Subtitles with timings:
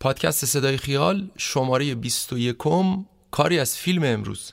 [0.00, 2.56] پادکست صدای خیال شماره 21
[3.30, 4.52] کاری از فیلم امروز.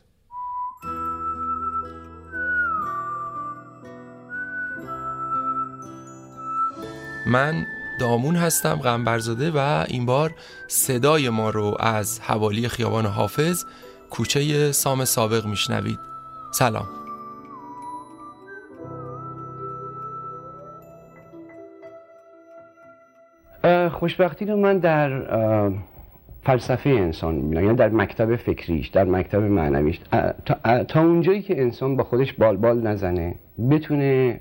[7.27, 7.65] من
[7.99, 10.35] دامون هستم غنبرزاده و این بار
[10.67, 13.65] صدای ما رو از حوالی خیابان حافظ
[14.09, 15.99] کوچه سام سابق میشنوید.
[16.53, 17.04] سلام.
[23.95, 25.21] خوشبختی رو من در
[26.43, 29.99] فلسفه انسان می‌بینم یعنی در مکتب فکریش در مکتب معنویش
[30.45, 33.35] تا, تا اونجایی که انسان با خودش بالبال بال نزنه
[33.69, 34.39] بتونه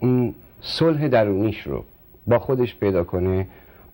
[0.00, 1.84] اون صلح درونیش رو
[2.26, 3.46] با خودش پیدا کنه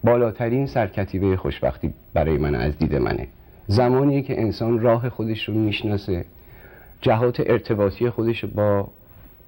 [0.04, 3.26] بالاترین سرکتیبه خوشبختی برای من از دید منه.
[3.66, 6.24] زمانی که انسان راه خودش رو می‌شناسه
[7.00, 8.88] جهات ارتباطی خودش با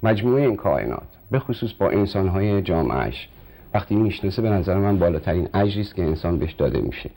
[0.03, 3.29] مجموعه این کائنات به خصوص با انسانهای جامعش
[3.73, 7.09] وقتی می‌شناسه به نظر من بالاترین اجری است که انسان بهش داده میشه.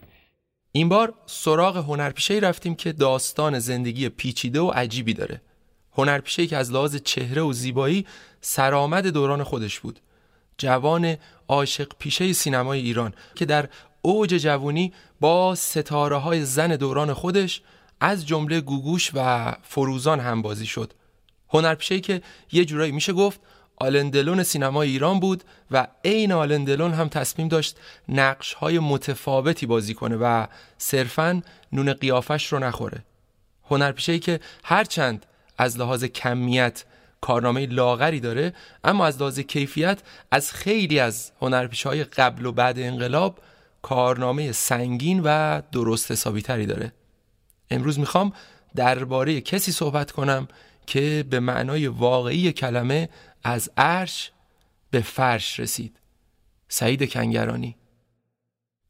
[0.73, 5.41] این بار سراغ هنرپیشه رفتیم که داستان زندگی پیچیده و عجیبی داره.
[5.93, 8.07] هنرپیشه که از لحاظ چهره و زیبایی
[8.41, 10.01] سرآمد دوران خودش بود.
[10.59, 11.17] جوان
[11.49, 13.69] عاشق پیشه سینمای ایران که در
[14.03, 17.63] اوج جوانی با ستاره های زن دوران خودش
[18.01, 20.93] از جمله گوگوش و فروزان هم بازی شد.
[21.49, 23.41] هنرپیشه که یه جورایی میشه گفت
[23.77, 27.77] آلندلون سینمای ایران بود و عین آلندلون هم تصمیم داشت
[28.09, 30.47] نقش های متفاوتی بازی کنه و
[30.79, 33.05] صرفا نون قیافش رو نخوره.
[33.71, 35.27] هنرپیشه که هرچند
[35.59, 36.85] از لحاظ کمیت
[37.21, 39.99] کارنامه لاغری داره اما از لحاظ کیفیت
[40.31, 43.39] از خیلی از هنرپیشه های قبل و بعد انقلاب
[43.83, 46.93] کارنامه سنگین و درست حسابی تری داره.
[47.71, 48.33] امروز می‌خوام
[48.77, 50.49] درباره کسی صحبت کنم
[50.87, 53.09] که به معنای واقعی کلمه
[53.45, 54.33] از عرش
[54.91, 55.97] به فرش رسید.
[56.69, 57.77] سعید کنگرانی.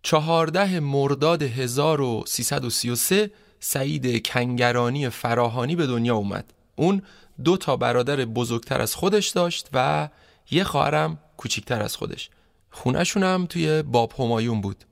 [0.02, 3.30] چهارده مرداد 1333
[3.60, 6.52] سعید کنگرانی فراهانی به دنیا اومد.
[6.76, 7.02] اون
[7.44, 10.08] دو تا برادر بزرگتر از خودش داشت و
[10.50, 12.30] یه خواهرم کوچیکتر از خودش.
[12.70, 14.84] خونشون هم توی باب همایون بود.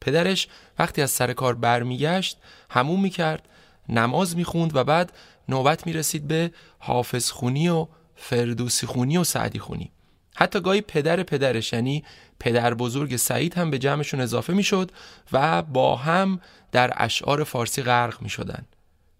[0.00, 0.48] پدرش
[0.78, 2.38] وقتی از سر کار برمیگشت
[2.70, 3.48] همون می‌کرد
[3.88, 5.12] نماز می‌خوند و بعد
[5.48, 7.86] نوبت می‌رسید به حافظ خونی و
[8.22, 9.90] فردوسی خونی و سعدی خونی
[10.36, 12.04] حتی گاهی پدر پدرش یعنی
[12.40, 14.90] پدر بزرگ سعید هم به جمعشون اضافه می‌شد
[15.32, 16.40] و با هم
[16.72, 18.64] در اشعار فارسی غرق می شدن.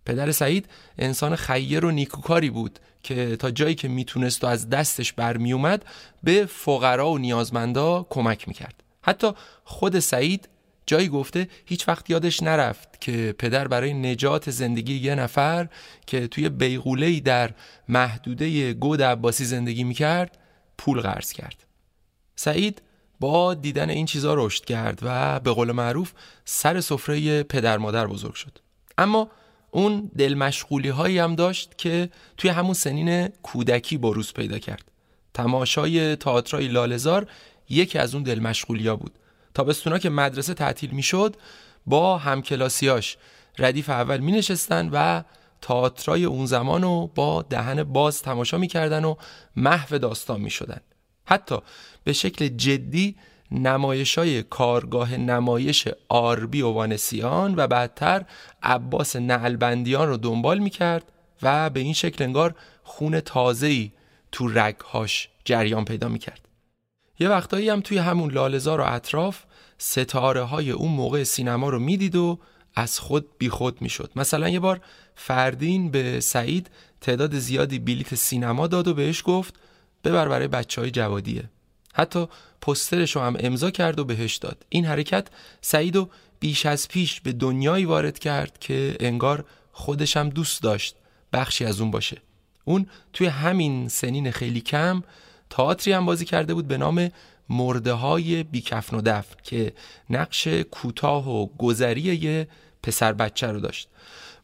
[0.07, 0.69] پدر سعید
[0.99, 5.85] انسان خیر و نیکوکاری بود که تا جایی که می‌تونست و از دستش برمی اومد
[6.23, 9.33] به فقرا و نیازمندا کمک می‌کرد حتی
[9.65, 10.49] خود سعید
[10.87, 15.69] جایی گفته هیچ وقت یادش نرفت که پدر برای نجات زندگی یه نفر
[16.07, 17.51] که توی بیغولهی در
[17.89, 20.39] محدوده گود عباسی زندگی می‌کرد
[20.79, 21.65] پول قرض کرد.
[22.37, 22.83] سعید
[23.21, 26.13] با دیدن این چیزا رشد کرد و به قول معروف
[26.45, 28.59] سر سفره پدر مادر بزرگ شد.
[28.99, 29.31] اما
[29.71, 34.85] اون دل مشغولی هایی هم داشت که توی همون سنین کودکی بروز پیدا کرد.
[35.35, 37.27] تماشای تئاترای لالزار
[37.69, 39.19] یکی از اون دل مشغولی ها بود.
[39.55, 41.37] تابستونا که مدرسه تعطیل می‌شد
[41.87, 43.17] با همکلاسیاش
[43.59, 45.23] ردیف اول می نشستن و
[45.63, 49.15] تئاترای اون زمان رو با دهن باز تماشا می‌کردن و
[49.57, 50.81] محو داستان می شدن.
[51.25, 51.57] حتی
[52.05, 53.17] به شکل جدی
[53.51, 58.25] نمایش های کارگاه نمایش آربی و وانسیان و بعدتر
[58.63, 63.93] عباس نعلبندیان رو دنبال می کرد و به این شکل انگار خون تازه‌ای
[64.33, 66.42] تو رگهاش جریان پیدا می کرد.
[67.19, 69.43] یه وقتایی هم توی همون لالزار و اطراف
[69.79, 72.39] ستاره های اون موقع سینما رو می‌دید و
[72.75, 74.11] از خود بیخود می‌شد.
[74.17, 74.81] مثلا یه بار
[75.17, 76.71] فردین به سعید
[77.01, 79.55] تعداد زیادی بلیت سینما داد و بهش گفت
[80.05, 81.51] ببر برای بچه های جوادیه.
[81.95, 82.27] حتی
[82.61, 84.67] پسترش رو هم امضا کرد و بهش داد.
[84.69, 85.29] این حرکت
[85.61, 86.09] سعید رو
[86.41, 90.97] بیش از پیش به دنیایی وارد کرد که انگار خودش هم دوست داشت
[91.33, 92.23] بخشی از اون باشه.
[92.65, 95.03] اون توی همین سنین خیلی کم
[95.53, 97.11] تئاتری هم بازی کرده بود به نام
[97.49, 99.73] مرده های بیکفن و دفن که
[100.11, 102.49] نقش کوتاه و گذری یه
[102.83, 103.89] پسر بچه رو داشت.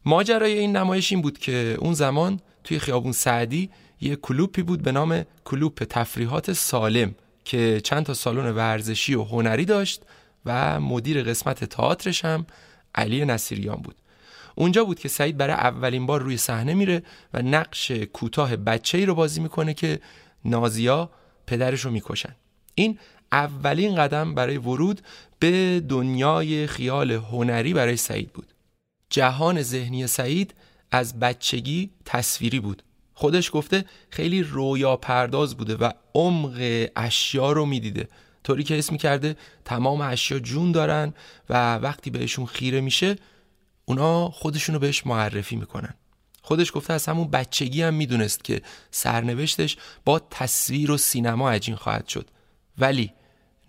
[0.05, 3.69] ماجرای این نمایش این بود که اون زمان توی خیابون سعدی
[4.01, 7.15] یه کلوپی بود به نام کلوپ تفریحات سالم
[7.45, 10.01] که چند تا سالن ورزشی و هنری داشت
[10.45, 12.45] و مدیر قسمت تئاترش هم
[12.95, 13.95] علی نصیریان بود.
[14.55, 17.03] اونجا بود که سعید برای اولین بار روی صحنه میره
[17.33, 19.99] و نقش کوتاه بچه ای رو بازی می‌کنه که
[20.45, 21.09] نازیا
[21.47, 22.35] پدرش رو می‌کشن.
[22.75, 22.99] این
[23.31, 25.01] اولین قدم برای ورود
[25.39, 28.53] به دنیای خیال هنری برای سعید بود.
[29.09, 30.53] جهان ذهنی سعید
[30.91, 32.83] از بچگی تصویری بود.
[33.13, 38.07] خودش گفته خیلی رویا پرداز بوده و عمق اشیا رو می‌دیده.
[38.43, 41.13] طوری که اسم کرده تمام اشیا جون دارن
[41.49, 43.15] و وقتی بهشون خیره میشه
[43.85, 45.93] اونا خودشونو بهش معرفی می‌کنن.
[46.49, 48.61] خودش گفته از همون بچگی هم می‌دونست که
[48.91, 52.29] سرنوشتش با تصویر و سینما عجین خواهد شد.
[52.77, 53.11] ولی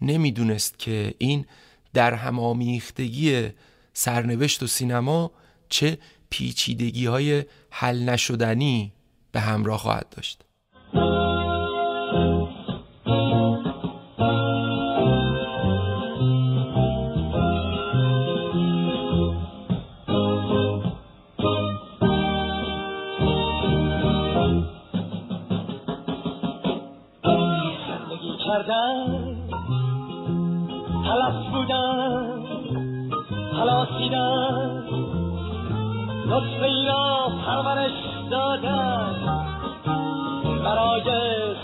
[0.03, 1.47] نمی‌دونست که این
[1.95, 3.49] در همامیختگی
[3.93, 5.31] سرنوشت و سینما
[5.69, 5.99] چه
[6.31, 8.93] پیچیدگی های حل نشدنی
[9.33, 10.45] به همراه خواهد داشت.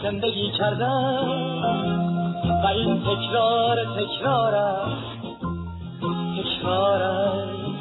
[0.02, 1.18] زندگی کردن
[2.62, 5.16] و این تکرار تکرار است
[6.38, 7.02] تکرار.
[7.02, 7.76] است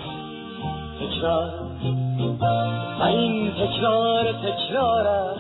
[1.00, 1.50] تکرار
[3.00, 5.40] و این تکرار تکرار است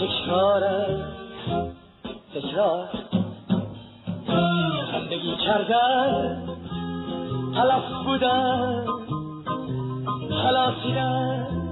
[0.00, 0.64] تکرار.
[0.64, 1.04] است
[2.34, 2.88] تکرار
[4.92, 6.42] زندگی کردن.
[7.54, 8.84] تلف بودن.
[10.44, 11.63] پرورش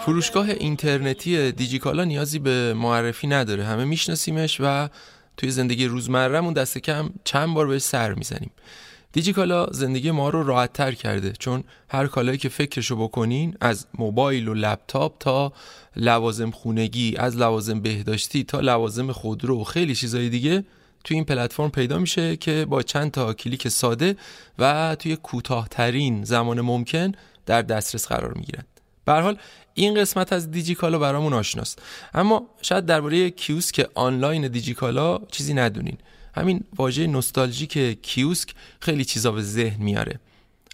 [0.00, 3.64] فروشگاه اینترنتی دیجیکالا نیازی به معرفی نداره.
[3.64, 4.88] همه میشناسیمش و
[5.36, 8.50] توی زندگی روزمرهمون دست کم چند بار بهش سر می‌زنیم.
[9.12, 14.48] دیجیکالا زندگی ما رو راحت تر کرده چون هر کالایی که فکرشو بکنین از موبایل
[14.48, 15.52] و لپتاپ تا
[15.96, 20.64] لوازم خونگی از لوازم بهداشتی تا لوازم خودرو و خیلی چیزای دیگه
[21.04, 24.16] توی این پلتفرم پیدا میشه که با چند تا کلیک ساده
[24.58, 27.12] و توی کوتاهترین زمان ممکن
[27.46, 28.64] در دسترس قرار می‌گیرن.
[29.04, 29.38] به حال
[29.74, 31.82] این قسمت از دیجیکالا برامون آشناست.
[32.14, 35.98] اما شاید درباره کیوسک آنلاین دیجیکالا چیزی ندونین.
[36.34, 40.20] همین واژه نوستالژیک کیوسک خیلی چیزا به ذهن میاره.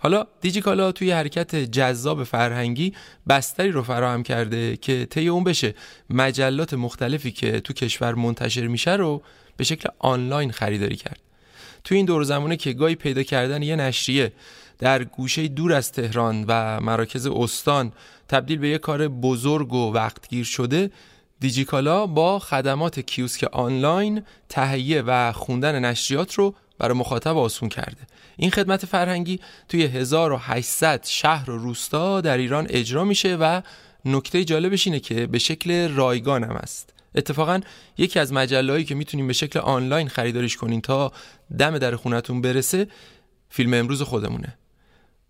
[0.01, 2.95] حالا دیجیکالا توی حرکت جذاب فرهنگی
[3.29, 5.75] بستری رو فراهم کرده که طی اون بشه.
[6.11, 9.23] مجلات مختلفی که تو کشور منتشر میشه رو
[9.57, 11.21] به شکل آنلاین خریداری کرد.
[11.85, 14.33] تو این دور زمانه که گاهی پیدا کردن یه نشریه
[14.79, 17.93] در گوشه دور از تهران و مراکز استان
[18.29, 20.91] تبدیل به یک کار بزرگ و وقتگیر شده
[21.41, 28.01] دیجیکالا با خدمات کیوسک آنلاین تهیه و خوندن نشریات رو برای مخاطب آسون کرده.
[28.37, 33.63] این خدمت فرهنگی توی 1800 شهر و روستا در ایران اجرا میشه و
[34.05, 36.96] نکته جالبش اینه که به شکل رایگان هم است.
[37.17, 37.61] اتفاقا
[37.99, 41.13] یکی از مجلهایی که می‌تونیم به شکل آنلاین خریدارش کنین تا
[41.59, 42.87] دم در خونتون برسه
[43.49, 44.59] فیلم امروز خودمونه.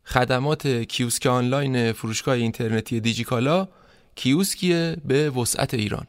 [0.05, 3.69] خدمات کیوسک آنلاین فروشگاه اینترنتی دیجیکالا
[4.15, 6.06] کیوسکیه به وسعت ایران.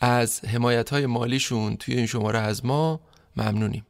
[0.00, 3.00] از حمایت های مالیشون توی این شماره از ما
[3.36, 3.86] ممنونیم.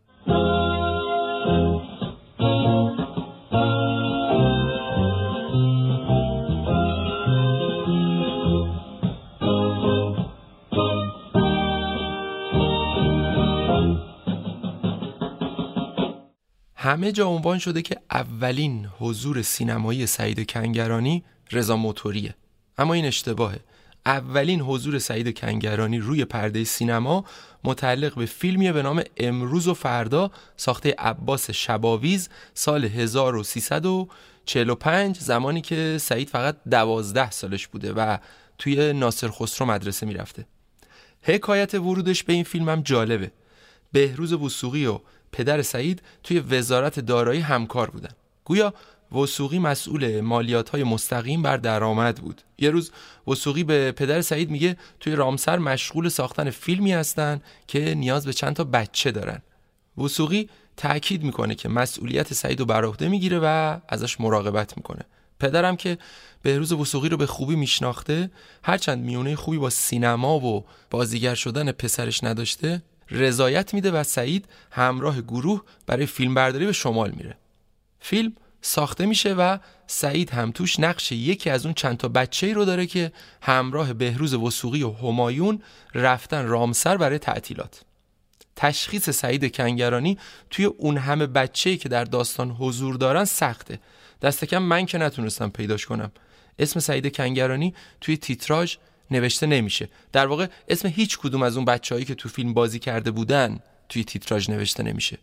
[16.87, 22.35] همه جا عنوان شده که اولین حضور سینمایی سعید کنگرانی رضا موتوریه.
[22.79, 23.61] اما این اشتباهه.
[24.07, 27.25] اولین حضور سعید کنگرانی روی پرده سینما
[27.65, 35.99] متعلق به فیلمیه به نام امروز و فردا ساخته عباس شباویز سال 1345 زمانی که
[36.01, 38.19] سعید فقط دوازده سالش بوده و
[38.59, 40.47] توی ناصر خسرو مدرسه می‌رفته.
[41.23, 43.33] حکایت ورودش به این فیلم هم جالبه.
[43.93, 45.01] بهروز وسوقی و
[45.37, 48.11] پدر سعید توی وزارت دارایی همکار بودن.
[48.45, 48.75] گویا
[49.13, 52.43] وسوقی مسئول مالیات های مستقیم بر درآمد بود.
[52.59, 52.91] یه روز
[53.29, 58.57] وسوقی به پدر سعید میگه توی رامسر مشغول ساختن فیلمی هستن که نیاز به چند
[58.57, 59.43] تا بچه دارن.
[59.99, 65.03] وسوقی تاکید می‌کنه که مسئولیت سعید رو بر می‌گیره و ازش مراقبت می‌کنه.
[65.41, 65.99] پدرم که
[66.43, 68.31] بهروز وسوقی رو به خوبی میشناخته
[68.63, 75.21] هرچند میونه خوبی با سینما و بازیگر شدن پسرش نداشته رضایت میده و سعید همراه
[75.21, 77.37] گروه برای فیلمبرداری به شمال میره.
[78.01, 82.55] فیلم ساخته میشه و سعید هم توش نقش یکی از اون چند تا بچه ای
[82.55, 85.63] رو داره که همراه بهروز وسوقی و همایون
[85.95, 87.83] رفتن رامسر برای تعطیلات.
[88.57, 90.19] تشخیص سعید کنگرانی
[90.51, 93.79] توی اون همه بچه که در داستان حضور دارن سخته.
[94.23, 96.13] دست کم من که نتونستم پیداش کنم.
[96.59, 98.77] اسم سعید کنگرانی توی تیتراژ
[99.11, 99.89] نوشته نمیشه.
[100.13, 103.59] در واقع اسم هیچ کدوم از اون بچههایی که تو فیلم بازی کرده بودن
[103.89, 105.19] توی تیتراژ نوشته نمیشه.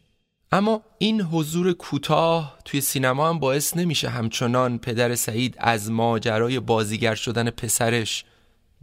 [0.51, 7.15] اما این حضور کوتاه توی سینما هم باعث نمیشه همچنان پدر سعید از ماجرای بازیگر
[7.15, 8.25] شدن پسرش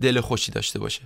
[0.00, 1.02] دل خوشی داشته باشه.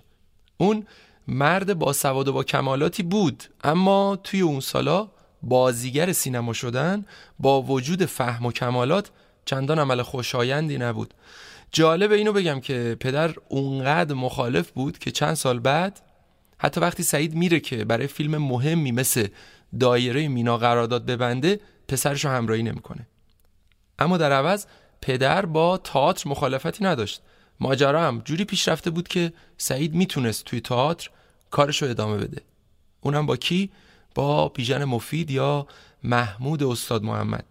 [0.57, 0.87] اون
[1.29, 5.09] مرد با سواد و با کمالاتی بود اما توی اون سالا
[5.43, 7.05] بازیگر سینما شدن
[7.39, 9.11] با وجود فهم و کمالات
[9.45, 11.15] چندان عمل خوشایندی نبود.
[11.75, 16.01] جالب اینو بگم که پدر اونقدر مخالف بود که چند سال بعد
[16.59, 19.27] حتی وقتی سعید میره که برای فیلم مهمی مثل
[19.81, 23.07] دایره مینا قرارداد ببنده پسرشو همراهی نمی‌کنه.
[23.99, 24.67] اما در عوض
[25.03, 27.23] پدر با تئاتر مخالفتی نداشت.
[27.61, 31.11] ماجرا هم جوری پیش رفته بود که سعید می‌تونست توی تئاتر
[31.51, 32.43] کارشو ادامه بده.
[33.01, 33.71] اونم با کی؟
[34.15, 35.67] با بیژن مفید یا
[36.05, 37.45] محمود استاد محمد.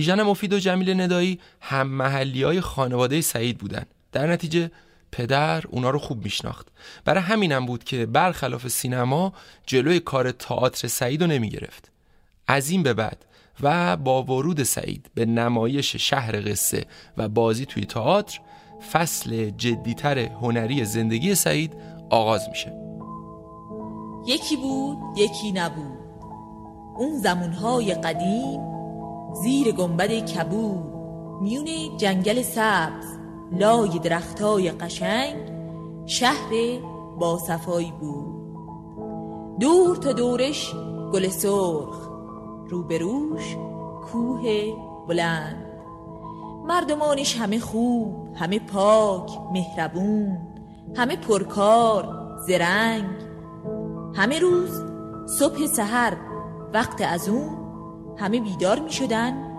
[0.00, 3.84] بیژن مفید و جمیل ندایی هم محلی های خانواده سعید بودن.
[4.12, 4.70] در نتیجه
[5.12, 6.68] پدر اونا رو خوب میشناخت.
[7.04, 9.32] برای همینم بود که برخلاف سینما
[9.66, 11.90] جلوی کار تئاتر سعید رو نمی گرفت
[12.46, 13.24] از این به بعد
[13.60, 16.84] و با ورود سعید به نمایش شهر قصه
[17.16, 18.40] و بازی توی تئاتر
[18.92, 21.72] فصل جدیتر هنری زندگی سعید
[22.10, 22.72] آغاز میشه.
[24.26, 25.98] یکی بود یکی نبود.
[26.96, 28.79] اون زمونهای قدیم
[29.32, 30.84] زیر گنبد کبود
[31.42, 33.06] میون جنگل سبز
[33.52, 35.50] لای درختای قشنگ
[36.06, 36.80] شهر
[37.18, 38.40] با صفایی بود
[39.60, 40.74] دور تا دورش
[41.12, 42.10] گل سرخ
[42.68, 43.56] روبروش
[44.12, 44.42] کوه
[45.08, 45.66] بلند.
[46.66, 50.38] مردمانش همه خوب همه پاک مهربون
[50.96, 53.10] همه پرکار زرنگ.
[54.14, 54.82] همه روز
[55.38, 56.16] صبح سحر
[56.74, 57.59] وقت از اون
[58.20, 59.52] همه بیدار می شدن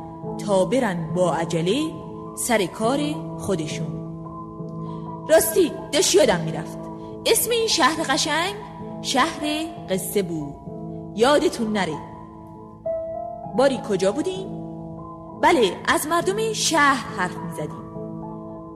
[0.46, 1.76] تا برن با عجله
[2.36, 3.00] سر کار
[3.40, 3.88] خودشون.
[5.30, 6.78] راستی داشت یادم می‌رفت.
[7.26, 8.56] اسم این شهر قشنگ
[9.02, 9.42] شهر
[9.90, 10.56] قصه بود.
[11.16, 11.98] یادتون نره.
[13.58, 14.48] باری کجا بودیم؟
[15.42, 17.82] بله از مردم شهر حرف می‌زدیم.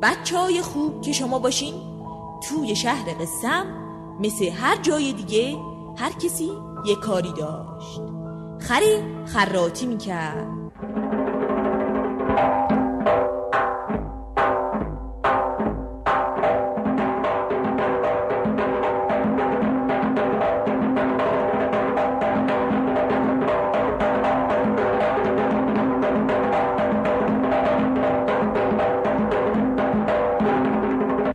[0.02, 1.74] بچه های خوب که شما باشین
[2.50, 3.66] توی شهر قسم
[4.20, 5.58] مثل هر جای دیگه
[5.98, 6.52] هر کسی
[6.86, 8.15] یه کاری داشت.
[8.60, 10.48] خری خراتی می‌کرد.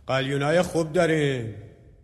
[0.07, 1.55] قلیونای خوب داریم.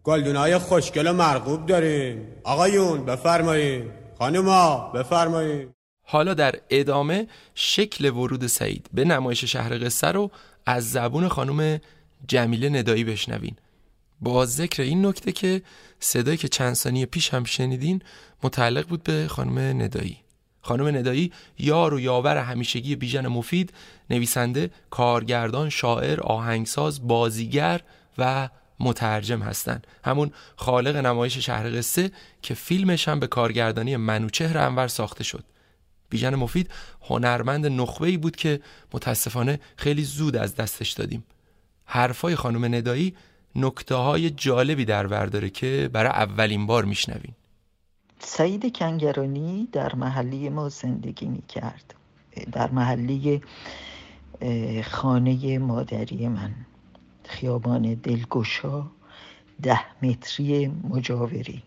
[0.04, 2.28] گلدونای خوشگل و مرغوب داریم.
[2.44, 5.70] آقایون بفرمایید خانوما بفرمایید.
[6.04, 10.32] حالا در ادامه شکل ورود سعید به نمایش شهر قصه رو
[10.66, 11.80] از زبون خانم
[12.28, 13.56] جمیله ندایی بشنوین.
[14.22, 15.62] با ذکر این نکته که
[16.00, 18.02] صدایی که چند ثانیه پیش هم شنیدین
[18.44, 20.18] متعلق بود به خانم ندایی.
[20.62, 23.74] خانم ندایی یار و یاور همیشگی بیژن مفید
[24.10, 27.82] نویسنده کارگردان شاعر آهنگساز بازیگر
[28.18, 34.88] و مترجم هستند همون خالق نمایش شهر قصه که فیلمش هم به کارگردانی منوچهر انور
[34.88, 35.44] ساخته شد.
[36.10, 36.70] بیژن مفید
[37.02, 38.60] هنرمند نخبه بود که
[38.94, 41.24] متاسفانه خیلی زود از دستش دادیم.
[41.86, 43.16] حرفای خانم ندایی
[43.56, 47.36] نکته های جالبی در بر که برای اولین بار میشنویم
[48.20, 51.94] سعید کنگرانی در محلی ما زندگی می کرد
[52.52, 53.42] در محلی
[54.84, 56.52] خانه مادری من.
[57.28, 58.84] خیابان دلگشا
[59.62, 61.64] ده متری مجاوری.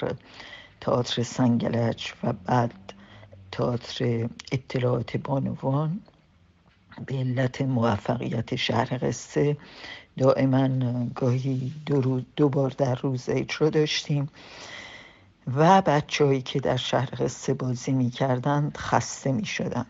[0.80, 2.92] تئاتر سنگلج و بعد
[3.52, 6.00] تئاتر اطلاعات بانوان
[7.06, 9.56] به علت موفقیت شهر قصه
[10.18, 10.68] دائما
[11.14, 14.28] گاهی دو, دو بار در روز اجرا داشتیم.
[15.54, 19.86] و بچههایی که در شهر قصه بازی می کردند خسته می شدن.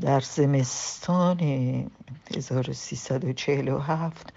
[0.00, 1.40] در زمستان
[2.36, 4.32] 1347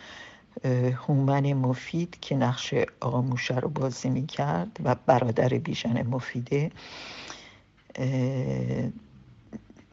[1.08, 6.72] هومن مفید که نقش آقا موشه رو بازی می کرد و برادر بیژن مفیده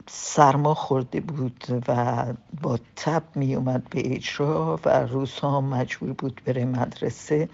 [0.06, 2.24] سرما خورده بود و
[2.62, 7.48] با تب می اومد به اجرا و روزها مجبور بود بره مدرسه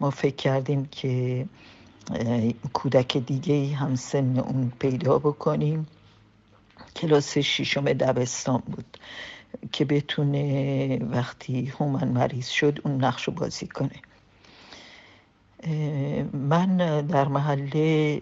[0.00, 1.46] ما فکر کردیم که
[2.72, 5.86] کودک دیگه هم سن اون پیدا بکنیم.
[6.96, 8.98] کلاس ششم دبستان بود
[9.72, 14.00] که بتونه وقتی هومن مریض شد اون نقش رو بازی کنه.
[16.32, 16.76] من
[17.06, 18.20] در محله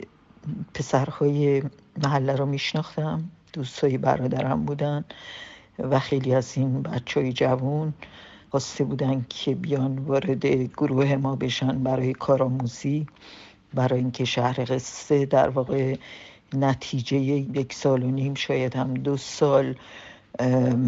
[0.75, 1.63] پسرهای
[2.03, 3.31] محله رو میشناختم.
[3.53, 5.05] دوستای برادرم بودن
[5.79, 7.95] و خیلی از این بچه های جوون
[8.51, 13.07] خواسته بودن که بیان وارد گروه ما بشن برای کارآموزی
[13.75, 15.97] برای اینکه شهر قصه در واقع
[16.55, 19.75] نتیجه یک سال و نیم شاید هم دو سال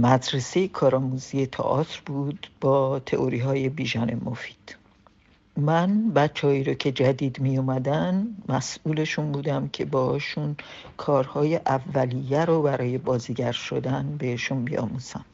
[0.02, 4.76] مدرسه کارآموزی تئاتر بود با تئوری های بیژن مفید.
[5.57, 10.57] من بچههایی رو که جدید می اومدن مسئولشون بودم که باشون
[10.97, 15.25] کارهای اولیه رو برای بازیگر شدن بهشون بیاموزم.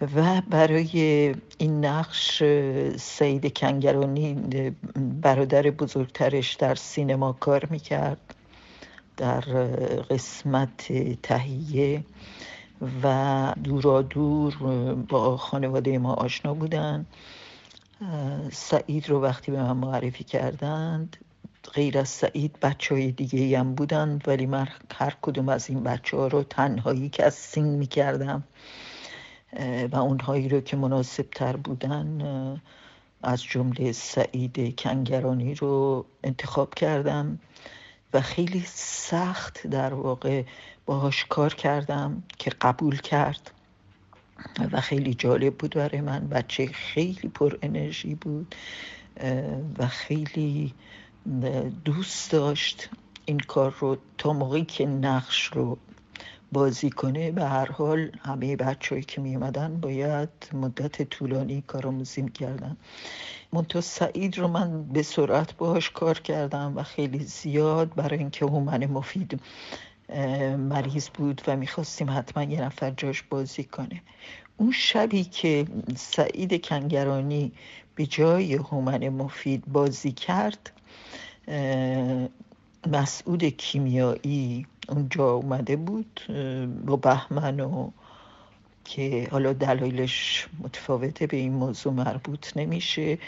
[0.00, 2.42] و برای این نقش
[2.96, 4.34] سید کنگرانی
[5.22, 8.34] برادر بزرگترش در سینما کار می‌کرد
[9.16, 9.40] در
[10.10, 10.92] قسمت
[11.22, 12.04] تهیه
[13.02, 14.54] و دورا دور
[15.08, 17.06] با خانواده ما آشنا بودن
[18.52, 21.16] سعید رو وقتی به من معرفی کردند
[21.74, 26.16] غیر از سعید بچه های دیگه هم بودند ولی من هر کدوم از این بچه
[26.16, 27.86] ها رو تنهایی که از سینگ می
[29.92, 32.60] و اونهایی رو که مناسب تر بودن
[33.22, 37.38] از جمله سعید کنگرانی رو انتخاب کردم
[38.14, 40.42] و خیلی سخت در واقع
[40.86, 43.50] باهاش کار کردم که قبول کرد
[44.72, 46.28] و خیلی جالب بود برای من.
[46.28, 48.54] بچه خیلی پر انرژی بود
[49.78, 50.74] و خیلی
[51.84, 52.90] دوست داشت
[53.24, 55.78] این کار رو تا موقعی که نقش رو
[56.52, 59.36] بازی کنه به هر حال همه بچههایی که می
[59.80, 62.76] باید مدت طولانی کارآموزی کردن
[63.52, 68.86] منتها سعید رو من به سرعت باهاش کار کردم و خیلی زیاد برای اینکه هومن
[68.86, 69.40] مفید
[70.58, 74.02] مریض بود و می‌خواستیم حتما یه نفر جاش بازی کنه.
[74.56, 75.66] اون شبی که
[75.96, 77.52] سعید کنگرانی
[77.94, 80.72] به جای هومن مفید بازی کرد
[82.86, 86.20] مسعود کیمیایی اونجا اومده بود
[86.86, 87.90] با بهمن و
[88.84, 93.18] که حالا دلایلش متفاوته به این موضوع مربوط نمیشه.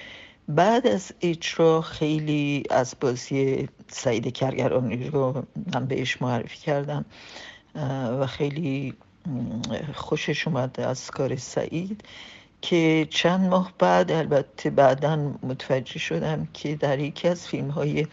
[0.49, 5.43] بعد از اجرا خیلی از بازی سعید کرگرانی رو
[5.75, 7.05] من بهش معرفی کردم
[8.21, 8.95] و خیلی
[9.95, 12.05] خوشش اومد از کار سعید.
[12.63, 18.07] که چند ماه بعد البته بعدا متوجه شدم که در یکی از فیلم های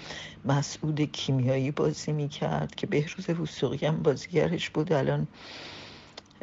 [0.46, 4.94] مسعود کیمیایی بازی می‌کرد که بهروز وثوقی هم بازیگرش بود.
[4.94, 5.28] الان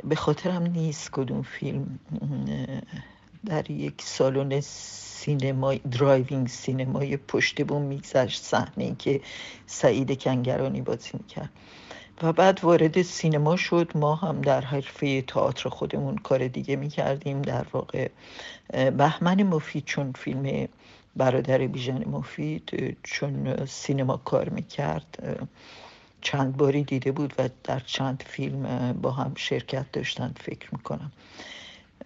[0.05, 1.99] به خاطرم نیست کدوم فیلم
[3.47, 9.21] در یک سالن سینمای drive-in سینمای پشت بوم میگذشت صحنه که
[9.67, 11.51] سعید کنگرانی بازی می‌کرد.
[12.23, 13.93] و بعد وارد سینما شد.
[13.95, 17.43] ما هم در حرفه تئاتر خودمون کار دیگه می‌کردیم.
[17.43, 18.09] در واقع
[18.73, 20.69] بهمن مفید چون فیلم
[21.17, 25.39] برادر بیژن مفید چون سینما کار می‌کرد.
[26.21, 31.13] چند باری دیده بود و در چند فیلم با هم شرکت داشتن فکر می‌کنم.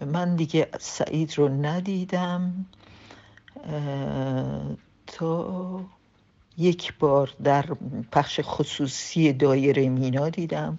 [0.07, 2.67] من دیگه سعید رو ندیدم.
[5.07, 5.81] تا
[6.61, 7.65] یک بار در
[8.13, 10.79] پخش خصوصی دایره مینا دیدم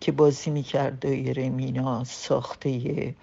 [0.00, 0.98] که بازی می‌کرد.
[0.98, 3.14] دایره مینا ساخته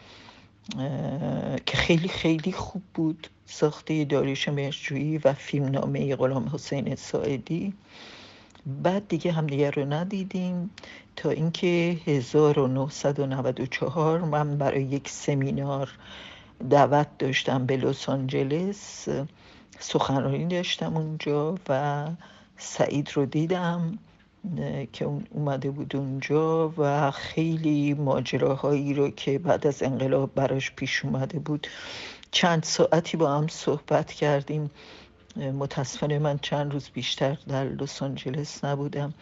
[1.65, 3.27] که خیلی خیلی خوب بود.
[3.45, 7.73] ساخته داریوش مهرجویی و فیلمنامه غلام حسین ساعدی.
[8.83, 10.69] بعد دیگه همدیگه رو ندیدیم.
[11.15, 15.91] تا اینکه 1994 من برای یک سمینار
[16.69, 19.07] دعوت داشتم به لس آنجلس.
[19.79, 22.05] سخنرانی داشتم اونجا و
[22.57, 23.99] سعید رو دیدم
[24.93, 31.39] که اومده بود اونجا و خیلی ماجراهایی رو که بعد از انقلاب براش پیش اومده
[31.39, 31.67] بود.
[32.31, 34.71] چند ساعتی با هم صحبت کردیم.
[35.35, 39.13] متاسفانه من چند روز بیشتر در لس آنجلس نبودم.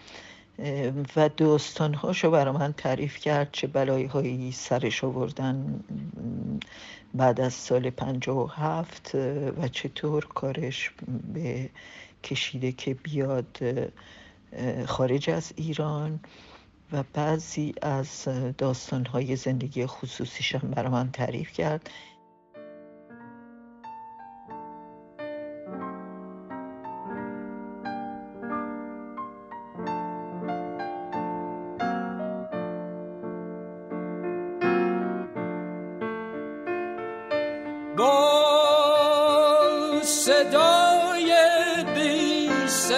[1.15, 5.79] و داستانهاشو برای من تعریف کرد چه بلایی هایی سرش آوردن.
[7.17, 9.15] بعد از سال پنجاه و هفت
[9.57, 10.91] و چطور کارش
[11.33, 11.69] به
[12.23, 13.57] کشیده که بیاد
[14.85, 16.19] خارج از ایران
[16.91, 21.89] و بعضی از داستانهای زندگی خصوصیشم برای من تعریف کرد.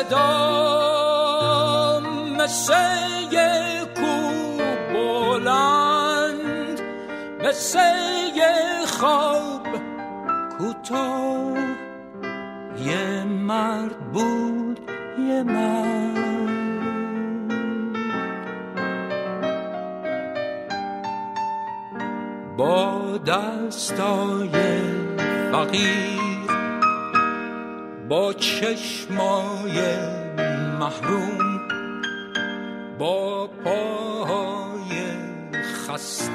[0.08, 2.00] صدا
[2.40, 3.36] مثل
[3.96, 4.16] کو
[4.94, 6.82] بلند
[7.44, 7.80] مثل
[8.86, 9.68] خواب
[10.58, 11.58] کوتاه.
[12.86, 14.80] یه مرد بود
[15.20, 16.18] یه مرد.
[22.58, 24.52] با دستای
[25.52, 26.17] فقیر
[28.10, 29.98] با چشمای
[30.80, 31.68] محروم
[33.00, 34.96] با پاهای
[35.52, 36.32] خسته.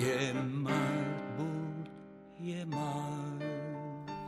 [0.00, 1.88] یه مرد بود
[2.40, 3.44] یه مرد.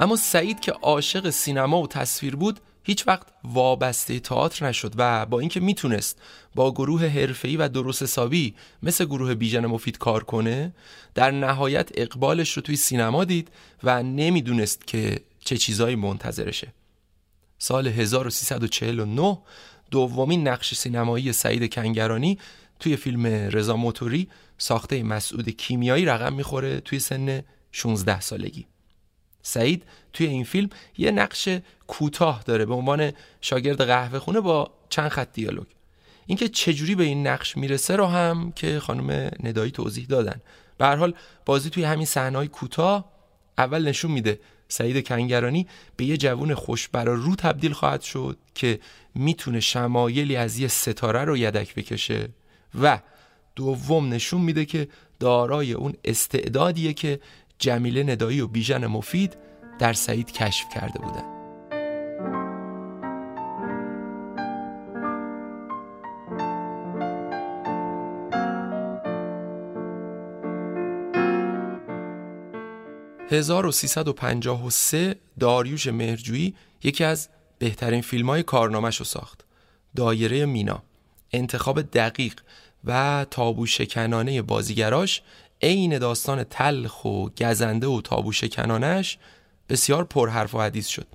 [0.01, 5.41] اما سعید که عاشق سینما و تصویر بود هیچ وقت وابسته تئاتر نشد و با
[5.41, 6.19] اینکه می‌تونست
[6.55, 10.73] با گروه حرفه‌ای و درست حسابی مثل گروه بیژن مفید کار کنه
[11.15, 13.49] در نهایت اقبالش رو توی سینما دید
[13.83, 16.73] و نمی‌دونست که چه چیزایی منتظرشه.
[17.59, 19.39] سال 1349
[19.91, 22.39] دومین نقش سینمایی سعید کنگرانی
[22.81, 28.67] توی فیلم رضا موتوری ساخته مسعود کیمیایی رقم می‌خوره توی سن 16 سالگی.
[29.43, 31.49] سعید توی این فیلم یه نقش
[31.87, 35.67] کوتاه داره به عنوان شاگرد قهوه خونه با چند خط دیالوگ.
[36.27, 40.41] اینکه چجوری به این نقش می‌رسه رو هم که خانم ندایی توضیح دادن.
[40.79, 41.15] به حال
[41.47, 43.13] بازی توی همین صحنه‌های کوتاه
[43.59, 48.81] اول نشون میده سعید کنگرانی به یه جوون خوشبرا رو تبدیل خواهد شد که
[49.15, 52.29] می‌تونه شمایلی از یه ستاره رو یدک بکشه
[52.81, 53.01] و
[53.57, 54.89] دوم نشون میده که
[55.21, 57.21] دارای اون استعدادیه که
[57.61, 59.37] جمیله ندایی و بیژن مفید
[59.79, 61.41] در سعید کشف کرده بودن
[73.31, 79.45] 1353 داریوش مهرجویی یکی از بهترین فیلم های کارنامش رو ساخت.
[79.97, 80.83] دایره مینا
[81.33, 82.41] انتخاب دقیق
[82.85, 85.23] و تابو شکنانه بازیگراش
[85.63, 89.19] عین داستان تلخ و گزنده و تابو شکنانش
[89.69, 91.07] بسیار پرحرف و حدیث شد.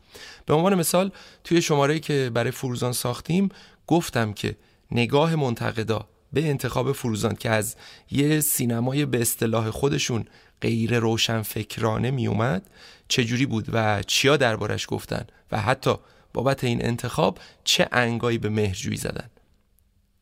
[0.46, 1.12] به عنوان مثال
[1.44, 3.50] توی شماره که برای فروزان ساختیم
[3.88, 4.56] گفتم که
[4.92, 7.76] نگاه منتقدا به انتخاب فروزان که از
[8.12, 10.26] یه سینمای به اصطلاح خودشون
[10.62, 12.70] غیر روشن فکرانه می اومد
[13.08, 15.96] چجوری بود و چیا دربارش گفتن و حتی
[16.34, 19.30] بابت این انتخاب چه انگایی به مهرجویی زدن؟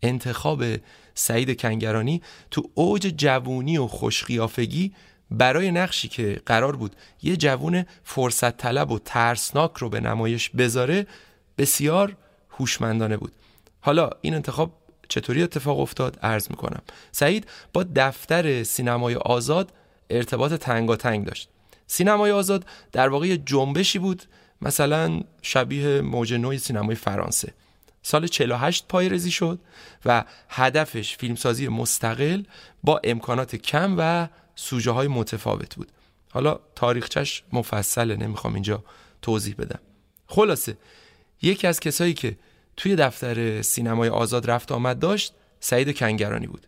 [0.01, 0.63] انتخاب
[1.15, 2.21] سعید کنگرانی
[2.51, 4.93] تو اوج جوونی و خوشقیافگی
[5.31, 11.07] برای نقشی که قرار بود یه جوون فرصت طلب و ترسناک رو به نمایش بذاره
[11.57, 12.15] بسیار
[12.49, 13.31] هوشمندانه بود.
[13.81, 14.73] حالا این انتخاب
[15.09, 16.81] چطوری اتفاق افتاد؟ عرض می‌کنم.
[17.11, 19.73] سعید با دفتر سینمای آزاد
[20.09, 21.49] ارتباط تنگاتنگ داشت.
[21.87, 24.23] سینمای آزاد در واقع جنبشی بود
[24.61, 27.53] مثلا شبیه موج نوع سینمای فرانسه.
[28.03, 29.59] سال 48 پایرزی شد
[30.05, 32.43] و هدفش فیلمسازی مستقل
[32.83, 35.91] با امکانات کم و سوژه های متفاوت بود.
[36.29, 38.83] حالا تاریخچش مفصله نمی‌خوام اینجا
[39.21, 39.79] توضیح بدم.
[40.27, 40.77] خلاصه
[41.41, 42.37] یکی از کسایی که
[42.77, 46.67] توی دفتر سینمای آزاد رفت آمد داشت سعید کنگرانی بود.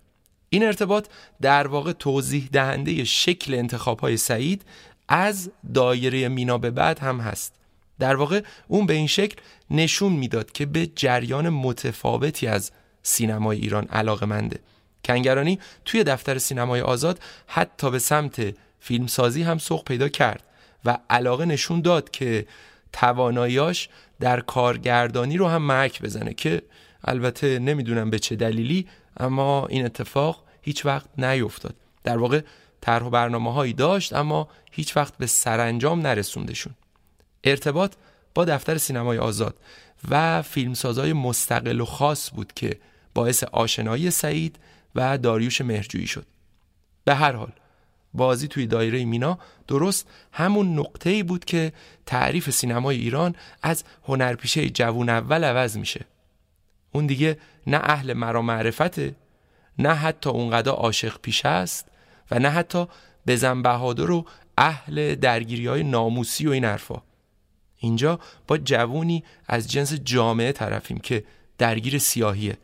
[0.50, 1.08] این ارتباط
[1.42, 4.66] در واقع توضیح دهنده شکل انتخاب های سعید
[5.08, 7.54] از دایره مینا به بعد هم هست.
[8.00, 9.36] در واقع اون به این شکل
[9.72, 12.72] نشون می‌داد که به جریان متفاوتی از
[13.04, 14.60] سینمای ایران علاقه منده
[15.06, 20.44] کنگرانی توی دفتر سینمای آزاد حتی به سمت فیلمسازی هم سوق پیدا کرد
[20.86, 22.46] و علاقه نشون داد که
[22.94, 26.62] تواناییاش در کارگردانی رو هم محک بزنه که
[27.04, 31.76] البته نمی‌دونم به چه دلیلی اما این اتفاق هیچ وقت نیفتاد.
[32.04, 32.42] در واقع
[32.82, 36.74] طرح و برنامه هایی داشت اما هیچ وقت به سرانجام نرسوندشون.
[37.46, 37.94] ارتباط
[38.36, 39.56] با دفتر سینمای آزاد
[40.10, 42.80] و فیلمسازای مستقل و خاص بود که
[43.14, 44.60] باعث آشنایی سعید
[44.96, 46.26] و داریوش مهرجویی شد.
[47.06, 47.52] به هر حال
[48.14, 51.74] بازی توی دایره مینا درست همون نقطه ای بود که
[52.06, 56.06] تعریف سینمای ایران از هنرپیشه جوون اول عوض میشه.
[56.92, 59.16] اون دیگه نه اهل مرا معرفته
[59.80, 61.88] نه حتی اونقدر عاشق پیش است
[62.32, 62.88] و نه حتی
[63.28, 64.26] بزن بهادر و
[64.58, 67.02] اهل درگیری های ناموسی و این حرفا.
[67.86, 71.24] اینجا با جوونی از جنس جامعه طرفیم که
[71.58, 72.58] درگیر سیاهیه.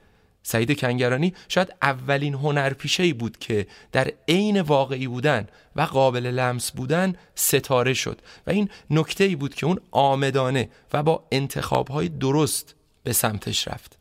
[0.43, 6.71] سعید کنگرانی شاید اولین هنرپیشه ای بود که در عین واقعی بودن و قابل لمس
[6.71, 12.09] بودن ستاره شد و این نکته ای بود که اون آمدانه و با انتخاب های
[12.09, 13.97] درست به سمتش رفت.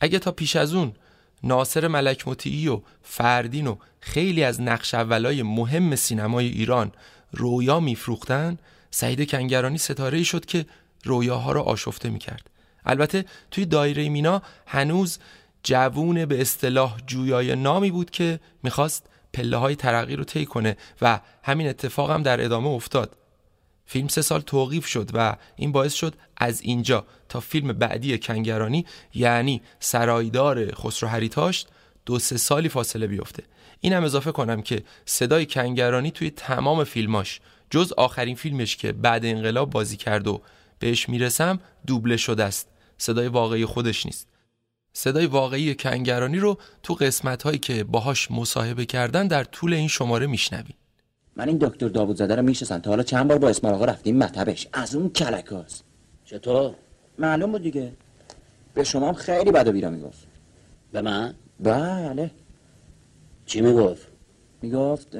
[0.00, 0.92] اگه تا پیش از اون
[1.42, 6.92] ناصر ملک مطیعی و فردین و خیلی از نقش اولای مهم سینمای ایران
[7.32, 8.58] رویا میفروختن
[8.98, 10.66] سعید کنگرانی ستاره ای شد که
[11.04, 12.50] رویاها رو آشفته می‌کرد.
[12.86, 15.18] البته توی دایره مینا هنوز
[15.62, 21.20] جوون به اصطلاح جویای نامی بود که می‌خواست پله های ترقی رو طی کنه و
[21.42, 23.16] همین اتفاق هم در ادامه افتاد.
[23.86, 28.86] فیلم سه سال توقیف شد و این باعث شد از اینجا تا فیلم بعدی کنگرانی
[29.14, 31.68] یعنی سرایدار خسرو هریتاشت
[32.06, 33.42] دو سه سالی فاصله بیفته.
[33.80, 39.70] اینم اضافه کنم که صدای کنگرانی توی تمام فیلماش جز آخرین فیلمش که بعد انقلاب
[39.70, 40.40] بازی کرد و
[40.78, 42.68] بهش می‌رسم دوبله شده است.
[42.98, 44.28] صدای واقعی خودش نیست.
[44.92, 50.26] صدای واقعی کنگرانی رو تو قسمت هایی که باهاش مصاحبه کردن در طول این شماره
[50.26, 50.74] میشنویم
[51.36, 52.78] من این دکتر داوود زاده رو می‌شناسم.
[52.78, 54.68] تا حالا چند بار با اسمار آقا رفتیم مطبش.
[54.72, 55.84] از اون کلکاست
[56.24, 56.74] چطور؟
[57.18, 57.92] معلوم بود دیگه.
[58.74, 60.26] به شما هم خیلی بد و بیرا می‌گفت.
[60.92, 62.30] به من؟ بله.
[63.46, 64.06] چی می‌گفت؟
[64.62, 65.16] می‌گفت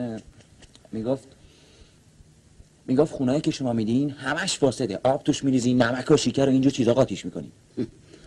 [0.92, 1.28] می‌گفت
[2.88, 5.00] می‌گفت خونهایی که شما میدین همش فاسده.
[5.04, 7.52] آب توش میریزین نمک و شکر و اینجور چیزا قاطیش می‌کنین.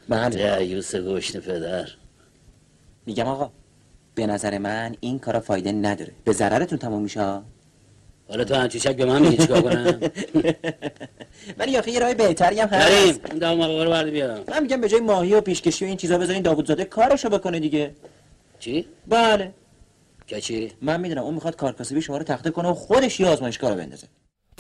[0.09, 0.59] بله.
[0.59, 1.87] دیوس گوشت پدر.
[3.05, 3.51] میگم آقا
[4.15, 6.11] به نظر من این کارا فایده نداره.
[6.23, 7.41] به ضررتون تموم میشه؟
[8.29, 9.99] حالا تو همچی به من میگی چیکار کنم؟
[11.59, 14.63] ولی آخه یه راه بهتری هم بریم هست این دام آقا رو برد بیا من
[14.63, 17.91] میگم به جای ماهی و پیشکشی و این چیزا بذارین داوودزاده کارشو بکنه دیگه.
[18.59, 19.53] چی؟ بله.
[20.27, 23.69] که چی؟ من می‌دونم اون می‌خواد کارکاسبی شما رو تخته کنه و خودش یه آزمایشگاه
[23.69, 24.07] راه بندازه.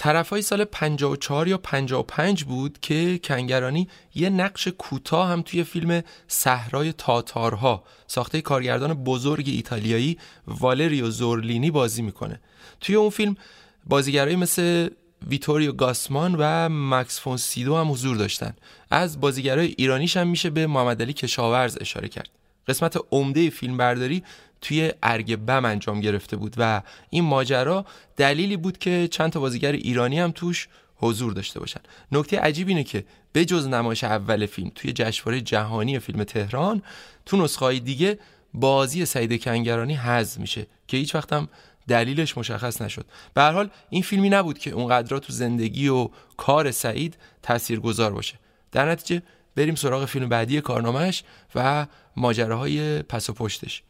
[0.01, 6.93] طرفای سال 54 یا 55 بود که کنگرانی یه نقش کوتاه هم توی فیلم صحرای
[6.93, 12.39] تاتارها ساخته کارگردان بزرگ ایتالیایی والریو زورلینی بازی می‌کنه.
[12.79, 13.37] توی اون فیلم
[13.85, 14.89] بازیگرایی مثل
[15.27, 18.53] ویتوریو گاسمان و مکس فون سیدو هم حضور داشتن.
[18.91, 22.29] از بازیگرای ایرانیش هم میشه به محمد علی کشاورز اشاره کرد.
[22.67, 24.23] قسمت عمده فیلم برداری
[24.61, 27.85] توی ارگ بم انجام گرفته بود و این ماجرا
[28.17, 31.79] دلیلی بود که چند تا بازیگر ایرانی هم توش حضور داشته باشن.
[32.11, 36.81] نکته عجیب اینه که به جز نمایش اول فیلم توی جشنواره جهانی فیلم تهران
[37.25, 38.19] تو نسخه دیگه
[38.53, 41.49] بازی سعید کنگرانی حذف میشه که هیچ وقت هم
[41.87, 43.05] دلیلش مشخص نشد.
[43.33, 48.35] به هر حال این فیلمی نبود که اونقدر تو زندگی و کار سعید تاثیرگذار باشه.
[48.71, 49.21] در نتیجه
[49.55, 51.23] بریم سراغ فیلم بعدی کارنامهش
[51.55, 53.83] و ماجراهای پس و پشتش.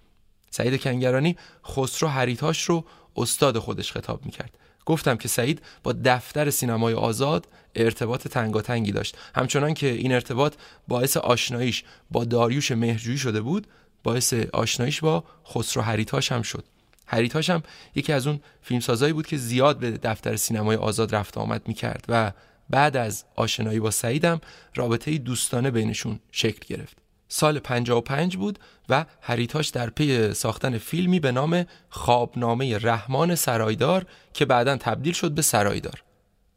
[0.51, 2.85] سعید کنگرانی خسرو حریتاش رو
[3.15, 4.57] استاد خودش خطاب می‌کرد.
[4.85, 9.17] گفتم که سعید با دفتر سینمای آزاد ارتباط تنگاتنگی داشت.
[9.35, 10.53] همچنان که این ارتباط
[10.87, 13.67] باعث آشناییش با داریوش مهرجویی شده بود
[14.03, 16.63] باعث آشناییش با خسرو حریتاش هم شد.
[17.05, 17.63] حریتاش هم
[17.95, 22.31] یکی از اون فیلمسازایی بود که زیاد به دفتر سینمای آزاد رفت آمد می‌کرد و
[22.69, 24.41] بعد از آشنایی با سعیدم
[24.75, 27.00] رابطه دوستانه بینشون شکل گرفت.
[27.33, 34.45] سال 55 بود و هریتاش در پی ساختن فیلمی به نام خوابنامه رحمان سرایدار که
[34.45, 36.03] بعدا تبدیل شد به سرایدار.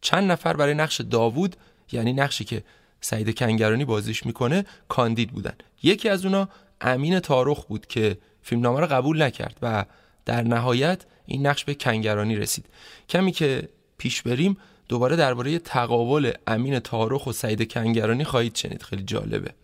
[0.01, 1.57] چند نفر برای نقش داوود
[1.93, 2.65] یعنی نقشی که
[3.01, 5.55] سعید کنگرانی بازیش می‌کنه کاندید بودن.
[5.83, 6.49] یکی از اونا
[6.81, 9.85] امین تارخ بود که فیلمنامه رو قبول نکرد و
[10.25, 12.67] در نهایت این نقش به کنگرانی رسید.
[13.09, 14.57] کمی که پیش بریم
[14.89, 18.83] دوباره درباره تقابل امین تارخ و سعید کنگرانی خواهید شنید.
[18.83, 19.64] خیلی جالبه.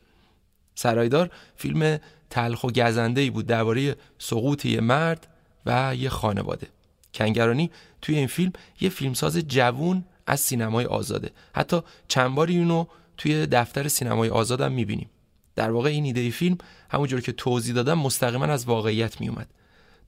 [0.80, 1.98] سرایدار فیلم
[2.30, 5.26] تلخ و گزنده ای بود درباره سقوط یه مرد
[5.66, 6.66] و یه خانواده.
[7.14, 7.70] کنگرانی
[8.02, 11.30] توی این فیلم یه فیلمساز جوون از سینمای آزاده.
[11.54, 12.84] حتی چند باری اونو
[13.16, 15.10] توی دفتر سینمای آزادم می‌بینیم.
[15.56, 16.58] در واقع این ایده فیلم
[16.90, 19.48] همونجور که توضیح دادم مستقیما از واقعیت میومد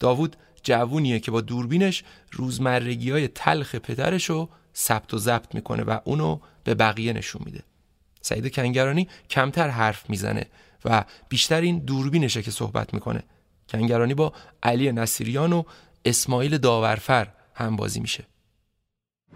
[0.01, 5.99] داوود جوونیه که با دوربینش روزمرگی های تلخ پدرش رو ثبت و ضبط می‌کنه و
[6.05, 7.63] اونو به بقیه نشون میده.
[8.23, 10.47] سعید کنگرانی کمتر حرف می‌زنه
[10.85, 13.23] و بیشتر این دوربینشه که صحبت می‌کنه.
[13.69, 14.33] کنگرانی با
[14.63, 15.63] علی نصیریان و
[16.05, 18.25] اسماعیل داورفر هم بازی میشه.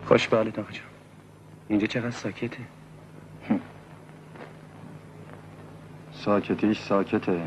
[0.05, 0.55] خوش به حالت
[1.69, 2.59] اینجا چقدر ساکته؟
[6.13, 7.41] ساکتیش ساکته.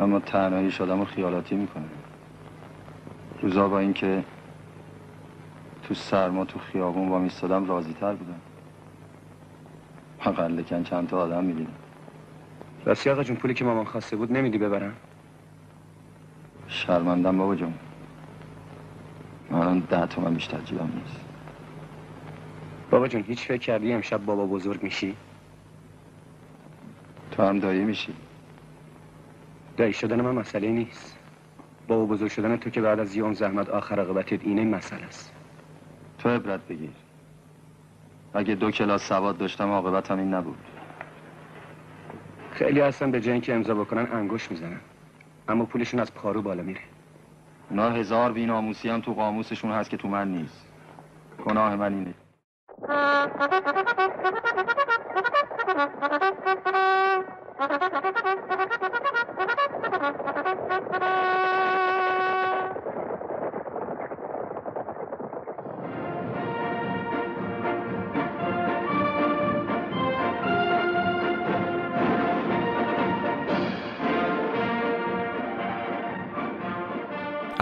[0.00, 1.84] اما تنهایی شدم و خیالاتی می‌کنه
[3.42, 4.24] روزا با اینکه
[5.82, 8.40] تو سرما تو خیابون با میستادم راضی تر بودم.
[10.20, 11.72] اقلکن چند تا آدم می‌دیدم.
[12.84, 14.94] راستی آقا جون پولی که مامان خواسته بود نمیدی ببرم؟
[16.68, 17.74] شرمندم بابا جون.
[19.50, 21.20] الان ده تومن بیشتر جیبم نیست.
[22.90, 25.16] بابا جون هیچ فکر کردی امشب بابا بزرگ میشی؟
[27.30, 28.14] تو هم دایی میشی.
[29.76, 31.18] دایی شدن من مسئله نیست.
[31.88, 35.32] بابا بزرگ شدن تو که بعد از یه زحمت آخر عاقبتت اینه مسئله است.
[36.18, 36.90] تو عبرت بگیر.
[38.36, 40.58] اگه دو کلاس سواد داشتم عاقبت هم این نبود.
[42.50, 44.80] خیلی هستن به جنگ امضا بکنن انگوش می‌زنن.
[45.48, 46.80] اما پولشون از پارو بالا میره.
[47.70, 50.66] اونا هزار بی آموسی هم تو قاموسشون هست که تو من نیست.
[51.44, 52.14] گناه من اینه.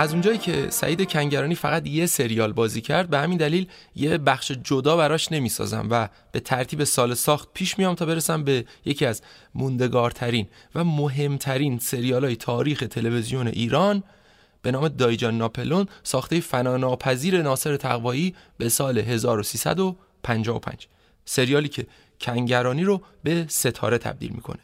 [0.05, 4.53] از اونجایی که سعید کنگرانی فقط یه سریال بازی کرد به همین دلیل یه بخش
[4.53, 9.23] جدا براش نمی‌سازم و به ترتیب سال ساخت پیش میام تا برسم به یکی از
[9.55, 14.03] موندگارترین و مهمترین سریال های تاریخ تلویزیون ایران
[14.63, 20.89] به نام دایجان ناپلون ساخته فناناپذیر ناصر تقوایی به سال 1355
[21.25, 21.87] سریالی که
[22.21, 24.61] کنگرانی رو به ستاره تبدیل می‌کنه.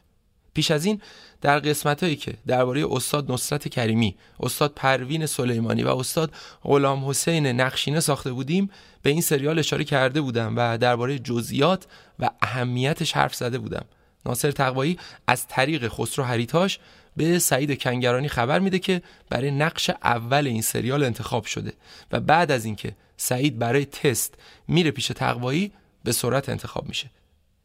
[0.54, 1.00] پیش از این
[1.40, 6.32] در قسمت هایی که درباره استاد نصرت کریمی، استاد پروین سلیمانی و استاد
[6.62, 8.70] غلام حسین نقشینه ساخته بودیم
[9.02, 11.86] به این سریال اشاره کرده بودم و درباره جزئیات
[12.18, 13.84] و اهمیتش حرف زده بودم.
[14.26, 16.78] ناصر تقوایی از طریق خسرو حریتاش
[17.16, 21.72] به سعید کنگرانی خبر میده که برای نقش اول این سریال انتخاب شده
[22.12, 24.34] و بعد از اینکه سعید برای تست
[24.68, 25.72] میره پیش تقوایی
[26.04, 27.10] به سرعت انتخاب میشه.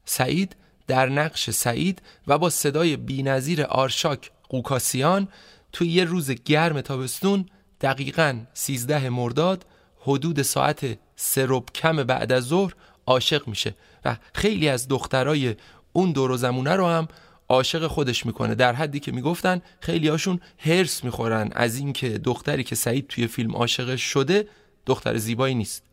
[0.05, 0.55] سعید
[0.87, 5.27] در نقش سعید و با صدای بینظیر آرشاک قوکاسیان
[5.71, 7.45] توی یه روز گرم تابستون
[7.81, 9.65] دقیقا 13 مرداد
[9.99, 12.73] حدود ساعت سه کم بعد از ظهر
[13.05, 15.55] عاشق میشه و خیلی از دخترای
[15.93, 17.07] اون دور و زمونه رو هم
[17.49, 18.55] عاشق خودش می‌کنه.
[18.55, 23.55] در حدی که می‌گفتن خیلی هاشون هرس می‌خورن از اینکه دختری که سعید توی فیلم
[23.55, 24.47] عاشق شده
[24.85, 25.83] دختر زیبایی نیست.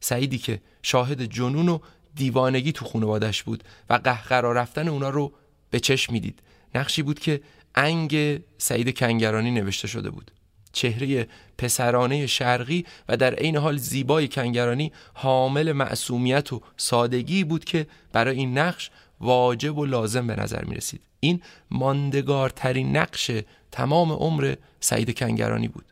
[0.00, 1.78] سعیدی که شاهد جنون و
[2.14, 5.32] دیوانگی تو خانوادش بود و قهقرا رفتن اونا رو
[5.70, 6.42] به چشم می‌دید.
[6.74, 7.40] نقشی بود که
[7.74, 10.30] انگ سعید کنگرانی نوشته شده بود.
[10.72, 17.86] چهره پسرانه شرقی و در عین حال زیبای کنگرانی حامل معصومیت و سادگی بود که
[18.12, 18.90] برای این نقش
[19.20, 21.40] واجب و لازم به نظر می رسید این
[21.70, 23.30] ماندگارترین نقش
[23.72, 25.84] تمام عمر سعید کنگرانی بود.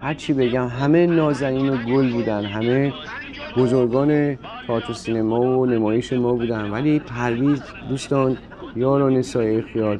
[0.00, 2.44] هرچی بگم همه نازنین و گل بودن.
[2.44, 2.92] همه
[3.56, 6.70] بزرگان تئاتر سینما و نمایش ما بودن.
[6.70, 8.36] ولی پرویز دوستان
[8.76, 9.98] یاران سایه خیال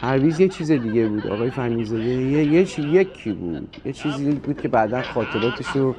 [0.00, 1.26] پرویز یه چیز دیگه بود.
[1.26, 3.76] آقای فرمیزاده یه, یه چی یکی بود.
[3.84, 5.94] یه چیزی بود که بعدا خاطراتش رو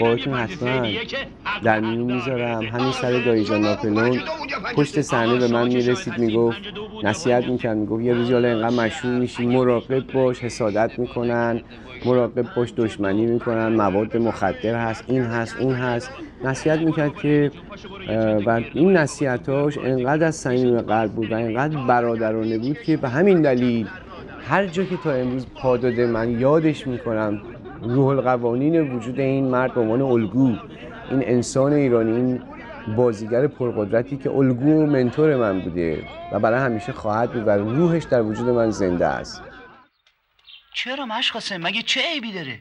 [0.00, 0.86] باهاتون حتما
[1.62, 2.62] در میون می‌ذارم.
[2.62, 4.20] همین سر دایجان ناپلون.
[4.76, 6.58] پشت صحنه به من می‌رسید می‌گفت
[7.02, 11.60] نصیحت می‌کرد می‌گفت یه روزی حالا اینقدر مشهور میشی مراقب باش حسادت می‌کنن.
[12.04, 16.10] مراقب باش دشمنی می‌کنن مواد مخدر هست این هست اون هست.
[16.44, 17.50] نصیحت می‌کرد که
[18.46, 23.42] و این نصیحتاش انقدر از صمیم قلب بود و انقدر برادرانه بود که به همین
[23.42, 23.86] دلیل
[24.48, 27.40] هر جا که تا امروز پا داده من یادش می‌کنم
[27.82, 30.52] روح القوانین وجود این مرد به عنوان الگو.
[31.10, 32.40] این انسان ایرانی این
[32.96, 35.98] بازیگر پرقدرتی که الگو و منتور من بوده
[36.32, 39.42] و برای همیشه خواهد بود و روحش در وجود من زنده است.
[40.74, 42.60] چرا مشخصه مگه چه عیبی داره؟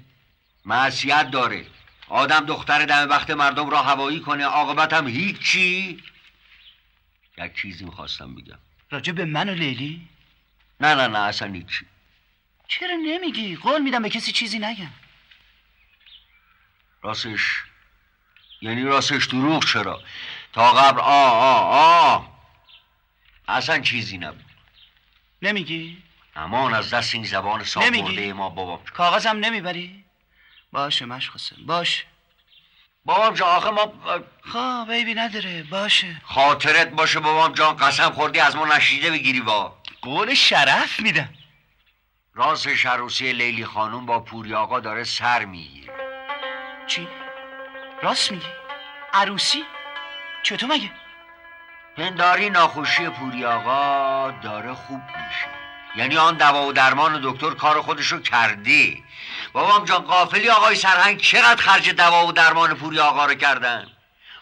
[0.65, 1.65] معصیت داره.
[2.07, 6.03] آدم دختر دم وقت مردم را هوایی کنه عاقبت هم هیچی.
[7.37, 8.59] یک چیزی می‌خواستم بگم.
[8.91, 10.07] راجع به من و لیلی؟
[10.81, 11.85] نه نه نه اصلا هیچی.
[12.67, 14.93] چرا نمیگی؟ قول میدم به کسی چیزی نگم.
[17.01, 17.63] راستش
[18.61, 20.03] یعنی راستش دروغ چرا؟
[20.53, 22.25] تا قبل آ آ آ
[23.47, 24.45] اصلا چیزی نبود.
[25.41, 26.03] نمیگی؟
[26.35, 30.03] امان از دست این زبان صاف مرده ما بابام کاغذم نمی‌بری؟
[30.71, 32.03] باشه مشخصه باشه
[33.05, 33.93] بابام جان آخه ما
[34.51, 36.21] خواه بیبی نداره باشه.
[36.25, 39.77] خاطرت باشه بابام جان قسم خوردی از ما نشیده بگیری با.
[40.01, 41.29] قول شرف میدم.
[42.33, 45.93] راستش عروسی لیلی خانوم با پوری آقا داره سر می‌گیره.
[46.87, 47.07] چی؟
[48.01, 48.47] راست میگی؟
[49.13, 49.63] عروسی؟
[50.43, 50.91] چطور مگه؟
[51.97, 55.62] پنداری ناخوشی پوری آقا داره خوب میشه.
[55.95, 59.03] یعنی آن دوا و درمان دکتر کار خودشو کرده
[59.53, 63.87] بابام جان قافلی آقای سرهنگ چقدر خرج دوا و درمان پوری آقا رو کردن؟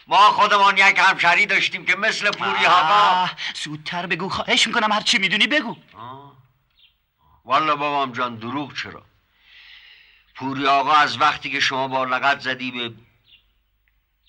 [0.06, 5.18] ما خودمان یک همشری داشتیم که مثل پوری آقا زودتر بگو خواهش می‌کنم هر چی
[5.18, 5.76] می‌دونی بگو.
[7.44, 9.02] والا بابام جان دروغ چرا؟
[10.34, 12.94] پوری آقا از وقتی که شما با لغت زدی به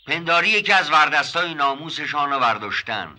[0.08, 3.16] پنداری یکی از وردستای ناموسشان رو برداشتن.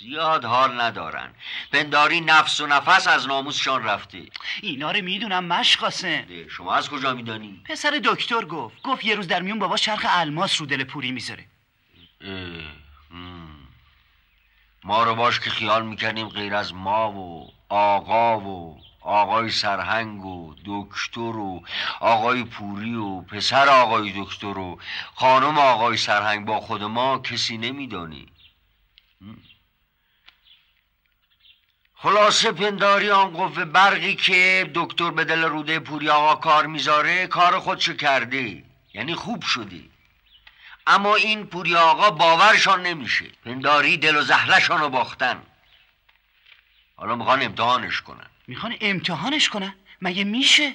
[0.00, 1.34] زیاد حال ندارن.
[1.72, 4.26] پنداری نفس و نفس از ناموسشان رفته.
[4.62, 8.82] اینا رو می‌دونم مشقاسه شما از کجا میدانی؟ پسر دکتر گفت.
[8.82, 11.46] گفت یه روز در میون بابا چرخ الماس رو دل پوری می‌ذاره.
[14.84, 20.54] ما رو باش که خیال می‌کنیم غیر از ما و آقا و آقای سرهنگ و
[20.66, 21.62] دکتر و
[22.00, 24.80] آقای پوری و پسر آقای دکتر و
[25.14, 26.46] خانم آقای سرهنگ.
[26.46, 28.26] با خود ما کسی نمیدانی.
[32.02, 37.58] خلاصه پنداری آن قوه برقی که دکتر به دل روده پوری آقا کار می‌ذاره کار
[37.58, 39.80] خودشو کرده یعنی خوب شده
[40.86, 43.24] اما این پوری آقا باورشان نمیشه.
[43.44, 45.42] پنداری دل و زهلشان رو باختن.
[46.96, 48.26] حالا می‌خوان امتحانش کنن.
[48.48, 50.74] می‌خوان امتحانش کنن؟ مگه میشه؟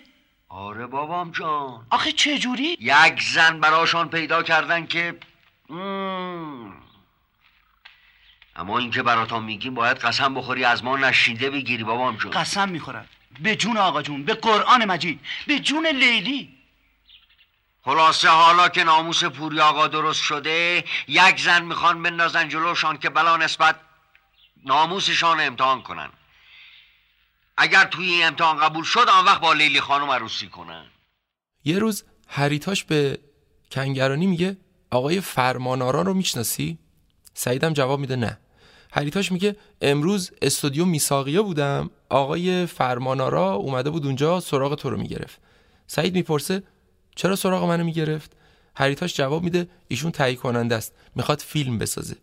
[0.49, 1.87] آره بابام جان.
[1.89, 5.15] آخه چه جوری؟ یک زن براشان پیدا کردن که
[5.69, 6.74] مم.
[8.55, 13.05] اما اینکه براتان میگیم باید قسم بخوری از ما نشیده بگیری بابام جان قسم می‌خورم.
[13.39, 16.57] به جون آقا جون به قرآن مجید به جون لیلی.
[17.81, 23.37] خلاصه حالا که ناموس پوری آقا درست شده یک زن می‌خوان بندازن جلوشان که بلا
[23.37, 23.75] نسبت
[24.65, 26.09] ناموسشان امتحان کنن.
[27.57, 30.85] اگر توی این امتحان قبول شد آن وقت با لیلی خانم عروسی کنن.
[31.63, 33.19] یه روز هریتاش به
[33.71, 34.57] کنگرانی میگه
[34.91, 36.79] آقای فرمانارا رو می‌شناسی؟
[37.33, 38.39] سعیدم جواب میده نه.
[38.95, 41.89] هریتاش میگه امروز استودیو میساقیه بودم.
[42.09, 45.39] آقای فرمانارا اومده بود اونجا سراغ تو رو می‌گرفت.
[45.87, 46.63] سعید می‌پرسه
[47.15, 48.31] چرا سراغ منو می‌گرفت؟
[48.75, 52.15] هریتاش جواب میده ایشون تهیه کننده است می‌خواد فیلم بسازه.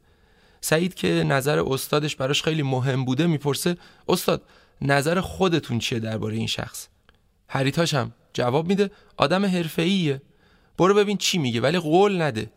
[0.60, 3.76] سعید که نظر استادش براش خیلی مهم بوده می‌پرسه
[4.08, 4.42] استاد
[4.80, 6.88] نظر خودتون چیه درباره این شخص؟
[7.48, 10.22] هریتاش هم جواب میده آدم حرفه‌ایه.
[10.78, 12.50] برو ببین چی میگه ولی قول نده.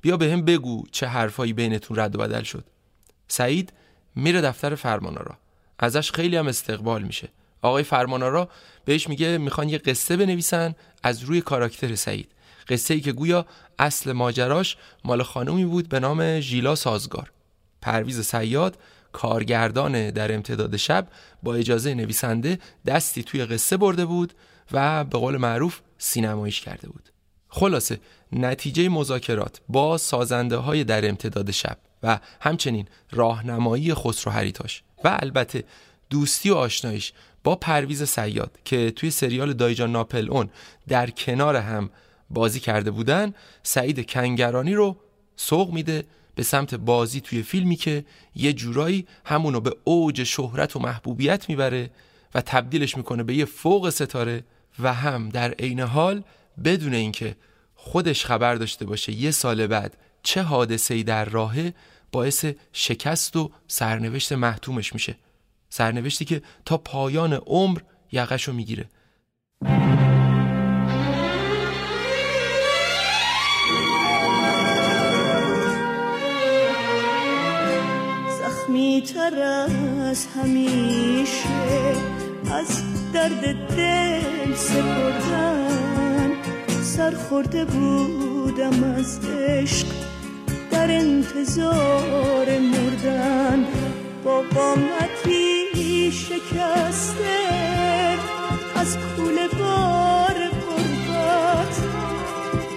[0.00, 2.64] بیا به هم بگو چه حرفایی بینتون رد و بدل شد.
[3.32, 3.72] سعید
[4.14, 5.38] میره دفتر فرمانارا
[5.78, 7.28] ازش خیلی هم استقبال میشه.
[7.62, 8.48] آقای فرمانارا
[8.84, 12.28] بهش میگه می‌خوان یه قصه بنویسن از روی کاراکتر سعید.
[12.68, 13.46] قصه ای که گویا
[13.78, 17.32] اصل ماجراش مال خانومی بود به نام ژیلا سازگار.
[17.82, 18.78] پرویز سیاد
[19.12, 21.08] کارگردان در امتداد شب
[21.42, 24.32] با اجازه نویسنده دستی توی قصه برده بود
[24.72, 27.08] و به قول معروف سینماییش کرده بود.
[27.48, 28.00] خلاصه
[28.32, 31.78] نتیجه مذاکرات با سازنده های در امتداد شب.
[32.02, 35.64] و همچنین راهنمایی خسرو هریتاش و البته
[36.10, 37.12] دوستی و آشناییش
[37.44, 40.50] با پرویز سیاد که توی سریال دایجان ناپل اون
[40.88, 41.90] در کنار هم
[42.30, 44.96] بازی کرده بودن سعید کنگرانی رو
[45.36, 50.78] سوق میده به سمت بازی توی فیلمی که یه جورایی همونو به اوج شهرت و
[50.78, 51.90] محبوبیت می‌بره
[52.34, 54.44] و تبدیلش می‌کنه به یه فوق ستاره
[54.78, 56.22] و هم در عین حال
[56.64, 57.36] بدون اینکه
[57.74, 61.74] خودش خبر داشته باشه یه سال بعد چه حادثه ای در راهه
[62.12, 65.16] باعث شکست و سرنوشت محتومش میشه.
[65.68, 67.80] سرنوشتی که تا پایان عمر
[68.12, 68.88] یقشو می‌گیره.
[78.40, 79.42] زخمی تر
[80.10, 81.48] از همیشه
[82.52, 86.30] از درد دل سپردن.
[86.82, 90.09] سرخورده بودم از عشق.
[90.70, 93.66] در انتظار مردن.
[94.24, 97.38] با قامتی شکسته
[98.76, 101.76] از کوله بار قربت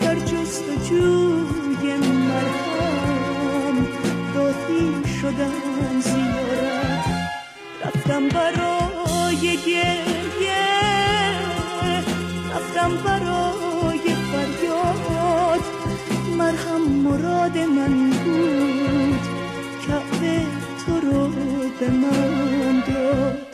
[0.01, 3.87] در جستجوی مرهم
[4.35, 7.05] راهی شدم زیارت.
[7.85, 8.72] رفتم برای
[16.54, 19.20] مرهم مراد من بود.
[19.88, 20.45] کعبه
[20.86, 21.30] تو رو
[21.80, 23.47] به من داد.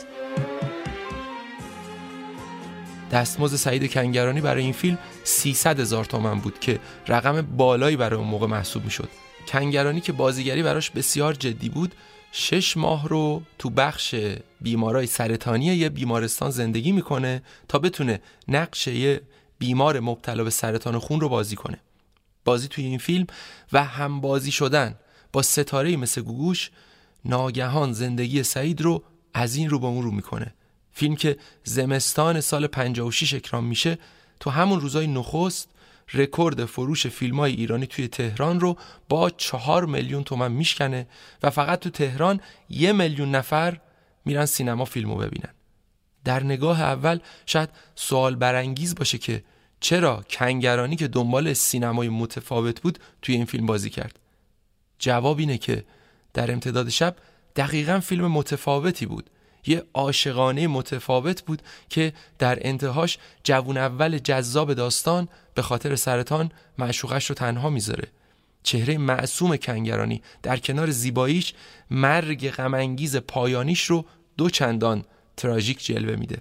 [3.12, 6.78] دستمزد سعید کنگرانی برای این فیلم 300 هزار تومن بود که
[7.08, 9.08] رقم بالایی برای اون موقع محسوب می‌شد.
[9.48, 11.94] کنگرانی که بازیگری براش بسیار جدی بود
[12.32, 14.14] شش ماه رو تو بخش
[14.60, 19.20] بیمارای سرطانی یه بیمارستان زندگی می‌کنه تا بتونه نقش یه
[19.58, 21.78] بیمار مبتلا به سرطان خون رو بازی کنه.
[22.44, 23.26] بازی توی این فیلم
[23.72, 24.94] و هم بازی شدن
[25.32, 26.70] با ستاره مثل گوگوش
[27.24, 30.54] ناگهان زندگی سعید رو از این رو به اون رو می‌کنه.
[30.92, 33.98] فیلم که زمستان سال 56 اکرام میشه
[34.40, 35.68] تو همون روزای نخست
[36.14, 38.76] رکورد فروش فیلم های ایرانی توی تهران رو
[39.08, 41.06] با چهار میلیون تومن میشکنه
[41.42, 43.80] و فقط تو تهران یه میلیون نفر
[44.24, 45.54] میرن سینما فیلمو ببینن.
[46.24, 49.44] در نگاه اول شاید سوال برانگیز باشه که
[49.80, 54.18] چرا کنگرانی که دنبال سینمای متفاوت بود توی این فیلم بازی کرد؟
[54.98, 55.84] جواب اینه که
[56.34, 57.16] در امتداد شب
[57.56, 59.30] دقیقا فیلم متفاوتی بود.
[59.66, 67.26] یه عاشقانه متفاوت بود که در انتهاش جوون اول جذاب داستان به خاطر سرطان معشوقش
[67.26, 68.08] رو تنها می‌ذاره.
[68.62, 71.54] چهره معصوم کنگرانی در کنار زیباییش
[71.90, 74.04] مرگ غمانگیز پایانیش رو
[74.36, 75.04] دو چندان
[75.36, 76.38] تراژیک جلوه میده.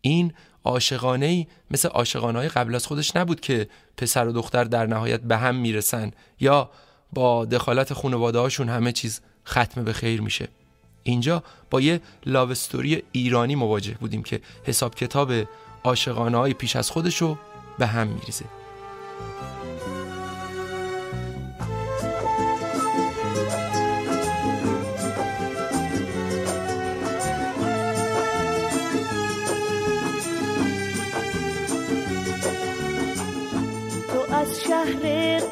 [0.00, 0.32] این
[0.64, 5.20] عاشقانه ای مثل عاشقانه های قبل از خودش نبود که پسر و دختر در نهایت
[5.20, 6.10] به هم می‌رسن
[6.40, 6.70] یا
[7.12, 10.48] با دخالت خانواده هاشون همه چیز ختم به خیر میشه.
[11.02, 15.32] اینجا با یه لاوستوری ایرانی مواجه بودیم که حساب کتاب
[15.84, 17.38] عاشقانه های پیش از خودشو
[17.78, 18.61] به هم میریزه.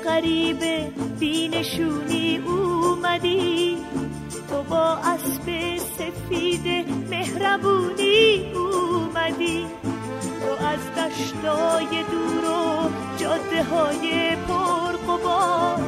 [0.04, 0.58] غریب
[1.18, 3.76] بینشونی اومدی.
[4.48, 9.66] تو با اسب سفید مهربونی اومدی.
[10.40, 15.78] تو از دشتای دور و جاده های پرقبار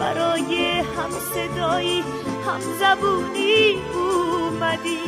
[0.00, 2.00] برای هم صدایی
[2.46, 5.00] هم زبونی اومدی.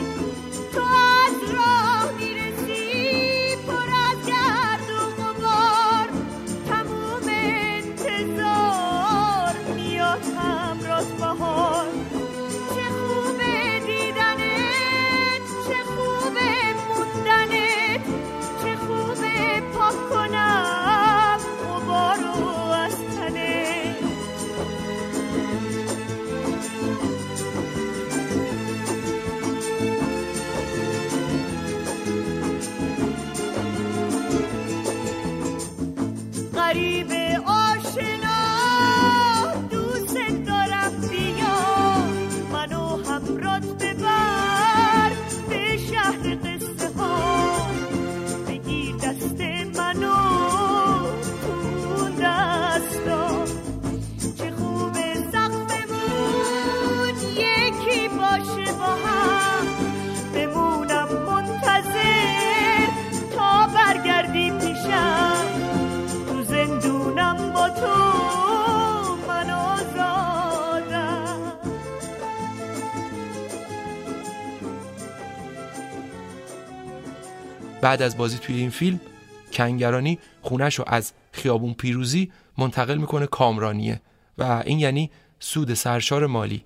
[0.74, 1.89] تو از راه
[77.82, 79.00] بعد از بازی توی این فیلم
[79.52, 84.00] کنگرانی خونش رو از خیابون پیروزی منتقل می‌کنه کامرانیه
[84.38, 85.10] و این یعنی
[85.40, 86.64] سود سرشار مالی.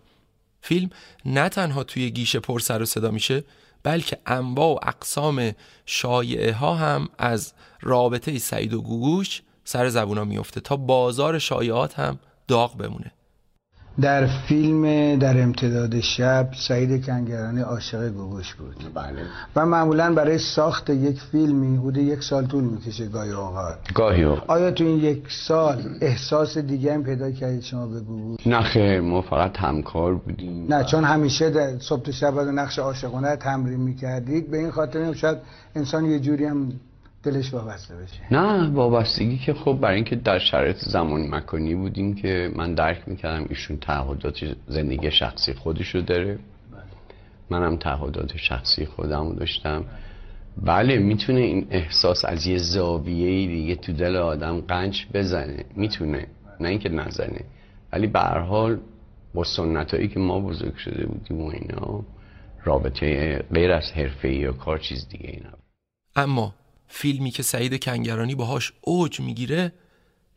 [0.61, 0.91] فیلم
[1.25, 3.45] نه تنها توی گیشه پر سر و صدا میشه
[3.83, 5.53] بلکه انواع و اقسام
[5.87, 12.19] شایعه ها هم از رابطه سعید و گوگوش سر زبونا میفته تا بازار شایعات هم
[12.49, 13.13] داغ بمونه.
[14.01, 18.77] در فیلم در امتداد شب سعید کنگرانی عاشق گوگوش بود.
[18.95, 19.23] بله.
[19.57, 23.79] و معمولا برای ساخت یک فیلمی حدود یک سال طول می‌کشه گاهی اوقات.
[23.95, 24.51] گاهی اوقات.
[24.51, 29.01] آیا تو این یک سال احساس دیگه هم پیدا کردید شما به گوگوش؟ نه خیر
[29.01, 30.67] ما فقط همکار بودیم.
[30.75, 34.51] نه چون همیشه در صبح تا شب از نقش عاشقانه تمرین می‌کردید.
[34.51, 35.39] به این خاطر شاید
[35.75, 36.73] انسان یه جوری هم
[37.25, 38.35] دلش وابسته بشه.
[38.35, 43.47] نه وابستگی که خب برای اینکه در شرایط زمان مکانی بودیم که من درک می‌کردم
[43.49, 46.39] ایشون تعهدات زندگی شخصی خودشو داره.
[47.51, 49.85] منم تعهدات شخصی خودم داشتم.
[50.63, 55.65] بله می‌تونه این احساس از یه زاویه دیگه تو دل آدم قنچ بزنه.
[55.77, 56.27] می‌تونه
[56.61, 57.41] نه اینکه نزنه.
[57.93, 58.79] ولی به هر حال
[59.35, 62.05] با سنتایی که ما بزرگ شده بودیم و اینا
[62.65, 65.51] رابطه غیر از حرفه‌ای یا کار چیز دیگه اینا
[66.17, 66.55] اما
[66.97, 69.73] فیلمی که سعید کنگرانی باهاش اوج می‌گیره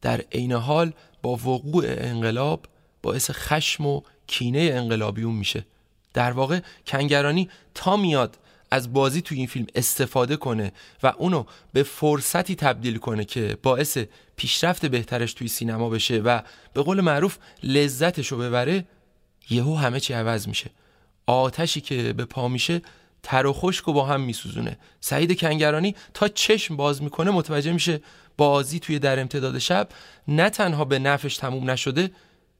[0.01, 2.65] در عین حال با وقوع انقلاب
[3.01, 5.65] باعث خشم و کینه انقلابیون میشه.
[6.13, 8.37] در واقع کنگرانی تا میاد
[8.71, 10.71] از بازی توی این فیلم استفاده کنه
[11.03, 11.43] و اونو
[11.73, 13.97] به فرصتی تبدیل کنه که باعث
[14.35, 16.41] پیشرفت بهترش توی سینما بشه و
[16.73, 18.85] به قول معروف لذتشو ببره
[19.49, 20.69] یهو همه چی عوض میشه.
[21.25, 22.81] آتشی که به پا میشه
[23.23, 24.77] تر و خشک و با هم میسوزونه.
[24.99, 28.01] سعید کنگرانی تا چشم باز می‌کنه متوجه میشه
[28.37, 29.89] بازی توی در امتداد شب
[30.27, 32.11] نه تنها به نفش تموم نشده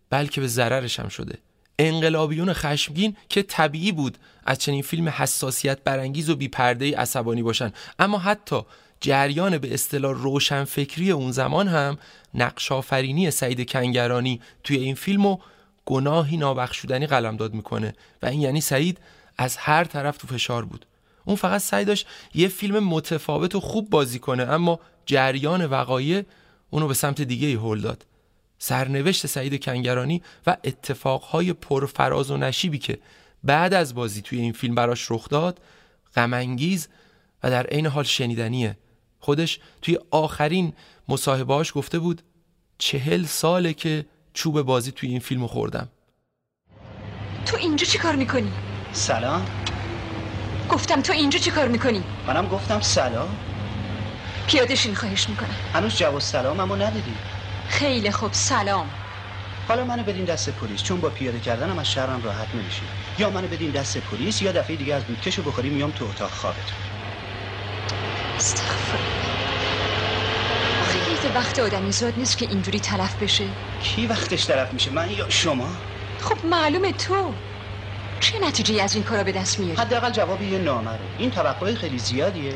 [0.10, 1.38] بلکه به ضررش هم شده.
[1.80, 7.74] انقلابیون خشمگین که طبیعی بود از چنین فیلم حساسیت برانگیز و بیپرده عصبانی باشن.
[7.99, 8.62] اما حتی
[9.01, 11.97] جریان به اصطلاح روشنفکری اون زمان هم
[12.34, 15.38] نقش آفرینی سعید کنگرانی توی این فیلمو
[15.86, 17.93] گناهی نابخشودنی قلمداد می‌کنه.
[18.22, 18.97] و این یعنی سعید
[19.38, 20.86] از هر طرف تو فشار بود.
[21.26, 26.24] اون فقط سعی داشت یه فیلم متفاوت و خوب بازی کنه اما جریان وقایع
[26.70, 28.06] اونو به سمت دیگه ای هل داد.
[28.60, 33.00] سرنوشت سعید کنگرانی و اتفاقهای پرفراز و نشیبی که
[33.44, 35.62] بعد از بازی توی این فیلم براش رخ داد
[36.16, 36.88] غمانگیز
[37.44, 38.78] و در عین حال شنیدنیه.
[39.20, 40.74] خودش توی آخرین
[41.08, 42.22] مصاحبهاش گفته بود
[42.78, 45.90] چهل ساله که چوب بازی توی این فیلم خوردم.
[47.46, 48.52] تو اینجا چی کار می‌کنی؟
[48.94, 49.46] سلام.
[50.70, 53.38] گفتم تو اینجا چی کار می‌کنی؟ منم گفتم سلام.
[54.48, 55.56] پیادشین خواهش می‌کنم.
[55.74, 57.14] هنوز جواب سلام اما ندیدی.
[57.70, 58.90] خیلی خوب سلام.
[59.68, 62.82] حالا منو بدین دست پلیس چون با پیاده کردنم از شهرم راحت نمیشی.
[63.20, 66.58] یا منو بدین دست پلیس یا دفعه دیگه از دودکشو بخوری میام تو اتاق خوابت.
[68.38, 68.98] استغفر
[70.82, 73.44] آخه یه وقت آدمی زاد نیست که اینجوری تلف بشه.
[73.82, 75.68] کی وقتش طرف میشه؟ من یا شما؟
[76.22, 77.34] خب معلومه تو.
[78.20, 81.05] چه نتیجه از این کارا به دست میاری؟ حداقل جواب یه نامه رو.
[81.18, 82.53] این توقع خیلی زیادیه.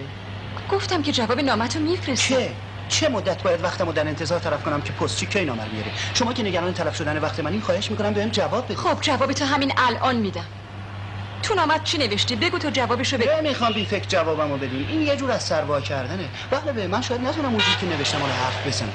[0.71, 2.35] گفتم که جواب نامتو میفرستم.
[2.35, 2.51] چه؟
[2.89, 6.43] چه مدت باید وقتمو در انتظار طرف کنم که پستچی کی نامر میاره شما که
[6.43, 8.77] نگران تلف شدن وقت منی خواهش می‌کنم بهم جواب بدید.
[8.77, 10.45] خب جواب تو همین الان میدم.
[11.43, 13.29] تو نامت چی نوشتی؟ بگو تو جوابشو بگو.
[13.37, 14.87] نمی‌خوام بی فکر جوابمو بدین.
[14.89, 16.29] این یه جور از سروا کردنه.
[16.51, 18.93] بله به من شاید نتونم اون که نوشتم رو حرف بزنم.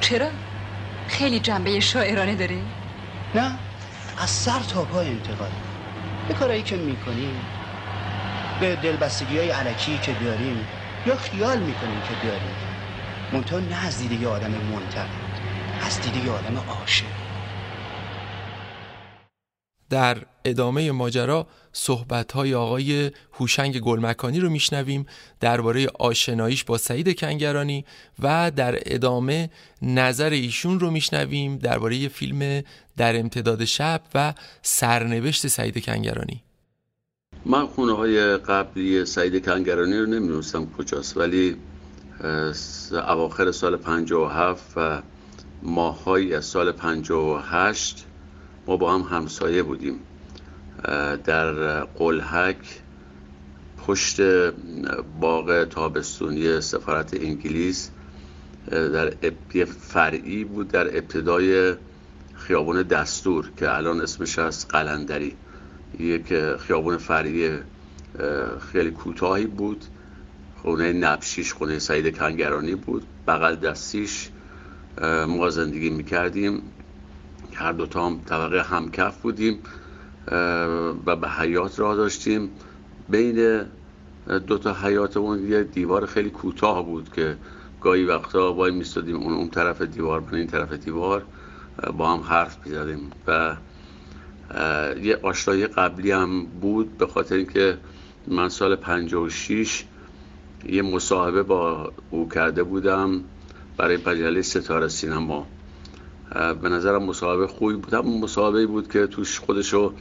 [0.00, 0.28] چرا؟
[1.08, 2.62] خیلی جنبه شاعرانه داری؟
[3.34, 3.58] نه.
[4.18, 5.52] از سر تا پای انتقاد.
[6.28, 7.48] به کارایی که می‌کنیم.
[8.60, 10.68] به دلبستگی های علکی که داریم
[11.06, 12.56] یا خیال می‌کنیم که داریم.
[13.32, 15.38] منتها نه از دیده آدم منتقد
[15.80, 17.21] از دیده آدم عاشق.
[19.92, 25.06] در ادامه ماجرا صحبت‌های آقای هوشنگ گلمکانی رو میشنویم
[25.40, 27.84] درباره آشناییش با سعید کنگرانی
[28.22, 29.50] و در ادامه
[29.82, 32.62] نظر ایشون رو میشنویم درباره فیلم
[32.96, 36.42] در امتداد شب و سرنوشت سعید کنگرانی.
[37.44, 41.56] من خونه های قبلی سعید کنگرانی رو نمی‌دونستم کجاست ولی
[42.92, 45.02] اواخر سال 57 و
[45.62, 48.06] ماههایی از سال 58
[48.66, 50.00] ما با هم همسایه بودیم.
[51.24, 52.80] در قلحک
[53.86, 54.20] پشت
[55.20, 57.90] باغ تابستونی سفارت انگلیس
[58.70, 59.14] در
[59.64, 61.74] فرعی بود در ابتدای
[62.34, 65.36] خیابان دستور که الان اسمش از قلندری.
[65.98, 67.50] یک خیابان فرعی
[68.72, 69.84] خیلی کوتاهی بود.
[70.62, 73.06] خونه نبشیش خونه سعید کنگرانی بود.
[73.28, 74.28] بغل دستیش
[75.28, 76.62] ما زندگی می‌کردیم.
[77.62, 79.58] هر دوتا هم طبقه همکف بودیم
[81.06, 82.50] و به حیات راه داشتیم.
[83.08, 83.64] بین
[84.46, 87.36] دو تا حیاتمون یه دیوار خیلی کوتاه بود که
[87.80, 91.24] گاهی وقتا وای میستادیم اون اون طرف دیوار من این طرف دیوار
[91.96, 93.10] با هم حرف می‌زدیم.
[93.26, 93.56] و
[95.02, 97.78] یه آشنایی قبلی هم بود به خاطر اینکه
[98.26, 99.84] من سال 56
[100.68, 103.20] یه مصاحبه با او کرده بودم
[103.76, 105.46] برای مجله ستاره سینما.
[106.34, 107.94] به نظرم مصاحبه خوبی بود.
[107.94, 109.92] هم مصاحبه بود که توش خودشو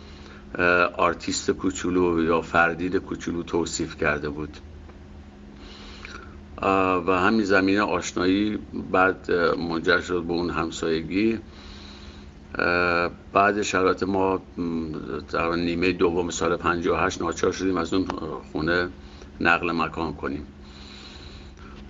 [0.97, 4.57] آرتیست کوچولو یا فردید کوچولو توصیف کرده بود.
[7.07, 8.59] و همین زمینه آشنایی
[8.91, 9.32] بعد
[9.69, 11.39] منجر شد به اون همسایگی.
[13.34, 14.41] بعد شرایط ما
[15.32, 18.07] در نیمه دوم سال 58 ناچار شدیم از اون
[18.51, 18.89] خونه
[19.41, 20.47] نقل مکان کنیم.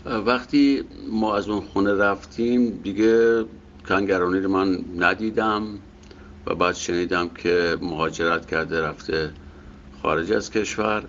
[0.05, 3.45] وقتی ما از اون خونه رفتیم دیگه
[3.87, 5.79] کنگرانی رو من ندیدم
[6.47, 9.31] و بعد شنیدم که مهاجرت کرده رفته
[10.01, 11.03] خارج از کشور.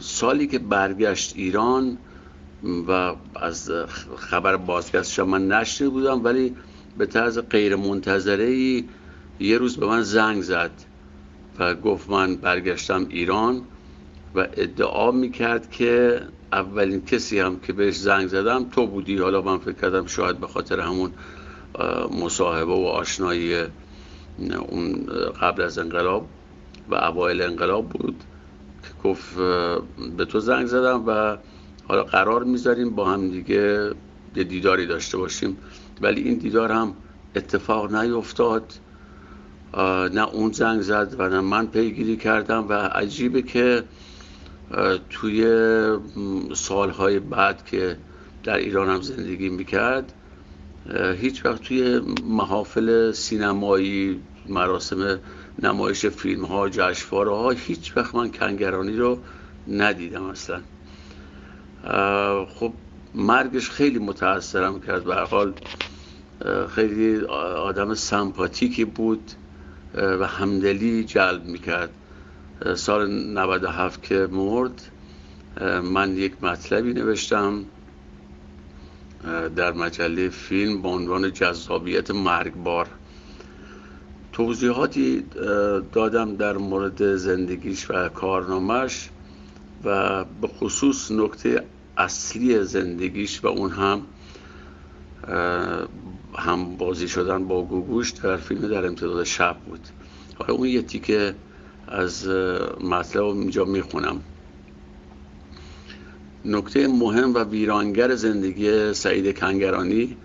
[0.00, 1.98] سالی که برگشت ایران
[2.88, 3.70] و از
[4.16, 6.56] خبر بازگشتش من نشنیده بودم ولی
[6.98, 8.84] به طرز غیر منتظره ای
[9.40, 10.70] یه روز به من زنگ زد
[11.58, 13.62] و گفت من برگشتم ایران
[14.34, 16.20] و ادعا می‌کرد که
[16.52, 19.18] اولین کسی هم که بهش زنگ زدم تو بودی.
[19.18, 21.12] حالا من فکر کردم شاید به خاطر همون
[22.22, 23.56] مصاحبه و آشنایی
[24.68, 25.06] اون
[25.40, 26.26] قبل از انقلاب
[26.90, 28.24] و اوایل انقلاب بود
[28.82, 29.36] که گفت
[30.16, 31.36] به تو زنگ زدم و
[31.88, 33.90] حالا قرار می‌ذاریم با هم دیگه
[34.36, 35.56] یه دیداری داشته باشیم.
[36.00, 36.94] ولی این دیدار هم
[37.36, 38.72] اتفاق نیفتاد.
[40.14, 43.84] نه اون زنگ زد و نه من پیگیری کردم و عجیبه که
[45.10, 45.46] توی
[46.54, 47.96] سالهای بعد که
[48.44, 50.12] در ایران هم زندگی می‌کرد
[51.16, 55.18] هیچ وقت توی محافل سینمایی مراسم
[55.62, 59.18] نمایش فیلم ها جشنواره ها هیچ وقت من کنگرانی رو
[59.68, 60.60] ندیدم اصلا.
[62.46, 62.72] خب
[63.14, 65.04] مرگش خیلی متاثرم کرد.
[65.04, 65.52] به حال
[66.68, 67.20] خیلی
[67.56, 69.32] آدم سمپاتیکی بود
[69.94, 71.90] و همدلی جلب می‌کرد.
[72.76, 74.82] سال 97 که مرد
[75.84, 77.64] من یک مطلبی نوشتم
[79.56, 82.86] در مجله فیلم با عنوان جذابیت مرگبار.
[84.32, 85.24] توضیحاتی
[85.92, 89.10] دادم در مورد زندگیش و کارنامش
[89.84, 91.64] و به خصوص نکته
[91.96, 94.02] اصلی زندگیش و اون هم
[96.38, 99.80] هم بازی شدن با گوگوش در فیلم در امتداد شب بود.
[100.38, 101.34] حالا اون یه تیکه
[101.92, 102.28] از
[102.80, 104.20] مطلب اینجا می‌خونم.
[106.44, 110.16] نکته مهم و ویرانگر زندگی سعید کنگرانی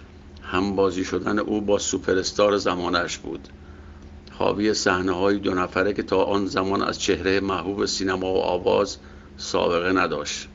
[0.42, 3.48] هم بازی شدن او با سوپرستار زمانش بود.
[4.32, 8.98] حاوی صحنه های دو نفره که تا آن زمان از چهره محبوب سینما و آواز
[9.38, 10.48] سابقه نداشت.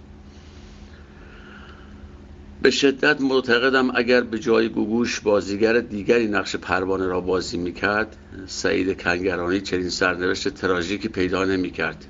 [2.63, 9.03] به شدت معتقدم اگر به جای گوگوش بازیگر دیگری نقش پروانه را بازی می‌کرد سعید
[9.03, 12.05] کنگرانی چنین سرنوشت تراژیکی پیدا نمی‌کرد.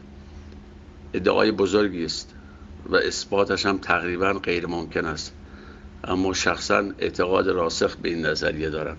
[1.15, 2.35] ادعای بزرگی است
[2.89, 5.33] و اثباتش هم تقریبا غیر ممکن است.
[6.05, 8.97] اما شخصا اعتقاد راسخ به این نظریه دارم.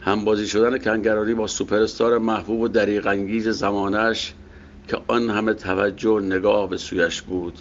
[0.00, 4.34] همبازی شدن کنگرانی با سوپرستار محبوب و دریغ انگیز زمانش
[4.88, 7.58] که آن همه توجه و نگاه به سویش بود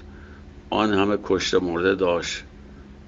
[0.70, 2.44] آن همه کشته مرده داشت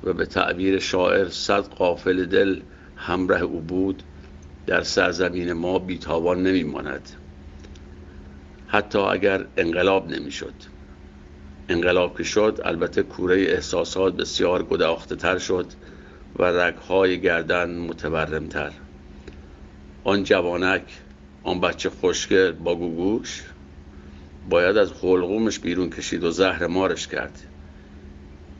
[0.03, 2.61] و به تعبیر شاعر صد قافل دل
[2.95, 4.03] همراه او بود
[4.67, 7.09] در سرزمین ما بیتاوان نمیماند.
[8.67, 10.53] حتی اگر انقلاب نمی‌شد.
[11.69, 15.65] انقلاب که شد البته کوره احساسات بسیار گداخته تر شد
[16.35, 18.71] و رگهای گردن متورم تر
[20.03, 20.83] آن جوانک
[21.43, 23.43] آن بچه خوشگل با گوگوش
[24.49, 27.50] باید از خلقومش بیرون کشید و زهر مارش کرد.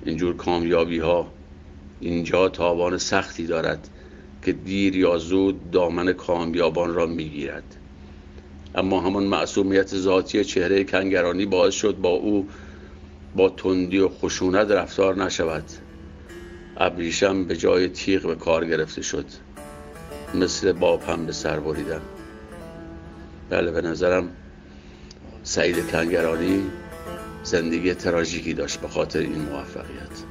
[0.06, 1.28] اینجور کامیابی ها
[2.00, 3.90] اینجا تاوان سختی دارد
[4.46, 7.76] که دیر یا زود دامن کامیابان را می‌گیرد.
[8.76, 12.48] اما همان معصومیت ذاتی چهره کنگرانی باعث شد با او
[13.36, 15.64] با تندی و خشونت رفتار نشود.
[16.78, 19.26] ابریشم به جای تیغ به کار گرفته شد.
[20.36, 22.02] مثل باب هم به سر بریدن.
[23.50, 24.30] بله به نظرم
[25.44, 26.64] سعید کنگرانی
[27.44, 30.31] زندگی تراژیکی داشت به خاطر این موفقیت.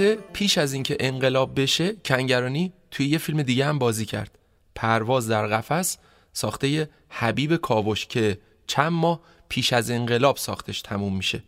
[0.00, 4.38] البته پیش از اینکه انقلاب بشه کنگرانی توی یه فیلم دیگه هم بازی کرد.
[4.74, 5.98] پرواز در قفس
[6.32, 11.42] ساخته حبیب کاوش که چند ماه پیش از انقلاب ساختش تموم میشه.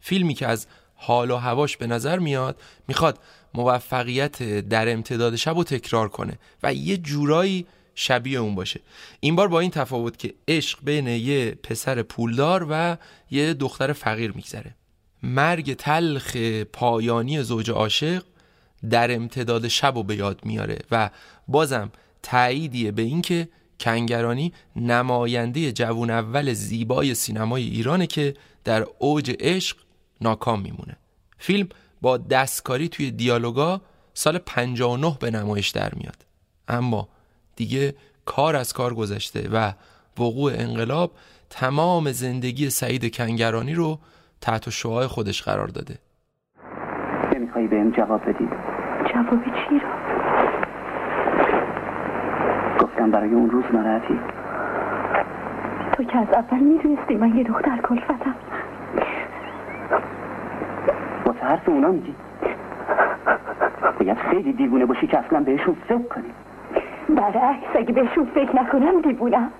[0.00, 3.18] فیلمی که از حال و هواش به نظر میاد می‌خواد
[3.54, 8.80] موفقیت در امتداد شب رو تکرار کنه و یه جورایی شبیه اون باشه.
[9.20, 12.96] این بار با این تفاوت که عشق بین یه پسر پولدار و
[13.30, 14.74] یه دختر فقیر میگذره.
[15.26, 16.36] مرگ تلخ
[16.72, 18.22] پایانی زوج عاشق
[18.90, 21.10] در امتداد شب و به یاد میاره و
[21.48, 21.90] بازم
[22.22, 23.48] تأییدیه به اینکه
[23.80, 29.76] کنگرانی نماینده جوون اول زیبای سینمای ایرانه که در اوج عشق
[30.20, 30.96] ناکام میمونه.
[31.38, 31.68] فیلم
[32.00, 33.80] با دستکاری توی دیالوگا
[34.14, 36.24] سال 59 به نمایش در میاد.
[36.68, 37.08] اما
[37.56, 39.72] دیگه کار از کار گذشته و
[40.18, 41.12] وقوع انقلاب
[41.50, 43.98] تمام زندگی سعید کنگرانی رو
[44.40, 45.94] تحت شعاع خودش قرار داده.
[47.34, 48.48] نمیخوایی بهم جواب بدی
[49.14, 49.88] جواب چی رو؟
[52.80, 54.20] گفتم برای اون روز ناراحتی.
[55.92, 58.34] تو که از اول می‌دونستی من یه دختر کلفتم.
[61.26, 62.14] واسه حرف اونا میگی.
[63.98, 66.32] باید خیلی دیوونه باشی که اصلا بهشون فکر کنی.
[67.08, 69.50] برعکس اگه بهشون فکر نکنم دیوونم.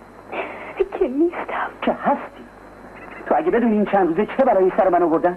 [0.98, 1.70] که نیستم.
[1.82, 2.45] که هستی.
[3.26, 5.36] تو اگه بدون این چند روزه چه برای سر من آوردن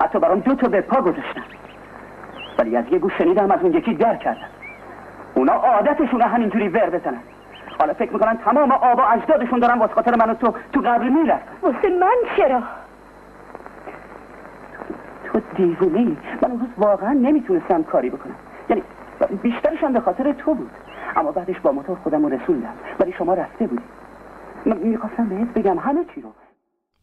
[0.00, 1.42] حتی برام دو تا به پا گذاشتن.
[2.58, 4.48] ولی از یه گوش شنیدم از اون یکی در کردن.
[5.34, 7.20] اونا عادتشونه همینجوری ور بزنن.
[7.78, 11.08] حالا فکر می‌کنن تمام آب و اجدادشون دارن واسه خاطر من و تو تو قبر
[11.08, 11.52] می‌رفتن.
[11.62, 12.62] واسه من چرا؟
[15.24, 16.16] تو دیوونه ای.
[16.42, 18.34] من اون روز واقعا نمی‌تونستم کاری بکنم.
[18.68, 18.82] یعنی
[19.42, 20.70] بیشترش هم به خاطر تو بود.
[21.16, 22.74] اما بعدش با موتور خودم رو رسوندم.
[23.00, 23.82] ولی شما رفته بودی.
[24.66, 26.28] من می‌خواستم بهت بگم همه چی رو.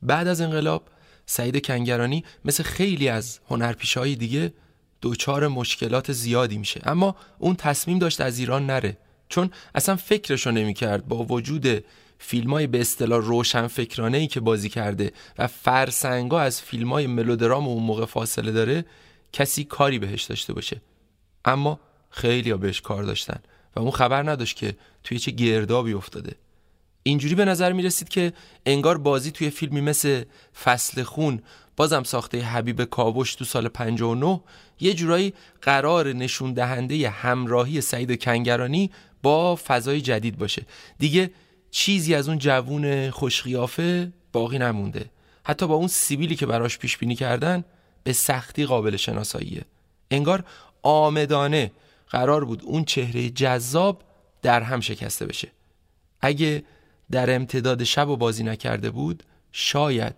[0.03, 0.87] بعد از انقلاب
[1.25, 4.53] سعید کنگرانی مثل خیلی از هنرپیشه‌های دیگه
[5.01, 6.81] دوچار مشکلات زیادی میشه.
[6.83, 8.97] اما اون تصمیم داشت از ایران نره.
[9.29, 11.07] چون اصلا فکرشو نمی‌کرد.
[11.07, 11.83] با وجود
[12.19, 17.07] فیلم های به اصطلاح روشن فکرانه ای که بازی کرده و فرسنگا از فیلم های
[17.07, 18.85] ملودرام اون موقع فاصله داره
[19.33, 20.81] کسی کاری بهش داشته باشه.
[21.45, 21.79] اما
[22.09, 23.39] خیلی ها بهش کار داشتن
[23.75, 26.35] و اون خبر نداشت که توی چه گردابی افتاده.
[27.03, 28.33] اینجوری به نظر می رسید که
[28.65, 30.23] انگار بازی توی فیلمی مثل
[30.63, 31.41] فصل خون
[31.77, 34.41] بازم ساخته حبیب کاوش تو سال 59
[34.79, 38.91] یه جورایی قرار نشون دهنده همراهی سعید کنگرانی
[39.23, 40.65] با فضای جدید باشه.
[40.99, 41.31] دیگه
[41.71, 45.05] چیزی از اون جوون خوشقیافه باقی نمونده.
[45.43, 47.63] حتی با اون سیبیلی که براش پیش بینی کردن
[48.03, 49.61] به سختی قابل شناساییه.
[50.11, 50.43] انگار
[50.81, 51.71] آمدانه
[52.09, 54.03] قرار بود اون چهره جذاب
[54.41, 55.51] در هم شکسته بشه.
[56.21, 56.63] اگه
[57.11, 60.15] در امتداد شب و بازی نکرده بود شاید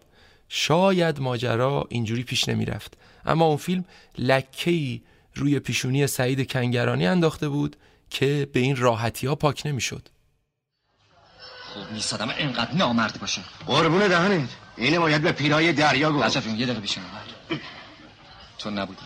[0.49, 3.85] شاید ماجرا اینجوری پیش نمی رفت اما اون فیلم
[4.17, 5.03] لکهی
[5.35, 7.75] روی پیشونی سعید کنگرانی انداخته بود
[8.09, 10.09] که به این راحتی ها پاک نمی شد
[11.73, 13.41] خوب نیست آدم اینقدر نامرد باشه.
[13.65, 14.49] قربون دهنت.
[14.77, 16.39] اینه باید به پیرای دریا گفت.
[16.39, 17.61] جون یه دقیقه بیشتر اومد.
[18.57, 19.01] تو نبودی.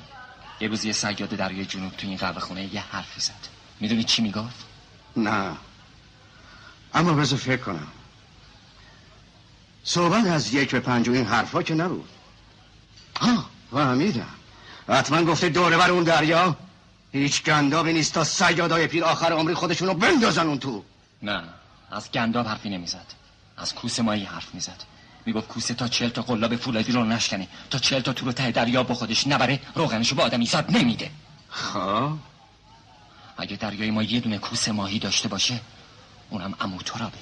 [0.61, 3.47] یه روز یه سیاد دریای جنوب تو این قهوه خونه یه حرفی زد.
[3.79, 4.65] می‌دونی چی می‌گفت؟
[5.17, 5.57] نه.
[6.97, 7.87] اما بذار فکر کنم.
[9.83, 12.09] صحبت از یک به پنج و این حرفا که نبود.
[13.21, 14.27] ها فهمیدم.
[14.89, 16.55] حتما گفته دوره بر اون دریا.
[17.11, 20.83] هیچ گندابی نیست تا سیادای پیر آخر عمری خودشونو بندازن اون تو.
[21.23, 21.43] نه
[21.91, 23.05] از گنداب حرفی نمی‌زد.
[23.57, 24.83] از کوسه مایی حرف می‌زد.
[25.25, 27.47] می‌گفت کوسه تا چل تا قلاب فولادی رو نشکنه.
[27.69, 31.11] تا چل تا تو رو ته دریا با خودش نبره روغنشو به آدمی زاد نمیده.
[31.49, 32.11] خب.
[33.37, 35.59] اگه دریای ما یه دونه کوسه ماهی داشته باشه
[36.30, 37.17] اونم امو ترابه.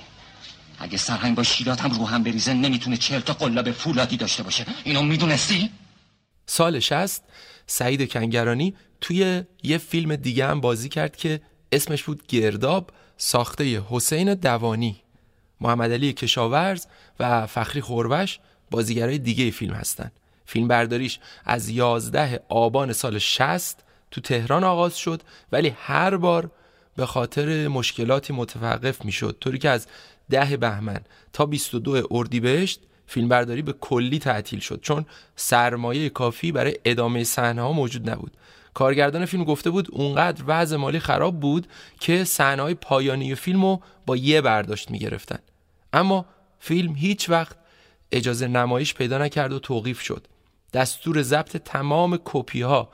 [0.80, 4.66] اگه سرهنگ با شیرات هم رو هم بریزه نمی‌تونه چهل تا قلاب فولادی داشته باشه.
[4.84, 5.70] اینو می‌دونستی؟
[6.46, 7.22] سال 60
[7.68, 11.42] سعید کنگرانی توی یه فیلم دیگه هم بازی کرد که
[11.72, 15.02] اسمش بود گرداب ساخته حسین دوانی.
[15.62, 16.86] محمد علی کشاورز
[17.20, 18.40] و فخری خوروش
[18.72, 20.12] بازیگرای دیگه فیلم هستن.
[20.46, 23.78] فیلم برداریش از 11 آبان سال 60
[24.12, 26.52] تو تهران آغاز شد ولی هر بار
[26.96, 29.38] به خاطر مشکلاتی متوقف می‌شد.
[29.40, 29.88] طوری که از
[30.30, 31.00] ده بهمن
[31.34, 37.72] تا 22 اردیبهشت فیلمبرداری به کلی تعطیل شد چون سرمایه کافی برای ادامه صحنه ها
[37.72, 38.38] موجود نبود.
[38.74, 41.68] کارگردان فیلم گفته بود اونقدر وضع مالی خراب بود
[42.00, 45.40] که صحنه های پایانی فیلم رو با یه برداشت می‌گرفتن.
[45.94, 46.26] اما
[46.60, 47.56] فیلم هیچ وقت
[48.12, 50.28] اجازه نمایش پیدا نکرد و توقیف شد.
[50.74, 52.90] دستور ضبط تمام کپی ها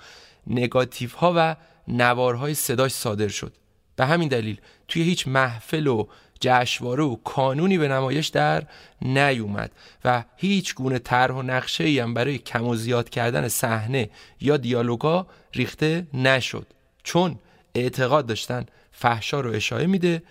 [0.47, 1.55] نگاتیف ها و
[1.87, 3.53] نوارهای صداش صادر شد.
[4.01, 6.07] به همین دلیل توی هیچ محفل و
[6.39, 8.63] جشنواره و کانونی به نمایش در
[9.01, 9.71] نیومد
[10.05, 14.57] و هیچ گونه طرح و نقشه ای هم برای کم و زیاد کردن صحنه یا
[14.57, 16.67] دیالوگا ریخته نشد.
[17.03, 17.39] چون
[17.75, 20.23] اعتقاد داشتن فحشا رو اشاره میده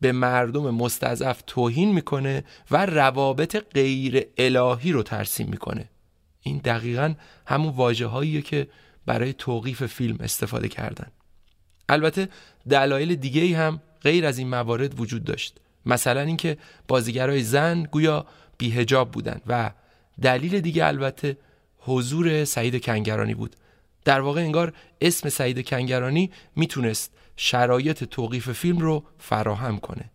[0.00, 5.88] به مردم مستضعف توهین می‌کنه و روابط غیر الهی رو ترسیم می‌کنه.
[6.42, 7.14] این دقیقا
[7.46, 8.68] همون واجه که
[9.06, 11.06] برای توقیف فیلم استفاده کردن.
[11.88, 12.28] البته
[12.68, 15.60] دلایل دیگه هم غیر از این موارد وجود داشت.
[15.86, 16.56] مثلا اینکه
[16.88, 18.26] بازیگرای زن گویا
[18.58, 19.70] بیهجاب بودند و
[20.22, 21.36] دلیل دیگه البته
[21.78, 23.56] حضور سعید کنگرانی بود.
[24.04, 30.10] در واقع انگار اسم سعید کنگرانی می‌تونست شرایط توقیف فیلم رو فراهم کنه.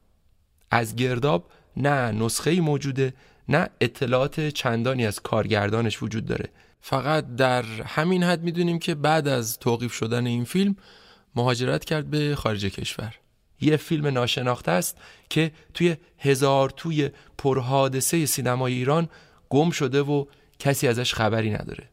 [0.72, 3.14] از گرداب نه نسخه موجوده
[3.50, 6.50] نه اطلاعات چندانی از کارگردانش وجود داره.
[6.82, 10.76] فقط در همین حد می‌دونیم که بعد از توقیف شدن این فیلم
[11.36, 13.16] مهاجرت کرد به خارج کشور.
[13.62, 14.98] یه فیلم ناشناخته است
[15.30, 19.10] که توی هزار توی پرحادثه سینمای ایران
[19.50, 20.26] گم شده و
[20.60, 21.90] کسی ازش خبری نداره.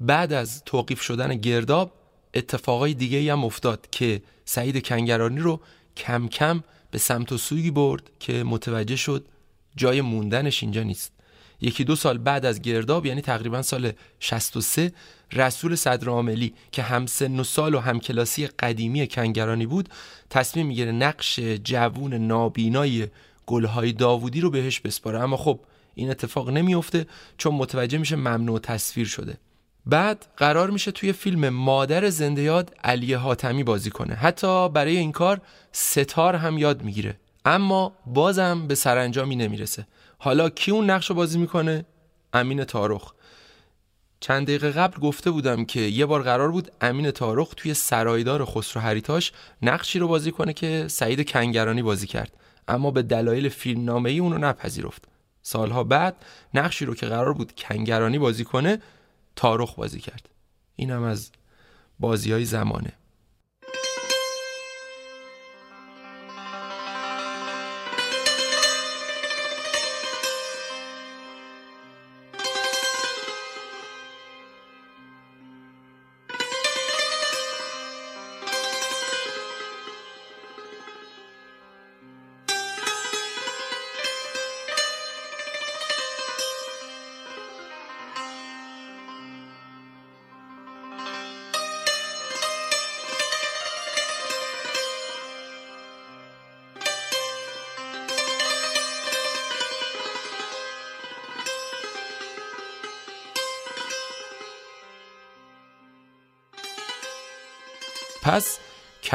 [0.00, 1.92] بعد از توقیف شدن گرداب
[2.34, 5.60] اتفاقای دیگه هم افتاد که سعید کنگرانی رو
[5.96, 9.26] کم کم به سمت و سویی برد که متوجه شد
[9.76, 11.12] جای موندنش اینجا نیست.
[11.60, 14.92] یکی دو سال بعد از گرداب یعنی تقریبا سال 63
[15.32, 19.88] رسول صدر عاملی که هم سن و سال و همکلاسی قدیمی کنگرانی بود
[20.30, 23.06] تصمیم می‌گیره نقش جوون نابینای
[23.46, 25.20] گلهای داوودی رو بهش بسپاره.
[25.20, 25.60] اما خب
[25.94, 27.06] این اتفاق نمیفته
[27.38, 29.36] چون متوجه میشه ممنوع تصویر شده.
[29.86, 34.14] بعد قرار میشه توی فیلم مادر زنده یاد علی حاتمی بازی کنه.
[34.14, 35.40] حتی برای این کار
[35.72, 37.16] ستار هم یاد می‌گیره.
[37.44, 39.86] اما بازم به سرانجامی نمی‌رسه.
[40.18, 41.84] حالا کی اون نقش رو بازی می‌کنه؟
[42.32, 43.12] امین تارخ
[44.20, 48.82] چند دقیقه قبل گفته بودم که یه بار قرار بود امین تارخ توی سرایدار خسرو
[48.82, 52.32] هریتاش نقشی رو بازی کنه که سعید کنگرانی بازی کرد.
[52.68, 55.04] اما به دلایل فیلمنامه ای اونو نپذیرفت.
[55.42, 56.16] سالها بعد
[56.54, 58.82] نقشی رو که قرار بود کنگرانی بازی کنه
[59.36, 60.28] تارخ بازی کرد.
[60.76, 61.30] اینم از
[62.00, 62.92] بازی های زمانه.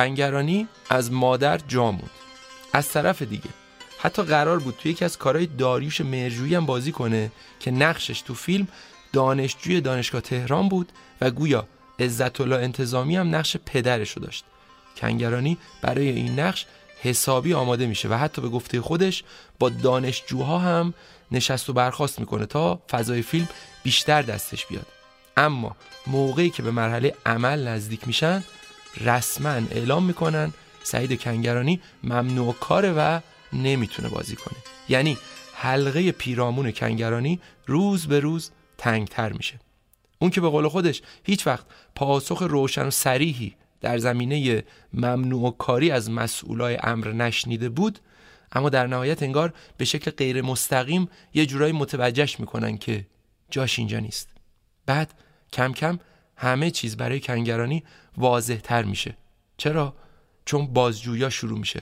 [0.02, 2.10] کنگرانی از مادر جامون
[2.74, 3.50] از طرف دیگه
[4.00, 8.34] حتی قرار بود توی یکی از کارهای داریوش مرجویی هم بازی کنه که نقشش تو
[8.34, 8.68] فیلم
[9.14, 10.92] دانشجوی دانشگاه تهران بود
[11.22, 11.68] و گویا
[12.00, 14.46] عزت الله انتظامی هم نقش پدرشو داشت.
[14.98, 16.66] کنگرانی برای این نقش
[17.02, 19.24] حسابی آماده میشه و حتی به گفته خودش
[19.60, 20.94] با دانشجوها هم
[21.32, 23.50] نشست و برخواست می‌کنه تا فضای فیلم
[23.84, 24.86] بیشتر دستش بیاد.
[25.38, 25.76] اما
[26.08, 28.44] موقعی که به مرحله عمل نزدیک میشن
[28.98, 33.20] رسما اعلام می‌کنن سعید کنگرانی ممنوع کاره و
[33.54, 34.58] نمی‌تونه بازی کنه.
[34.90, 35.18] یعنی
[35.54, 39.60] حلقه پیرامون کنگرانی روز به روز تنگتر میشه.
[40.20, 41.66] اون که به قول خودش هیچ وقت
[41.96, 44.64] پاسخ روشن و سریحی در زمینه
[44.94, 48.00] ممنوع کاری از مسئولای امر نشنیده بود
[48.52, 53.06] اما در نهایت انگار به شکل غیر مستقیم یه جورایی متوجهش می‌کنن که
[53.50, 54.30] جاش اینجا نیست.
[54.86, 55.14] بعد
[55.54, 56.00] کم کم
[56.36, 57.84] همه چیز برای کنگرانی
[58.18, 59.18] واضح تر میشه.
[59.58, 59.94] چرا؟
[60.46, 61.82] چون بازجویا شروع میشه.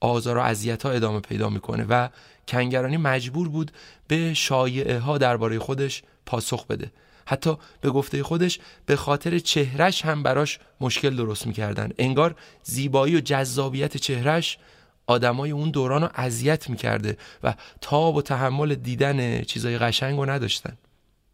[0.00, 2.08] آزار و اذیت ها ادامه پیدا می‌کنه و
[2.48, 3.70] کنگرانی مجبور بود
[4.08, 6.92] به شایعه ها درباره خودش پاسخ بده.
[7.26, 11.90] حتی به گفته خودش به خاطر چهرش هم براش مشکل درست می‌کردن.
[11.98, 14.58] انگار زیبایی و جذابیت چهرش
[15.06, 20.76] آدمای اون دوران رو اذیت می‌کرده و تاب و تحمل دیدن چیزای قشنگ رو نداشتن.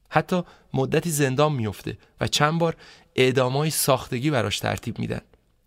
[0.09, 0.43] حتی
[0.75, 2.77] مدتی زندان میفته و چند بار
[3.17, 5.21] اعدامای ساختگی براش ترتیب میدن.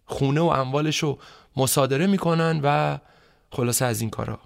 [0.06, 1.20] خونه و اموالش رو
[1.58, 2.98] مصادره می‌کنن و
[3.52, 4.39] خلاصه از این کارا.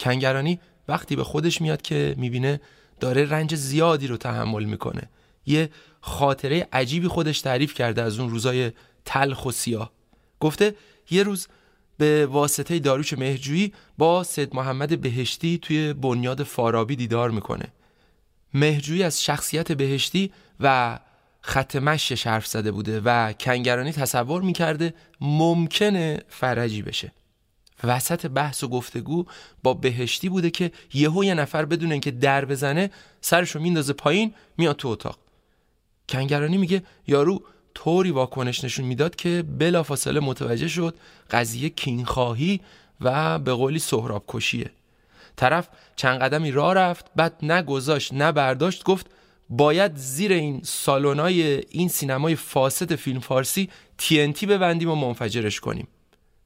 [0.00, 2.60] کنگرانی وقتی به خودش میاد که می‌بینه
[3.00, 5.02] داره رنج زیادی رو تحمل می‌کنه.
[5.46, 5.70] یه
[6.00, 8.72] خاطره عجیبی خودش تعریف کرده از اون روزای
[9.04, 9.92] تلخ و سیاه.
[10.40, 10.74] گفته
[11.10, 11.48] یه روز
[11.98, 17.66] به واسطه داروش مهجویی با سید محمد بهشتی توی بنیاد فارابی دیدار می‌کنه.
[18.54, 20.98] مهجویی از شخصیت بهشتی و
[21.46, 27.12] خط مشش حرف زده بوده و کنگرانی تصور می‌کرده ممکنه فرجی بشه.
[27.84, 29.24] وسط بحث و گفتگو
[29.62, 32.90] با بهشتی بوده که یهو یه نفر بدون اینکه در بزنه
[33.20, 35.18] سرشو میندازه پایین میاد تو اتاق.
[36.08, 37.42] کنگرانی میگه یارو
[37.74, 40.96] طوری واکنش نشون می‌داد که بلافاصله متوجه شد
[41.30, 42.60] قضیه کینخواهی
[43.00, 44.70] و به قولی سهراب کشیه.
[45.36, 49.06] طرف چند قدمی راه رفت بعد نه گذاشت نه برداشت گفت
[49.50, 53.70] باید زیر این سالونای این سینمای فاسد فیلم فارسی
[54.00, 55.88] TNT ببندیم و منفجرش کنیم.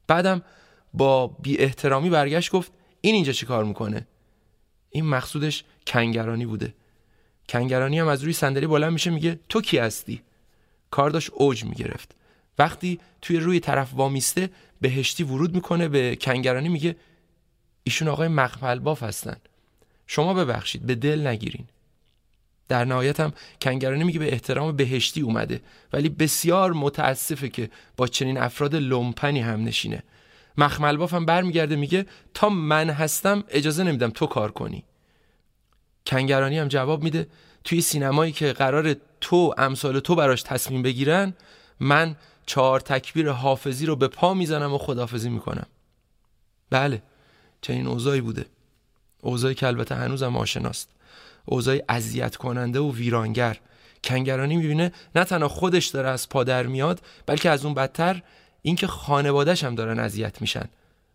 [0.07, 0.41] بعدم
[0.93, 2.71] با بی احترامی برگشت گفت
[3.01, 4.07] این اینجا چی کار می‌کنه؟
[4.89, 6.73] این مقصودش کنگرانی بوده.
[7.49, 10.21] کنگرانی هم از روی صندلی بلند میشه میگه تو کی هستی؟
[10.91, 12.15] کار داشت اوج می‌گرفت.
[12.59, 14.49] وقتی توی روی طرف وامیسته
[14.81, 16.95] بهشتی ورود می‌کنه به کنگرانی میگه
[17.83, 19.37] ایشون آقای مقبل باف هستن.
[20.07, 21.65] شما ببخشید به دل نگیرین.
[22.69, 25.61] در نهایت هم کنگرانی میگه به احترام بهشتی اومده.
[25.93, 30.03] ولی بسیار متاسفه که با چنین افراد لومپنی هم نشینه.
[30.57, 34.83] مخمل باف هم برمیگرده میگه تا من هستم اجازه نمیدم تو کار کنی.
[36.07, 37.27] کنگرانی هم جواب میده
[37.63, 41.33] توی سینمایی که قرار تو امثال تو براش تصمیم بگیرن
[41.79, 42.15] من
[42.45, 45.65] چهار تکبیر حافظی رو به پا می‌زنم و خدافزی می‌کنم.
[46.69, 47.01] بله
[47.61, 48.45] چنین اوضاعی بوده.
[49.21, 50.89] اوضاعی که البته هنوزم آشناست.
[51.45, 53.57] اوضاعی اذیت کننده و ویرانگر.
[54.03, 58.21] کنگرانی می‌بینه نه تنها خودش داره از پادر میاد بلکه از اون بدتر
[58.61, 60.69] اینکه خانوادهش هم دارن اذیت میشن.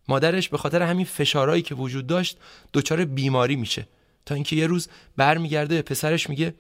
[0.09, 2.39] مادرش به خاطر همین فشارهایی که وجود داشت
[2.73, 3.89] دچار بیماری میشه.
[4.27, 6.55] تا اینکه یه روز برمیگرده به پسرش میگه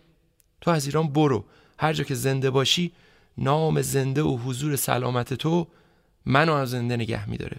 [0.60, 1.44] تو از ایران برو.
[1.78, 2.92] هر جا که زنده باشی
[3.38, 5.66] نام زنده و حضور سلامت تو
[6.26, 7.56] منو از زنده نگه میداره.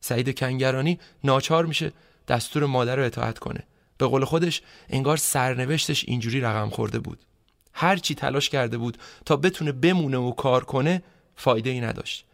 [0.00, 1.92] سعید کنگرانی ناچار میشه
[2.28, 3.62] دستور مادر رو اطاعت کنه.
[4.02, 7.18] به قول خودش انگار سرنوشتش اینجوری رقم خورده بود.
[7.72, 11.02] هر چی تلاش کرده بود تا بتونه بمونه و کار کنه
[11.36, 12.24] فایده ای نداشت.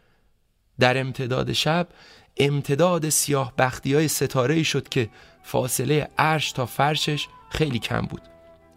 [0.81, 1.89] در امتداد شب
[2.37, 5.09] امتداد سیاه بختی های ستاره ای شد که
[5.43, 8.23] فاصله عرش تا فرشش خیلی کم بود.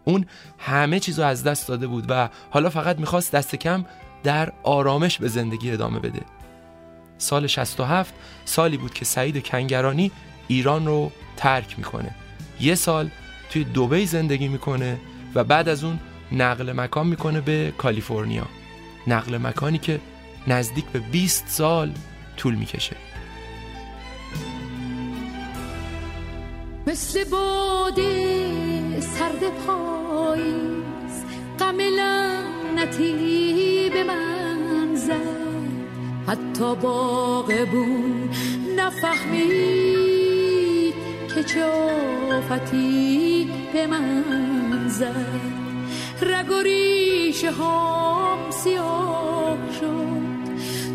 [0.04, 0.26] اون
[0.58, 3.84] همه چیز رو از دست داده بود و حالا فقط می‌خواست دست کم
[4.22, 6.22] در آرامش به زندگی ادامه بده.
[7.18, 8.14] سال 67
[8.44, 10.10] سالی بود که سعید کنگرانی
[10.48, 12.21] ایران رو ترک می‌کنه.
[12.62, 13.10] یه سال
[13.50, 14.98] توی دوبی زندگی می‌کنه
[15.34, 15.98] و بعد از اون
[16.32, 18.46] نقل مکان می‌کنه به کالیفرنیا.
[19.06, 20.00] نقل مکانی که
[20.46, 21.92] نزدیک به 20 سال
[22.36, 22.96] طول می‌کشه.
[26.86, 31.24] مثل باده سرد پاییز
[31.58, 35.68] غم لعنتی به من زد.
[36.28, 38.30] حتی باغبون
[38.76, 40.31] نفهمید.
[41.34, 41.64] که چه
[42.32, 45.62] آفتی به من زد.
[46.22, 50.42] رگ و ریشه هام سیاه شد.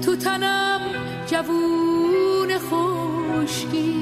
[0.05, 0.81] تو تنم
[1.27, 3.95] جوون خشکی.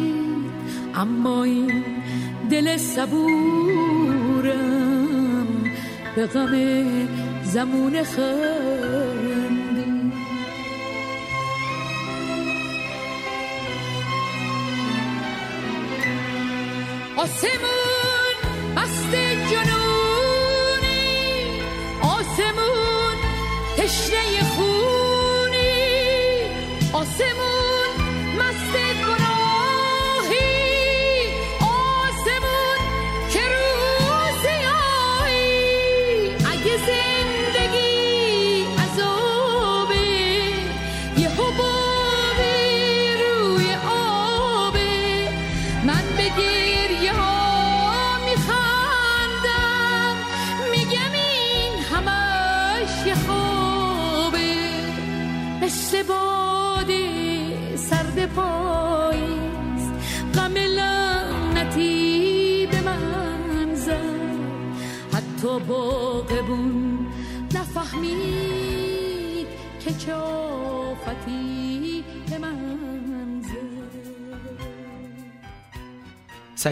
[0.95, 1.83] اما این
[2.49, 3.85] دل صبورم
[6.15, 6.53] به غم
[7.43, 9.54] زمون خندی
[17.17, 18.35] آسمون
[18.75, 19.15] مست
[19.51, 20.81] جنونی.
[22.01, 23.17] آسمون
[23.77, 24.94] تشنه خونی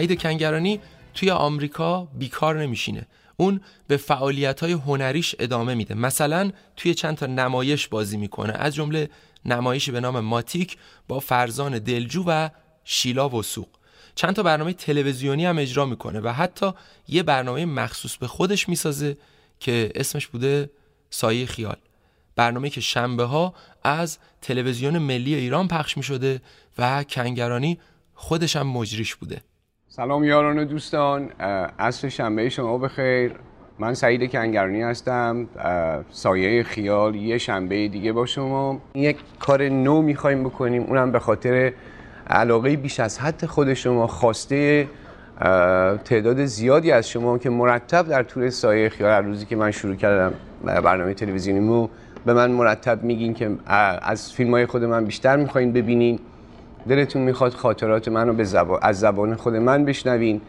[0.06, 0.80] سعید کنگرانی
[1.14, 3.06] توی آمریکا بیکار نمیشینه.
[3.36, 5.94] اون به فعالیت های هنریش ادامه میده.
[5.94, 8.52] مثلا توی چند تا نمایش بازی می‌کنه.
[8.52, 9.10] از جمله
[9.44, 10.76] نمایشی به نام ماتیک
[11.08, 12.48] با فرزان دلجو و
[12.84, 13.68] شیلا وسوق
[14.14, 16.72] چند تا برنامه تلویزیونی هم اجرا می‌کنه و حتی
[17.08, 19.16] یه برنامه مخصوص به خودش می‌سازه
[19.60, 20.70] که اسمش بوده
[21.10, 21.76] سایه خیال.
[22.36, 26.42] برنامه که شنبه ها از تلویزیون ملی ایران پخش می‌شده
[26.78, 27.78] و کنگرانی
[28.14, 29.42] خودش هم مجریش بوده.
[29.96, 31.28] سلام یاران و دوستان
[31.78, 33.32] عصر شنبه شما بخیر.
[33.78, 35.46] من سعید کنگرانی هستم
[36.10, 38.80] سایه خیال یه شنبه دیگه با شما.
[38.94, 41.72] یک کار نو می‌خوایم بکنیم اونم به خاطر
[42.26, 44.88] علاقه بیش از حد خود شما خواسته
[46.04, 49.94] تعداد زیادی از شما که مرتب در طول سایه خیال هر روزی که من شروع
[49.94, 50.32] کردم
[50.64, 51.88] برنامه تلویزیونیمو
[52.26, 53.50] به من مرتب میگین که
[54.02, 56.18] از فیلم های خود من بیشتر می‌خواین ببینین.
[56.88, 60.40] دلتون می‌خواد خاطرات منو به زبان از زبان خود من بشنوین.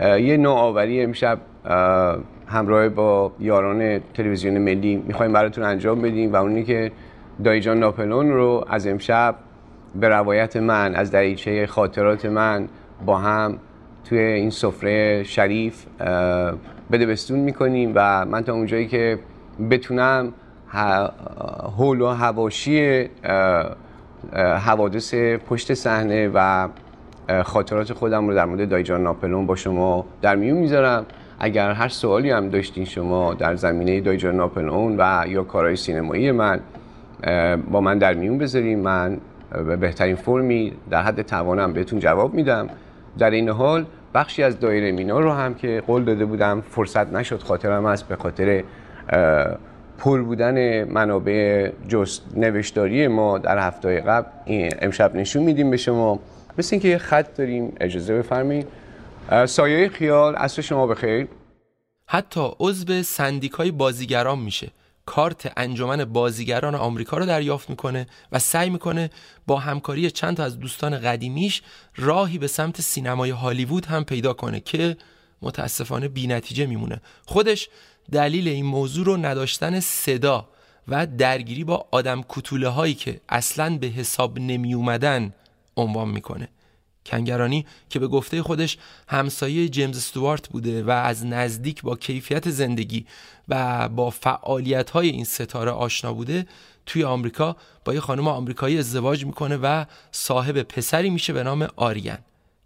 [0.00, 6.64] یه نوآوری امشب اه، همراه با یاران تلویزیون ملی می‌خوایم براتون انجام بدیم و اونی
[6.64, 6.92] که
[7.44, 9.34] دایجان ناپلون رو از امشب
[10.00, 12.68] به روایت من از دریچه خاطرات من
[13.06, 13.58] با هم
[14.04, 16.52] توی این سفره شریف اه،
[16.92, 19.18] بدبستون می‌کنیم و من تا اونجایی که
[19.70, 20.32] بتونم
[21.76, 23.08] حول و هواشی
[24.36, 25.14] حوادث
[25.48, 26.68] پشت صحنه و
[27.42, 31.06] خاطرات خودم رو در مورد دایجان ناپلون با شما در میون می‌ذارم.
[31.40, 36.60] اگر هر سوالی هم داشتین شما در زمینه دایجان ناپلون و یا کارهای سینمایی من
[37.70, 39.18] با من در میون بذاریم من
[39.50, 42.68] به بهترین فرمی در حد توانم بهتون جواب میدم.
[43.18, 47.42] در این حال بخشی از دایره مینا رو هم که قول داده بودم فرصت نشد
[47.42, 48.62] خاطرم است به خاطر
[49.98, 54.30] پر بودن منابع جست نوشتاری ما در هفته قبل
[54.82, 56.20] امشب نشون میدیم به شما.
[56.58, 58.66] مثل اینکه یه خط داریم اجازه بفرمایید.
[59.46, 61.28] سایه خیال عصر شما بخیر.
[62.06, 64.70] حتی عضو سندیکای بازیگران میشه.
[65.06, 69.10] کارت انجمن بازیگران آمریکا رو دریافت می‌کنه و سعی می‌کنه
[69.46, 71.62] با همکاری چند تا از دوستان قدیمیش
[71.96, 74.96] راهی به سمت سینمای هالیوود هم پیدا کنه که
[75.42, 77.00] متاسفانه بینتیجه میمونه.
[77.26, 77.68] خودش
[78.12, 80.48] دلیل این موضوع رو نداشتن صدا
[80.88, 85.34] و درگیری با آدم کتوله هایی که اصلا به حساب نمی اومدن
[85.76, 86.48] عنوان می‌کنه.
[87.06, 88.78] کنگرانی که به گفته خودش
[89.08, 93.06] همسایه جیمز استوارت بوده و از نزدیک با کیفیت زندگی
[93.48, 96.46] و با فعالیت های این ستاره آشنا بوده
[96.86, 102.18] توی آمریکا با یه خانم آمریکایی ازدواج می‌کنه و صاحب پسری میشه به نام آریان.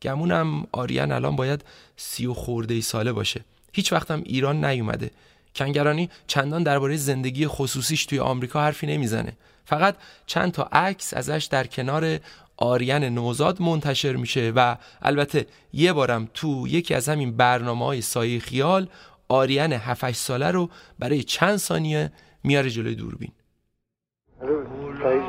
[0.02, 1.64] گمونم آریان الان باید
[1.96, 3.44] سی و خورده ای ساله باشه.
[3.72, 5.10] هیچ وقتم ایران نیومده.
[5.54, 9.32] کنگرانی چندان درباره زندگی خصوصیش توی آمریکا حرفی نمی‌زنه.
[9.64, 9.94] فقط
[10.26, 12.18] چند تا عکس ازش در کنار
[12.56, 18.40] آریان نوزاد منتشر میشه و البته یه بارم تو یکی از همین برنامه های سایه
[18.40, 18.88] خیال
[19.28, 20.68] آریان 7 ساله رو
[20.98, 22.12] برای چند ثانیه
[22.44, 23.32] میاره جلوی دوربین.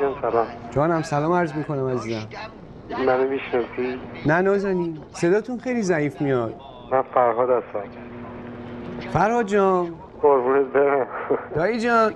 [0.00, 0.46] جان سلام.
[0.74, 2.28] جانم سلام عرض می‌کنم عزیزم.
[3.06, 6.54] منو می‌شناسی؟ نه نازنین صداتون خیلی ضعیف میاد.
[6.92, 7.90] من فرهاد هستم.
[9.12, 9.94] فرهاد جان.
[10.24, 11.06] قربونت برم.
[11.56, 12.12] دایی جان.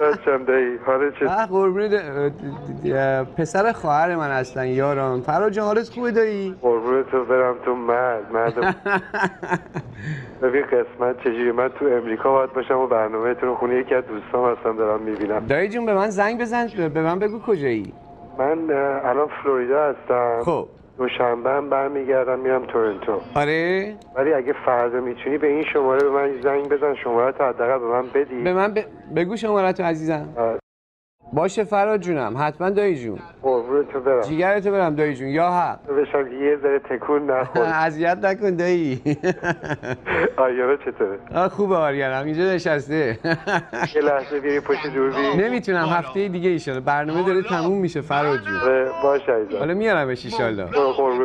[0.00, 1.14] بچم دایی حالت
[2.84, 5.20] چه؟ پسر خواهر من هستن یاران.
[5.20, 8.76] فرهاد جان حالت خوبه دایی؟ قربونت تو برم تو مرد مرد.
[10.42, 14.52] ببین قسمت چجوری من تو امریکا باید باشم و برنامهتون رو خونه یکی از دوستام
[14.52, 15.46] هستم دارم می‌بینم.
[15.46, 17.92] دایی جون به من زنگ بزن به من بگو کجایی؟
[18.38, 18.58] من
[19.04, 20.42] الان فلوریدا هستم.
[20.44, 20.68] خب.
[20.98, 23.20] دوشنبه هم برمیگردم میرم تورنتو.
[23.34, 27.78] آره؟ ولی اگه فردا می‌تونی به این شماره به من زنگ بزن شماره تو حداقل
[27.78, 28.42] به من بدی.
[28.42, 28.78] به من ب...
[29.16, 30.28] بگو شماره تو عزیزم
[31.32, 32.34] باشه فراد جونم.
[32.38, 33.18] حتما دایی جون.
[33.42, 34.20] قربونت تو برم.
[34.22, 35.28] جیگرتو برم دایی جون.
[35.28, 35.78] یا حق.
[35.86, 37.62] بشم یه ذره تکون نخور.
[37.86, 39.02] اذیت نکن دایی.
[40.36, 43.18] آیانا چطوره؟ خوبه آریانم اینجا نشسته.
[43.94, 45.86] یه لحظه بیاری پشت دوربین نمی‌تونم.
[45.88, 46.80] هفته دیگه ایشالا.
[46.80, 48.88] برنامه داره تموم میشه فراد جون.
[49.02, 49.58] باشه عزیزم.
[49.58, 50.66] حالا میارمش ایشالا.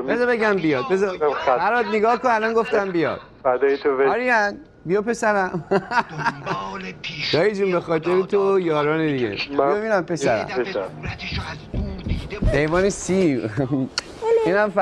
[0.07, 0.83] بذار بگم بیاد.
[0.91, 1.17] بذار.
[1.45, 2.29] فراد نگاه کن.
[2.29, 3.19] الان گفتم بیاد.
[3.43, 4.53] فدای تو آریان.
[4.85, 5.63] بیا پسرم
[7.33, 10.47] دایی جون به خاطر تو یاران دیگه بیا ببینم پسرم
[12.43, 13.49] to see you.
[14.45, 14.79] اینم ف...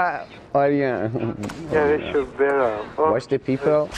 [0.53, 1.36] آریان
[1.73, 2.14] یعنی
[2.98, 3.90] Watch the people.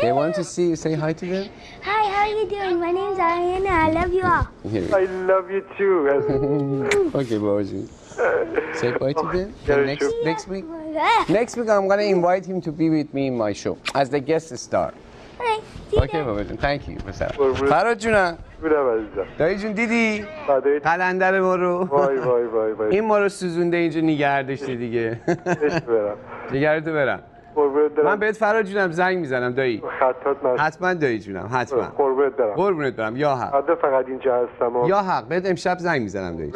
[0.00, 0.76] They want to see you.
[0.76, 1.46] Say hi to them.
[1.88, 2.76] Hi, how are you doing?
[2.84, 3.72] My name's Ariana.
[3.86, 4.46] I love you all.
[5.02, 5.96] I love you too
[7.20, 7.82] okay, باباجی.
[8.80, 9.48] Say bye to them.
[9.66, 10.64] Then next, next week.
[11.38, 14.20] Next week I'm gonna invite him to be with me in my show as the
[14.30, 14.90] guest star.
[15.92, 16.58] Okay, بابا جون.
[16.58, 17.04] Thank you.
[17.04, 17.54] پسرم.
[17.54, 18.38] فراد جونم.
[18.62, 20.24] بودم عزیزم دایی جون دیدی؟
[20.84, 21.84] قلندر ما رو.
[21.84, 25.20] وای وای وای وای این ما رو سوزونده اینجا نگه داشته دیگه.
[25.26, 26.16] بش برم
[26.52, 27.22] نگرتو برم.
[28.04, 29.82] من بهت فراد جونم زنگ می‌زنم دایی.
[30.00, 31.82] خطات من حتما دایی جونم حتما.
[31.82, 33.74] قربونت برم قربونت برم یا حق.
[33.74, 36.52] فقط اینجا هستم یا حق بهت امشب زنگ می‌زنم دایی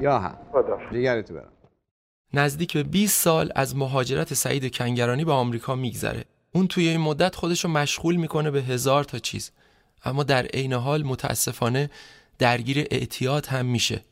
[0.00, 0.36] یا حق.
[0.52, 1.48] خدا نگرتو برم.
[2.34, 6.24] نزدیک به 20 سال از مهاجرت سعید کنگرانی به آمریکا میگذره.
[6.54, 9.50] اون توی این مدت خودش رو مشغول می‌کنه به هزار تا چیز.
[10.04, 11.90] اما در عین حال متاسفانه
[12.38, 14.04] درگیر اعتیاد هم میشه.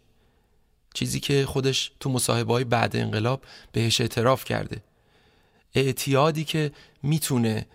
[0.94, 3.42] چیزی که خودش تو مصاحبه های بعد انقلاب
[3.72, 4.82] بهش اعتراف کرده.
[5.74, 7.66] اعتیادی که می‌تونه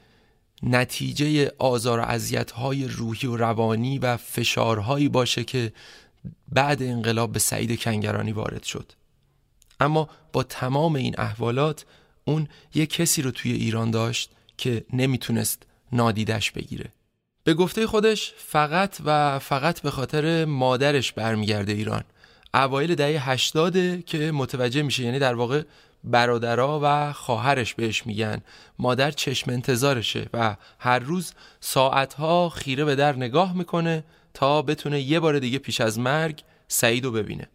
[0.63, 5.73] نتیجه آزار و اذیت‌های روحی و روانی و فشارهایی باشه که
[6.51, 8.91] بعد انقلاب به سعید کنگرانی وارد شد.
[9.79, 11.85] اما با تمام این احوالات
[12.25, 16.85] اون یه کسی رو توی ایران داشت که نمی‌تونست نادیدش بگیره.
[17.43, 22.03] به گفته خودش فقط و فقط به خاطر مادرش برمیگرده ایران.
[22.53, 25.63] اوایل دهه 80 که متوجه میشه یعنی در واقع
[26.03, 28.41] برادرها و خواهرش بهش میگن.
[28.79, 34.03] مادر چشم انتظارشه و هر روز ساعتها خیره به در نگاه می‌کنه
[34.33, 37.49] تا بتونه یه بار دیگه پیش از مرگ سعید ببینه.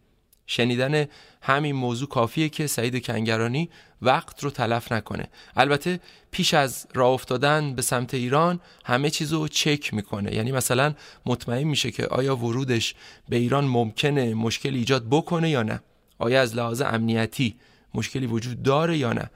[0.47, 1.05] شنیدن
[1.41, 3.69] همین موضوع کافیه که سعید کنگرانی
[4.01, 5.27] وقت رو تلف نکنه.
[5.55, 5.99] البته
[6.31, 10.35] پیش از راه افتادن به سمت ایران همه چیز رو چک می‌کنه.
[10.35, 10.93] یعنی مثلا
[11.25, 12.95] مطمئن میشه که آیا ورودش
[13.29, 15.81] به ایران ممکنه مشکل ایجاد بکنه یا نه.
[16.17, 17.55] آیا از لحاظ امنیتی
[17.93, 19.29] مشکلی وجود داره یا نه.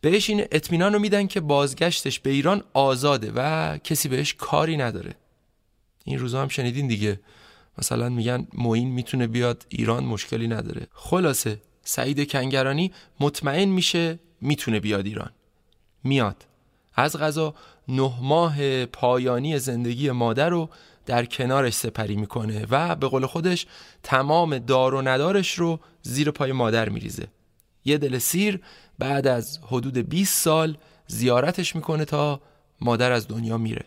[0.00, 5.14] بهش این اطمینان رو میدن که بازگشتش به ایران آزاده و کسی بهش کاری نداره.
[6.04, 7.20] این روزا هم شنیدین دیگه.
[7.78, 10.86] مثلا میگن معین می‌تونه بیاد ایران مشکلی نداره.
[10.92, 15.30] خلاصه سعید کنگرانی مطمئن میشه می‌تونه بیاد ایران.
[16.04, 16.46] میاد.
[16.94, 17.54] از غذا
[17.88, 20.70] نه ماه پایانی زندگی مادر رو
[21.06, 23.66] در کنارش سپری می‌کنه و به قول خودش
[24.02, 27.26] تمام دار و ندارش رو زیر پای مادر میریزه.
[27.84, 28.60] یه دل سیر
[28.98, 30.76] بعد از حدود 20 سال
[31.06, 32.40] زیارتش می‌کنه تا
[32.80, 33.84] مادر از دنیا میره.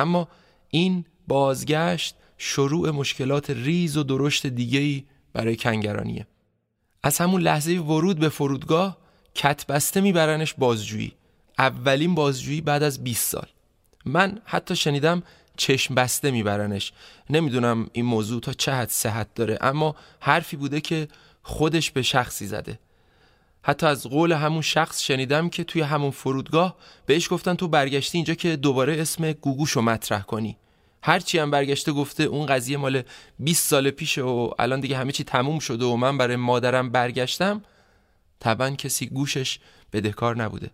[0.00, 0.28] اما
[0.70, 6.26] این بازگشت شروع مشکلات ریز و درشت دیگهی برای کنگرانیه.
[7.02, 8.96] از همون لحظه ورود به فرودگاه
[9.34, 11.12] کتبسته میبرنش بازجویی.
[11.58, 13.46] اولین بازجویی بعد از 20 سال.
[14.04, 15.22] من حتی شنیدم
[15.56, 16.92] چشم بسته میبرنش.
[17.30, 21.08] نمی‌دونم این موضوع تا چه حد صحت داره اما حرفی بوده که
[21.42, 22.78] خودش به شخصی زده.
[23.62, 26.76] حتی از قول همون شخص شنیدم که توی همون فرودگاه
[27.06, 30.56] بهش گفتن تو برگشتی اینجا که دوباره اسم گوگوشو مطرح کنی.
[31.02, 33.02] هرچی هم برگشته گفته اون قضیه مال
[33.38, 37.62] 20 سال پیشه و الان دیگه همه چی تموم شده و من برای مادرم برگشتم
[38.40, 39.58] طبعا کسی گوشش
[39.92, 40.70] بدهکار نبوده.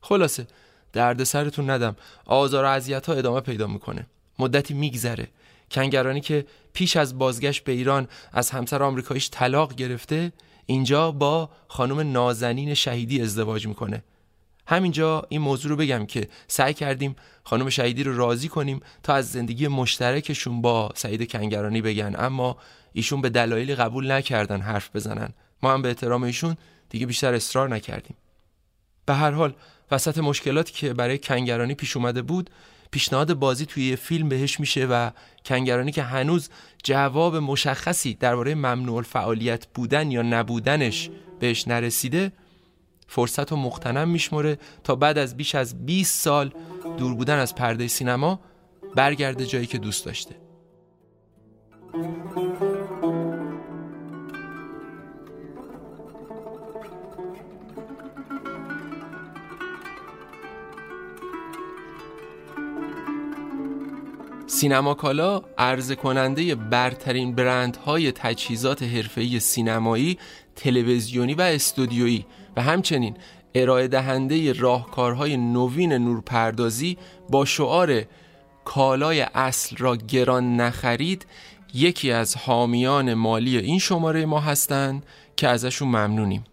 [0.00, 0.46] خلاصه
[0.92, 1.96] درد سرتون ندم.
[2.26, 4.06] آزار و اذیت ها ادامه پیدا می‌کنه.
[4.38, 5.28] مدتی میگذره.
[5.70, 10.32] کنگرانی که پیش از بازگشت به ایران از همسر آمریکاییش طلاق گرفته
[10.66, 14.02] اینجا با خانم نازنین شهیدی ازدواج می‌کنه.
[14.66, 19.32] همینجا این موضوع رو بگم که سعی کردیم خانم شهیدی رو راضی کنیم تا از
[19.32, 22.14] زندگی مشترکشون با سعید کنگرانی بگن.
[22.18, 22.56] اما
[22.92, 25.28] ایشون به دلایلی قبول نکردن حرف بزنن.
[25.62, 26.56] ما هم به احترام ایشون
[26.88, 28.16] دیگه بیشتر اصرار نکردیم.
[29.06, 29.54] به هر حال
[29.90, 32.50] وسط مشکلاتی که برای کنگرانی پیش اومده بود
[32.94, 35.10] پیشنهاد بازی توی یه فیلم بهش میشه و
[35.44, 36.48] کنگرانی که هنوز
[36.84, 41.10] جواب مشخصی درباره ممنوع فعالیت بودن یا نبودنش
[41.40, 42.32] بهش نرسیده
[43.06, 46.52] فرصت و مختنم میشمره تا بعد از بیش از 20 سال
[46.98, 48.40] دور بودن از پرده سینما
[48.94, 50.34] برگرده جایی که دوست داشته.
[64.46, 65.42] سینما کالا
[66.02, 70.18] کننده برترین برندهای تجهیزات حرفه‌ای سینمایی،
[70.56, 72.26] تلویزیونی و استودیویی.
[72.56, 73.16] و همچنین
[73.54, 76.98] ارائه دهنده راهکارهای نوین نورپردازی
[77.30, 78.02] با شعار
[78.64, 81.26] کالای اصل را گران نخرید
[81.74, 85.06] یکی از حامیان مالی این شماره ما هستند
[85.36, 86.44] که ازشون ممنونیم.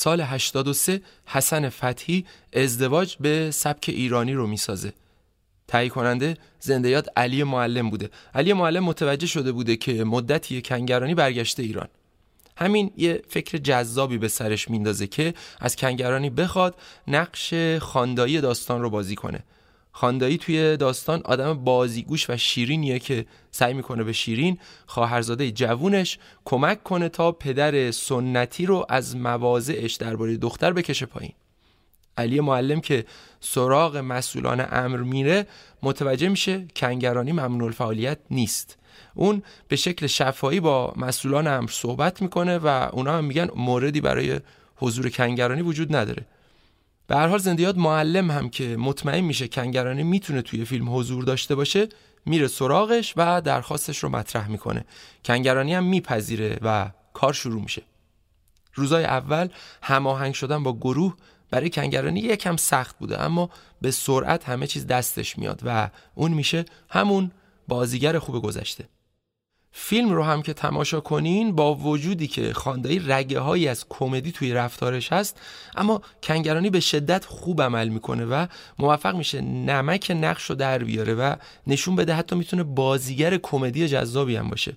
[0.00, 4.92] سال 83 حسن فتحی ازدواج به سبک ایرانی رو می‌سازه.
[5.68, 8.10] تهیه کننده زندیات علی معلم بوده.
[8.34, 11.88] علی معلم متوجه شده بوده که مدتی کنگرانی برگشته ایران.
[12.56, 16.74] همین یه فکر جذابی به سرش میندازه که از کنگرانی بخواد
[17.08, 19.44] نقش خاندایی داستان رو بازی کنه.
[19.92, 26.82] خاندایی توی داستان آدم بازیگوش و شیرینیه که سعی می‌کنه به شیرین خواهرزاده جوونش کمک
[26.82, 31.32] کنه تا پدر سنتی رو از مواضعش درباره دختر بکشه پایین.
[32.16, 33.04] علی معلم که
[33.40, 35.46] سراغ مسئولان امر میره
[35.82, 38.76] متوجه میشه کنگرانی ممنوع فعالیت نیست.
[39.14, 44.40] اون به شکل شفایی با مسئولان امر صحبت می‌کنه و اونا هم میگن موردی برای
[44.76, 46.26] حضور کنگرانی وجود نداره.
[47.10, 51.54] به هر حال زندیات معلم هم که مطمئن میشه کنگرانی می‌تونه توی فیلم حضور داشته
[51.54, 51.88] باشه
[52.26, 54.84] میره سراغش و درخواستش رو مطرح می‌کنه.
[55.24, 57.82] کنگرانی هم میپذیره و کار شروع میشه.
[58.74, 59.48] روزای اول
[59.82, 61.16] هماهنگ شدن با گروه
[61.50, 63.50] برای کنگرانی یکم سخت بوده اما
[63.80, 67.30] به سرعت همه چیز دستش میاد و اون میشه همون
[67.68, 68.88] بازیگر خوب گذشته.
[69.72, 74.52] فیلم رو هم که تماشا کنین با وجودی که خاندایی رگه هایی از کمدی توی
[74.52, 75.40] رفتارش هست
[75.76, 78.46] اما کنگرانی به شدت خوب عمل می‌کنه و
[78.78, 81.34] موفق میشه نمک نقش رو در بیاره و
[81.66, 84.76] نشون بده حتی می‌تونه بازیگر کمدی جذابی هم باشه.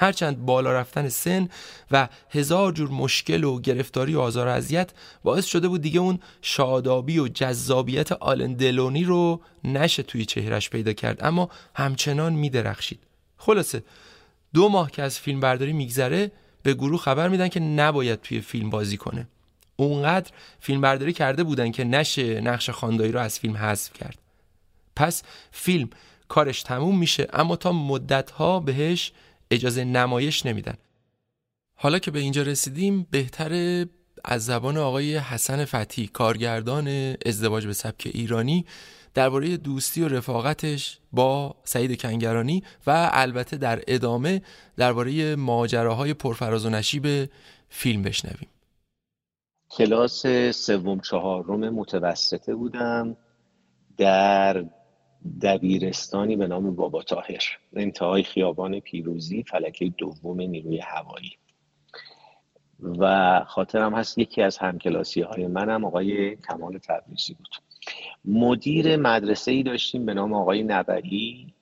[0.00, 1.48] هرچند بالا رفتن سن
[1.90, 4.90] و هزار جور مشکل و گرفتاری و آزار و اذیت
[5.24, 10.92] باعث شده بود دیگه اون شادابی و جذابیت آلن دلونی رو نشه توی چهرش پیدا
[10.92, 11.24] کرد.
[11.24, 13.00] اما همچنان میدرخشید.
[13.36, 13.82] خلاصه
[14.54, 16.32] دو ماه که از فیلم برداری میگذره
[16.62, 19.28] به گروه خبر میدن که نباید توی فیلم بازی کنه.
[19.76, 24.18] اونقدر فیلم برداری کرده بودن که نشه نقش خاندایی رو از فیلم حذف کرد.
[24.96, 25.90] پس فیلم
[26.28, 29.12] کارش تموم میشه اما تا مدتها بهش
[29.50, 30.74] اجازه نمایش نمیدن.
[31.74, 33.86] حالا که به اینجا رسیدیم بهتره
[34.24, 38.66] از زبان آقای حسن فتحی کارگردان ازدواج به سبک ایرانی
[39.14, 44.42] درباره دوستی و رفاقتش با سعید کنگرانی و البته در ادامه
[44.76, 47.30] درباره ماجراهای پرفراز و نشیب
[47.68, 48.48] فیلم بشنویم.
[49.70, 53.16] کلاس سوم چهارم متوسطه بودم
[53.96, 54.64] در
[55.42, 57.42] دبیرستانی به نام بابا تاهر
[57.76, 61.36] انتهای خیابان پیروزی فلکه دوم نیروی هوایی.
[62.82, 67.69] و خاطرم هست یکی از همکلاسی های منم آقای کمال تبریزی بود.
[68.24, 71.54] مدیر مدرسه ای داشتیم به نام آقای نبری.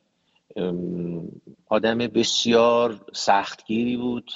[1.68, 4.32] آدم بسیار سختگیری بود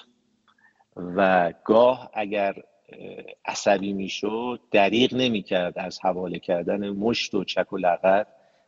[0.97, 2.55] و گاه اگر
[3.45, 8.27] عصبی می‌شد دریغ نمی‌کرد از حواله کردن مشت و چک و لغت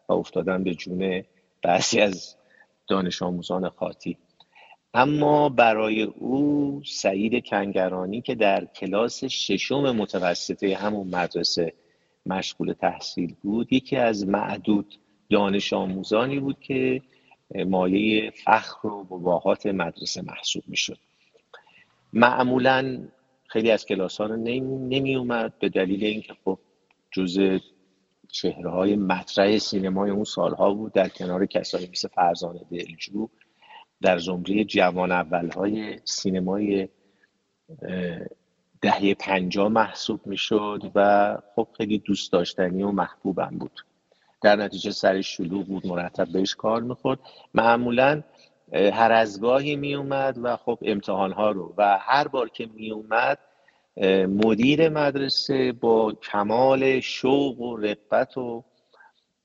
[0.08, 1.24] و افتادن به جون
[1.62, 2.36] بعضی از
[2.88, 4.16] دانش آموزان خاطی.
[4.94, 11.72] اما برای او سعید کنگرانی که در کلاس ششم متوسطه همون مدرسه
[12.26, 13.72] مشغول تحصیل بود.
[13.72, 14.94] یکی از معدود
[15.30, 17.02] دانش آموزانی بود که
[17.66, 20.98] مایه فخر و مباهات مدرسه محسوب می‌شد.
[22.12, 23.08] معمولا
[23.46, 26.58] خیلی از کلاس ها رو نمی اومد به دلیل اینکه خب
[27.10, 27.60] جز
[28.28, 33.28] چهره های مطرح سینمای اون سالها بود در کنار کسایی مثل فرزانه دلجو
[34.02, 36.88] در زمره جوان اول های سینمای
[38.84, 43.80] دهه پنجاه محسوب می‌شد و خب خیلی دوست داشتنی و محبوبم بود.
[44.42, 47.18] در نتیجه سرش شلوغ بود مرتب بهش کار می‌خورد.
[47.54, 48.22] معمولا
[48.72, 51.74] هر از گاهی می اومد و خب امتحان ها رو.
[51.76, 53.38] و هر بار که می اومد
[54.26, 58.64] مدیر مدرسه با کمال شوق و رقبت و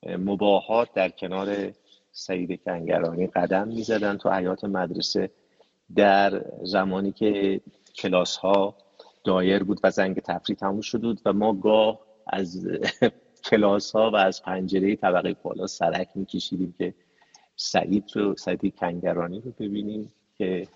[0.06, 1.74] مباهات در کنار
[2.12, 5.32] سعید کنگرانی قدم می زدن تو حیات مدرسه
[5.96, 7.62] در زمانی که
[7.96, 8.76] کلاس ها
[9.24, 12.68] دایر بود و زنگ تفریح تموم شد بود و ما گاه از
[13.50, 16.94] کلاس ها و از پنجره طبقه بالا سرک میکشیدیم که
[17.56, 20.68] سعید رو سعید کنگرانی رو ببینیم که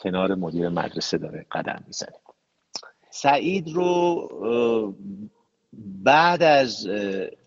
[0.00, 2.16] کنار مدیر مدرسه داره قدم می‌زنه.
[3.10, 4.28] سعید رو
[6.04, 6.88] بعد از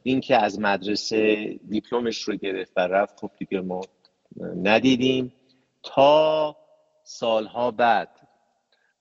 [0.04, 3.82] اینکه از مدرسه دیپلمش رو گرفت و رفت خب دیگه ما
[4.64, 5.34] ندیدیم.
[5.84, 6.56] تا
[7.04, 8.15] سالها بعد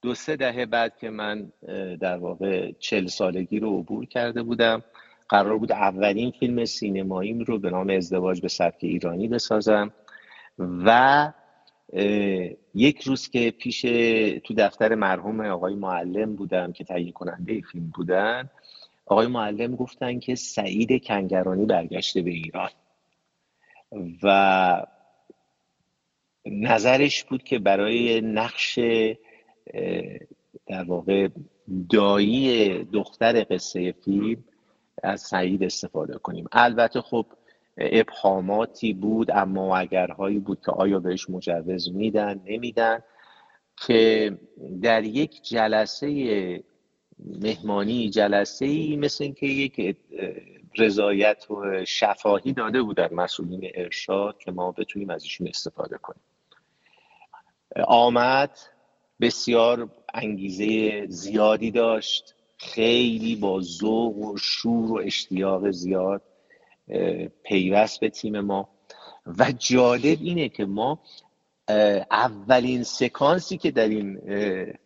[0.04, 1.52] دو سه دهه بعد که من
[2.00, 4.84] در واقع چل سالگی رو عبور کرده بودم.
[5.28, 9.92] قرار بود اولین فیلم سینماییم رو به نام ازدواج به سبک ایرانی بسازم
[10.58, 11.32] و
[12.74, 13.80] یک روز که پیش
[14.44, 18.50] تو دفتر مرحوم آقای معلم بودم که تهیه کننده فیلم بودن
[19.06, 22.70] آقای معلم گفتن که سعید کنگرانی برگشته به ایران.
[24.22, 24.86] و
[26.46, 28.78] نظرش بود که برای نقش
[30.66, 31.28] در واقع
[31.90, 34.44] دایی دختر قصه فیلم
[35.02, 36.46] از سعید استفاده کنیم.
[36.52, 37.26] البته خب
[37.78, 43.02] ابهاماتی بود اما اگرهایی بود که آیا بهش مجوز میدن نمیدن
[43.86, 44.38] که
[44.82, 46.64] در یک جلسه
[47.18, 49.96] مهمانی جلسه ای مثل اینکه یک
[50.78, 56.22] رضایت و شفاهی داده بودن مسئولین ارشاد که ما بتونیم از ایشون استفاده کنیم.
[57.86, 58.58] آمد
[59.20, 62.34] بسیار انگیزه زیادی داشت.
[62.56, 66.22] خیلی با ذوق و شور و اشتیاق زیاد
[67.42, 68.68] پیوست به تیم ما.
[69.38, 71.00] و جالب اینه که ما
[72.10, 74.20] اولین سکانسی که در این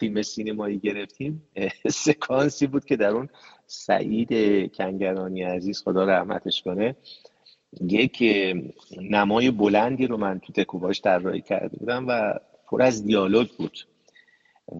[0.00, 1.42] فیلم سینمایی گرفتیم
[1.88, 3.28] سکانسی بود که در اون
[3.66, 4.28] سعید
[4.72, 6.96] کنگرانی عزیز خدا رحمتش کنه
[7.80, 8.24] یک
[9.00, 12.34] نمای بلندی رو من تو تکوباش طراحی کرده بودم و
[12.66, 13.78] پر از دیالوگ بود.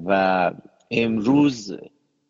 [0.06, 0.52] و
[0.90, 1.78] امروز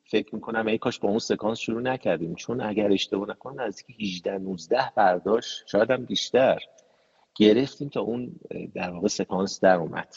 [0.05, 4.39] فکر می‌کنم ای کاش با اون سکانس شروع نکردیم چون اگر اشتباه نکنم نزدیک 18
[4.39, 6.59] 19 برداشت شاید هم بیشتر
[7.35, 8.33] گرفتیم تا اون
[8.75, 10.17] در واقع سکانس در اومد.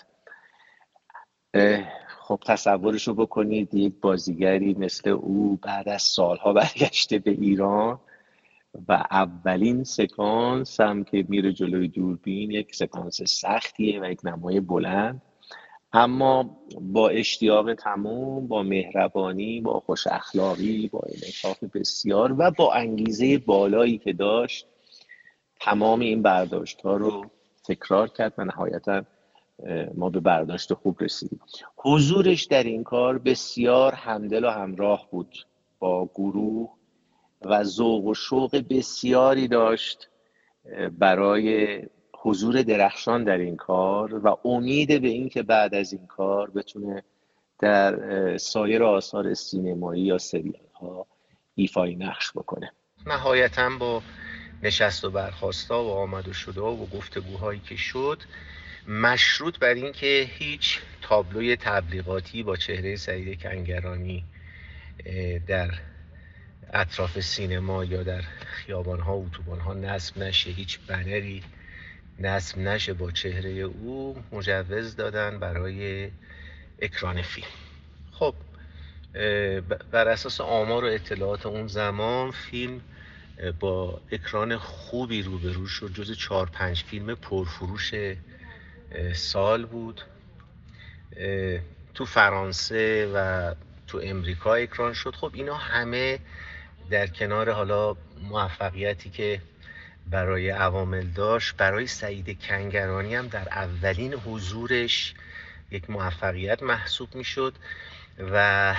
[2.08, 8.00] خب تصورش رو بکنید یک بازیگری مثل او بعد از سالها برگشته به ایران
[8.88, 15.22] و اولین سکانس هم که میره جلوی دوربین یک سکانس سختیه و یک نمای بلند.
[15.94, 23.38] اما با اشتیاق تموم با مهربانی با خوش اخلاقی با انعطاف بسیار و با انگیزه
[23.38, 24.68] بالایی که داشت
[25.60, 27.26] تمام این برداشت ها رو
[27.64, 29.04] تکرار کرد و نهایتا
[29.96, 31.40] ما به برداشت خوب رسیدیم.
[31.78, 35.46] حضورش در این کار بسیار همدل و همراه بود
[35.80, 36.70] با گروه
[37.42, 40.10] و ذوق و شوق بسیاری داشت
[41.00, 41.80] برای
[42.24, 47.04] حضور درخشان در این کار و امید به اینکه بعد از این کار بتونه
[47.60, 51.06] در سایر آثار سینمایی یا سریال ها
[51.56, 52.72] ایفای نقش بکنه.
[53.06, 54.02] نهایتا با
[54.64, 58.22] نشست و برخواستا و آمد و شده و گفتگوهایی که شد
[58.88, 64.24] مشروط بر اینکه هیچ تابلوی تبلیغاتی با چهره سعید کنگرانی
[65.48, 65.70] در
[66.74, 71.44] اطراف سینما یا در خیابان ها و اتوبان ها نصب نشه هیچ بنری
[72.22, 76.12] نصب نشه با چهره او مجوز دادن برای
[76.82, 77.48] اکران فیلم.
[78.12, 78.36] خب
[79.92, 82.82] بر اساس آمار و اطلاعات اون زمان فیلم
[83.60, 85.94] با اکران خوبی روبرو شد.
[85.94, 87.94] جز چهار پنج فیلم پرفروش
[89.14, 90.02] سال بود.
[91.94, 93.54] تو فرانسه و
[93.88, 95.16] تو امریکا اکران شد.
[95.16, 96.20] خب اینا همه
[96.90, 99.42] در کنار حالا موفقیتی که
[100.10, 101.58] برای عوامل داشت.
[101.58, 105.14] برای سعید کنگرانی هم در اولین حضورش
[105.72, 107.54] یک موفقیت محسوب می‌شد
[108.32, 108.76] و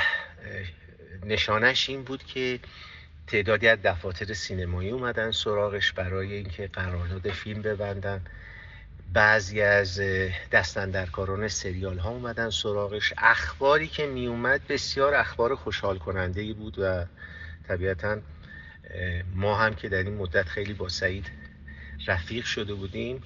[1.26, 2.60] نشانش این بود که
[3.26, 8.20] تعدادی از دفاتر سینمایی اومدن سراغش برای اینکه قرارداد فیلم ببندن.
[9.12, 10.00] بعضی از
[10.52, 13.12] دستندرکاران سریال ها اومدن سراغش.
[13.18, 17.04] اخباری که می اومد بسیار اخبار خوشحال کننده ای بود و
[17.68, 18.18] طبیعتا
[19.34, 21.26] ما هم که در این مدت خیلی با سعید
[22.06, 23.22] رفیق شده بودیم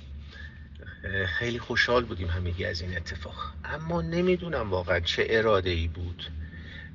[1.27, 3.53] خیلی خوشحال بودیم همگی از این اتفاق.
[3.65, 6.31] اما نمی‌دونم واقعا چه اراده ای بود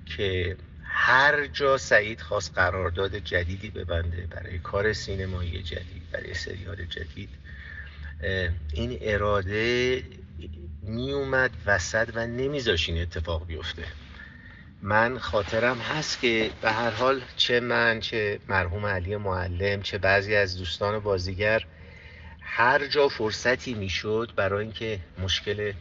[0.06, 7.30] که هر جا سعید خواست قرارداد جدیدی ببنده برای کار سینمایی جدید برای سریال جدید
[8.74, 10.04] این اراده
[10.82, 13.84] می اومد وسط و نمیذاش این اتفاق بیفته.
[14.84, 20.36] من خاطرم هست که به هر حال چه من چه مرحوم علی معلم چه بعضی
[20.36, 21.66] از دوستان بازیگر
[22.42, 25.74] هر جا فرصتی می‌شد برای اینکه مشکل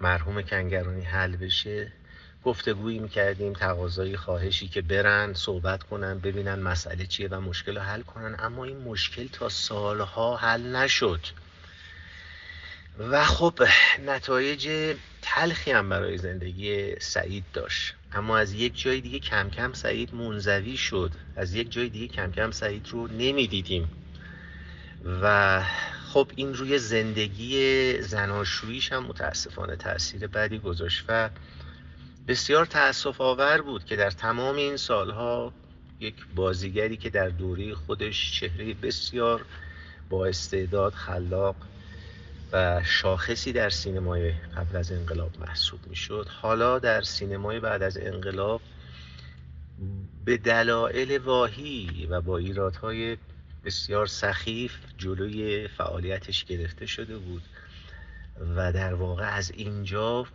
[0.00, 1.92] مرحوم کنگرانی حل بشه
[2.44, 8.02] گفتگویی می‌کردیم تقاضای خواهشی که برن صحبت کنن ببینن مسئله چیه و مشکل رو حل
[8.02, 8.36] کنن.
[8.38, 11.20] اما این مشکل تا سالها حل نشد.
[12.98, 13.54] و خب
[14.06, 17.94] نتایج تلخی هم برای زندگی سعید داشت.
[18.12, 21.10] اما از یک جای دیگه کم کم سعید منزوی شد.
[21.36, 23.88] از یک جای دیگه کم کم سعید رو نمی‌دیدیم.
[25.22, 25.62] و
[26.12, 31.30] خب این روی زندگی زناشوییش هم متاسفانه تاثیر بدی گذاشت و
[32.28, 35.52] بسیار تأسف آور بود که در تمام این سالها
[36.00, 39.44] یک بازیگری که در دوره خودش چهره بسیار
[40.10, 41.56] با استعداد خلاق
[42.54, 46.28] و شاخصی در سینمای قبل از انقلاب محسوب می‌شد.
[46.42, 48.60] حالا در سینمای بعد از انقلاب
[50.24, 53.16] به دلایل واهی و با ایرادهای
[53.64, 57.42] بسیار سخیف جلوی فعالیتش گرفته شده بود
[58.56, 60.26] و در واقع از اینجا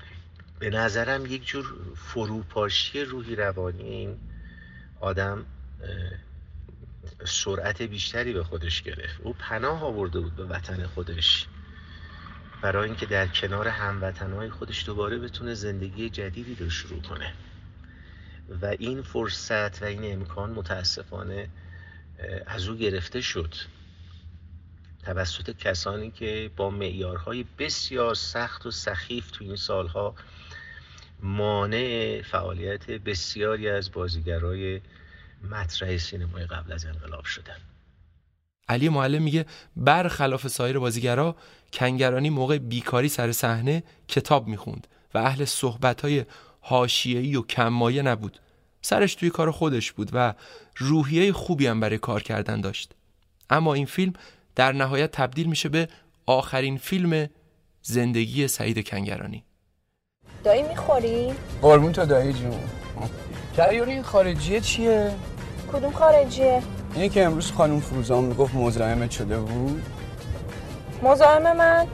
[0.60, 4.18] به نظرم یک جور فروپاشی روحی روانی این
[5.00, 5.46] آدم
[7.26, 9.22] سرعت بیشتری به خودش گرفت.
[9.22, 11.48] او پناه آورده بود به وطن خودش.
[12.62, 17.34] برای اینکه در کنار هموطنهای خودش دوباره بتونه زندگی جدیدی رو شروع کنه.
[18.62, 21.50] و این فرصت و این امکان متاسفانه
[22.46, 23.54] از او گرفته شد.
[25.04, 30.16] توسط کسانی که با معیارهای بسیار سخت و سخیف تو این سالها
[31.20, 34.82] مانع فعالیت بسیاری از بازیگرای
[35.52, 37.58] مطرح سینمای قبل از انقلاب شدن.
[38.70, 41.36] علی معلم میگه برخلاف سایر بازیگرا
[41.74, 46.26] کنگرانی موقع بیکاری سر صحنه کتاب می‌خوند و اهل صحبتهای
[46.62, 48.40] حاشیه‌ای و کممایه نبود
[48.82, 50.34] سرش توی کار خودش بود و
[50.78, 52.94] روحیه خوبی هم برای کار کردن داشت
[53.50, 54.14] اما این فیلم
[54.56, 55.88] در نهایت تبدیل میشه به
[56.26, 57.30] آخرین فیلم
[57.82, 59.44] زندگی سعید کنگرانی
[60.44, 62.60] دایی می‌خوری؟ قربون تو دایی جون
[63.58, 65.12] کریون این خارجیه چیه؟
[65.74, 66.64] کدوم خارجیه؟
[66.96, 69.84] اینه که امروز خانم فروزان می‌گفت مزاحمت شده بود.
[71.04, 71.88] مزاحم من؟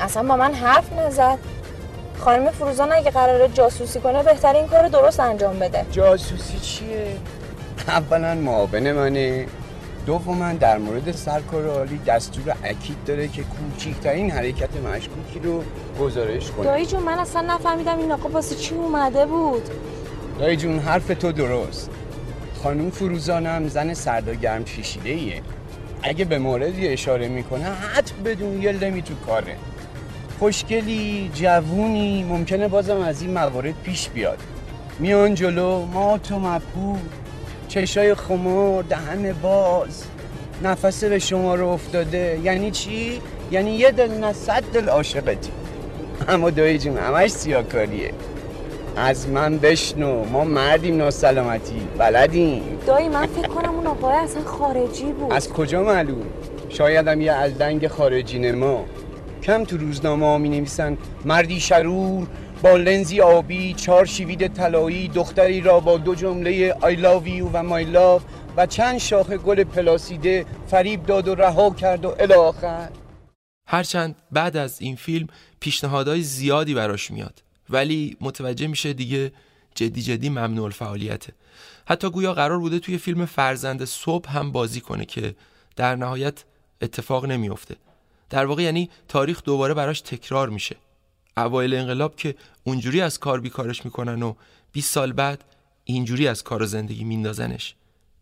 [0.00, 1.38] اصلا با من حرف نزد.
[2.18, 5.86] خانم فروزان اگه قراره جاسوسی کنه بهتر این کار درست انجام بده.
[5.90, 7.16] جاسوسی چیه؟
[7.88, 9.46] اولا معاون منه.
[10.06, 15.62] دوما در مورد سرکار عالی دستور اکید داره که کوچکترین حرکت مشکوکی رو
[16.00, 16.64] گزارش کنه.
[16.64, 19.62] دایی جون من اصلا نفهمیدم این آقا واسه چی اومده بود.
[20.38, 21.90] دایی جون حرف تو درست.
[22.62, 25.42] خانم فروزانم زن سرد و گرم شیشیده ایه
[26.02, 29.56] اگه به موردی اشاره می‌کنه حت بدون یه لمی تو کاره.
[30.38, 34.38] خوشگلی جوونی ممکنه بازم از این موارد پیش بیاد.
[34.98, 36.96] میان جلو ما تو مپو
[37.68, 40.04] چشای خمار دهن باز.
[40.62, 42.40] نفس به شما رو افتاده.
[42.42, 43.20] یعنی چی؟
[43.50, 45.50] یعنی یه دل نه صد دل عاشقتی.
[46.28, 48.12] اما دایی جون همش سیاکاریه.
[48.98, 55.12] از من بشنو ما مردیم ناسلامتی بلدیم دایی من فکر کنم اون آقای اصلا خارجی
[55.12, 55.32] بود.
[55.32, 56.26] از کجا معلوم؟
[56.68, 58.84] شایدم یه الدنگ خارجی نما
[59.42, 62.26] کم تو روزنامه ها می نویسن مردی شرور
[62.62, 67.62] با لنزی آبی چهار شیوید طلایی دختری را با دو جمله I love you و
[67.62, 68.22] my love
[68.56, 72.88] و چند شاخه گل پلاسیده فریب داد و رها کرد و الاخر
[73.66, 75.26] هرچند بعد از این فیلم
[75.60, 77.47] پیشنهادهای زیادی براش میاد.
[77.70, 79.32] ولی متوجه میشه دیگه
[79.74, 81.32] جدی جدی ممنوع الفعالیته.
[81.86, 85.34] حتی گویا قرار بوده توی فیلم فرزند صبح هم بازی کنه که
[85.76, 86.44] در نهایت
[86.80, 87.76] اتفاق نمیافته.
[88.30, 90.76] در واقع یعنی تاریخ دوباره براش تکرار میشه.
[91.36, 92.34] اوایل انقلاب که
[92.64, 94.34] اونجوری از کار بیکارش می‌کنن و
[94.72, 95.44] 20 سال بعد
[95.84, 97.74] اینجوری از کار و زندگی میندازنش.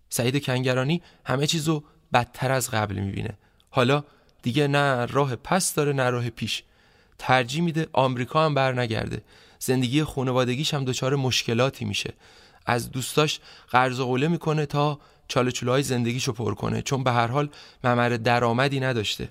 [0.08, 3.38] سعید کنگرانی همه چیزو بدتر از قبل می‌بینه.
[3.70, 4.04] حالا
[4.42, 6.62] دیگه نه راه پس داره نه راه پیش.
[7.18, 9.22] ترجیح میده آمریکا هم بر نگرده
[9.58, 12.14] زندگی خانوادگیش هم دچار مشکلاتی میشه.
[12.66, 13.40] از دوستاش
[13.70, 17.48] قرض و قوله می‌کنه تا چاله زندگیشو پر کنه چون به هر حال
[17.84, 19.28] ممر درآمدی نداشته.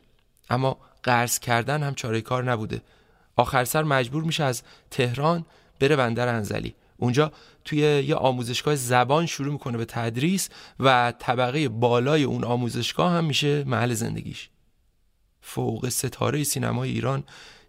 [0.49, 2.81] اما قرض کردن هم چاره کار نبوده.
[3.35, 5.45] آخر سر مجبور میشه از تهران
[5.79, 6.75] بره بندر انزلی.
[6.97, 7.31] اونجا
[7.65, 10.49] توی یه آموزشگاه زبان شروع می‌کنه به تدریس
[10.79, 14.49] و طبقه بالای اون آموزشگاه هم میشه محل زندگیش.
[15.41, 17.23] فوق ستاره سینمای ایران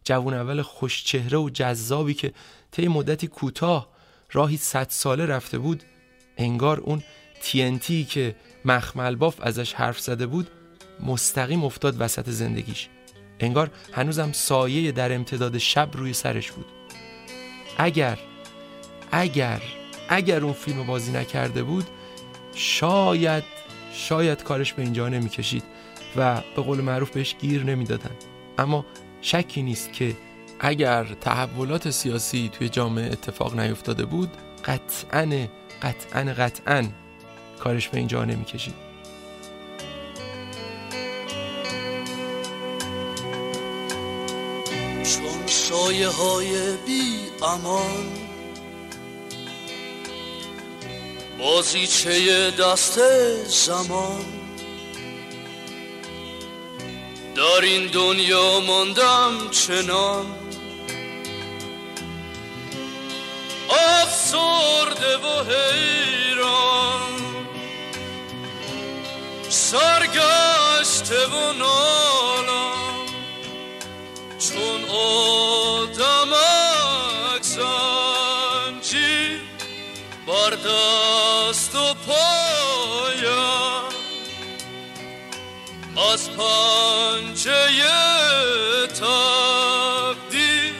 [0.06, 2.32] جوون اول خوشچهره و جذابی که
[2.70, 3.88] طی مدتی کوتاه
[4.32, 5.82] راهی صد ساله رفته بود
[6.36, 7.02] انگار اون
[7.42, 10.48] TNT که مخمل باف ازش حرف زده بود
[11.00, 12.88] مستقیم افتاد وسط زندگیش.
[13.40, 16.66] انگار هنوزم سایه در امتداد شب روی سرش بود.
[17.78, 18.18] اگر
[19.12, 19.62] اگر
[20.08, 21.86] اگر اون فیلم بازی نکرده بود
[22.54, 23.44] شاید
[23.92, 25.64] شاید کارش به اینجا نمی‌کشید
[26.16, 28.10] و به قول معروف بهش گیر نمی‌دادن.
[28.58, 28.86] اما
[29.20, 30.16] شکی نیست که
[30.60, 34.30] اگر تحولات سیاسی توی جامعه اتفاق نیفتاده بود
[34.64, 35.46] قطعا
[35.82, 36.88] قطعا قطعا
[37.58, 38.74] کارش به اینجا نمی‌کشید.
[45.02, 48.06] چون سایه های بی امان
[51.38, 52.98] بازیچه دست
[53.44, 54.45] زمان
[57.36, 60.26] در این دنیا ماندم چنان.
[63.70, 67.16] افسرده و حیران.
[69.48, 73.06] سرگشته و نالم
[74.38, 74.84] چون
[75.74, 76.22] آدمک
[77.42, 79.40] زنجیر
[80.26, 80.50] بر
[86.12, 87.82] از پنجه
[88.86, 90.74] تقدیر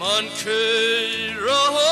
[0.00, 1.85] من کی رهایم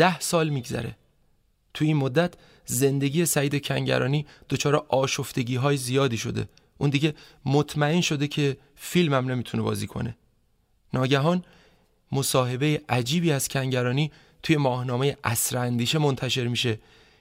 [0.00, 0.96] ده سال میگذره.
[1.74, 2.34] توی این مدت
[2.66, 6.48] زندگی سعید کنگرانی دچار آشفتگی های زیادی شده.
[6.78, 7.14] اون دیگه
[7.44, 10.16] مطمئن شده که فیلم هم نمی‌تونه بازی کنه.
[10.92, 11.44] ناگهان
[12.12, 14.10] مصاحبه عجیبی از کنگرانی
[14.42, 15.16] توی ماهنامه
[15.52, 16.78] اندیشه منتشر میشه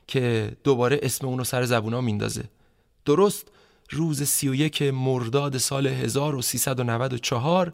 [0.07, 2.43] که دوباره اسم اونو سر زبونا میندازه.
[3.05, 3.47] درست
[3.89, 7.73] روز 31 مرداد سال 1394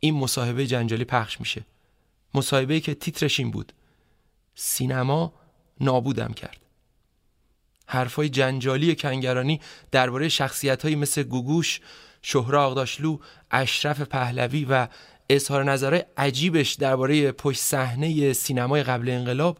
[0.00, 1.64] این مصاحبه جنجالی پخش میشه.
[2.34, 3.72] مصاحبه که تیترش این بود.
[4.54, 5.32] سینما
[5.80, 6.56] نابودم کرد.
[7.86, 9.60] حرفای جنجالی کنگرانی
[9.90, 11.80] درباره شخصیت‌هایی مثل گوگوش،
[12.22, 13.18] شهره آقداشلو،
[13.50, 14.88] اشرف پهلوی و
[15.30, 19.58] اظهار نظرهای عجیبش درباره پشت صحنه سینمای قبل انقلاب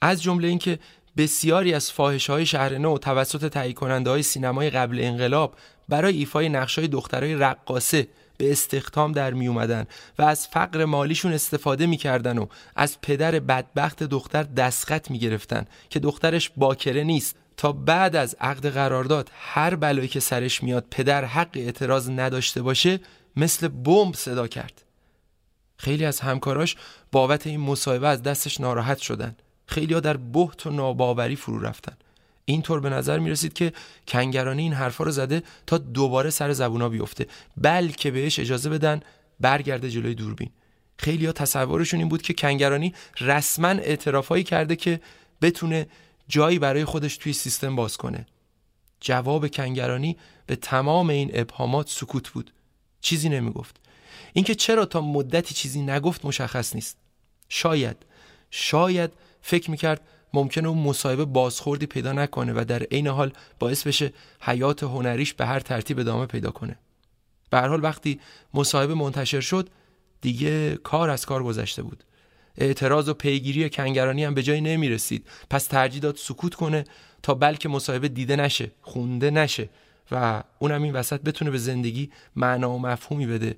[0.00, 0.78] از جمله اینکه
[1.16, 5.56] بسیاری از فاحش های شهر نو توسط تهیه کننده های سینمای قبل انقلاب
[5.88, 8.08] برای ایفای نقش های دخترای رقاصه
[8.42, 9.86] به استخدام در می اومدن
[10.18, 12.46] و از فقر مالیشون استفاده می‌کردن و
[12.76, 17.36] از پدر بدبخت دختر دستخط می گرفتن که دخترش باکره نیست.
[17.56, 23.00] تا بعد از عقد قرارداد هر بلایی که سرش میاد پدر حق اعتراض نداشته باشه
[23.36, 24.82] مثل بمب صدا کرد.
[25.76, 26.76] خیلی از همکاراش
[27.12, 29.36] بابت این مصاحبه از دستش ناراحت شدن.
[29.66, 31.96] خیلی ها در بحت و ناباوری فرو رفتن.
[32.44, 33.72] اینطور به نظر می رسید که
[34.08, 37.26] کنگرانی این حرفا رو زده تا دوباره سر زبونا بیفته.
[37.56, 39.00] بلکه بهش اجازه بدن
[39.40, 40.50] برگرده جلوی دوربین.
[40.98, 45.00] خیلی ها تصورشون این بود که کنگرانی رسما اعترافایی کرده که
[45.42, 45.86] بتونه
[46.28, 48.26] جایی برای خودش توی سیستم باز کنه.
[49.00, 50.16] جواب کنگرانی
[50.46, 52.52] به تمام این ابهامات سکوت بود.
[53.00, 53.76] چیزی نمی‌گفت.
[54.32, 56.96] اینکه چرا تا مدتی چیزی نگفت مشخص نیست.
[57.48, 57.96] شاید
[58.50, 59.10] شاید
[59.42, 60.00] فکر می‌کرد
[60.34, 65.46] ممکنه اون مصاحبه بازخوردی پیدا نکنه و در عین حال باعث بشه حیات هنریش به
[65.46, 66.78] هر ترتیب ادامه پیدا کنه.
[67.50, 68.20] به هر حال وقتی
[68.54, 69.68] مصاحبه منتشر شد
[70.20, 72.04] دیگه کار از کار گذشته بود.
[72.56, 76.84] اعتراض و پیگیری کنگرانی هم به جایی نمی رسید پس ترجیح داد سکوت کنه
[77.22, 79.68] تا بلکه مصاحبه دیده نشه خونده نشه
[80.10, 83.56] و اونم این وسط بتونه به زندگی معنا و مفهومی بده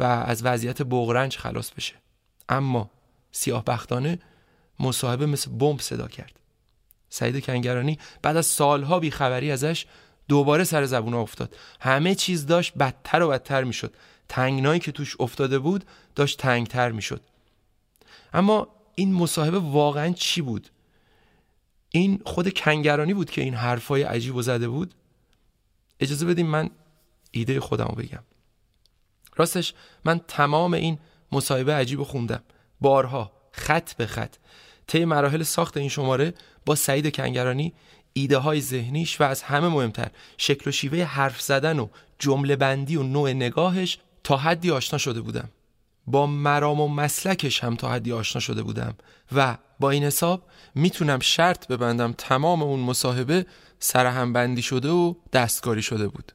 [0.00, 1.94] و از وضعیت بغرنج خلاص بشه.
[2.48, 2.90] اما
[3.32, 4.18] سیاه بختانه
[4.80, 6.40] مصاحبه مثل بمب صدا کرد.
[7.08, 9.86] سعید کنگرانی بعد از سالها بیخبری ازش
[10.28, 11.56] دوباره سر زبون افتاد.
[11.80, 13.94] همه چیز داشت بدتر و بدتر می‌شد.
[14.28, 15.84] تنگنایی که توش افتاده بود
[16.14, 17.20] داشت تنگتر می‌شد.
[18.32, 20.68] اما این مصاحبه واقعا چی بود؟
[21.90, 24.94] این خود کنگرانی بود که این حرفای عجیب و زده بود؟
[26.00, 26.70] اجازه بدیم من
[27.30, 28.22] ایده خودم رو بگم.
[29.36, 29.74] راستش
[30.04, 30.98] من تمام این
[31.32, 32.42] مصاحبه عجیب خوندم.
[32.80, 34.36] بارها خط به خط.
[34.86, 36.34] طی مراحل ساخت این شماره
[36.66, 37.72] با سعید کنگرانی
[38.12, 41.88] ایده های ذهنیش و از همه مهمتر شکل و شیوه حرف زدن و
[42.18, 45.48] جمله بندی و نوع نگاهش تا حدی آشنا شده بودم.
[46.06, 48.94] با مرام و مسلکش هم تا حدی آشنا شده بودم
[49.32, 50.42] و با این حساب
[50.74, 53.46] می‌تونم شرط ببندم تمام اون مصاحبه
[53.78, 56.32] سرهم بندی شده و دستکاری شده بود.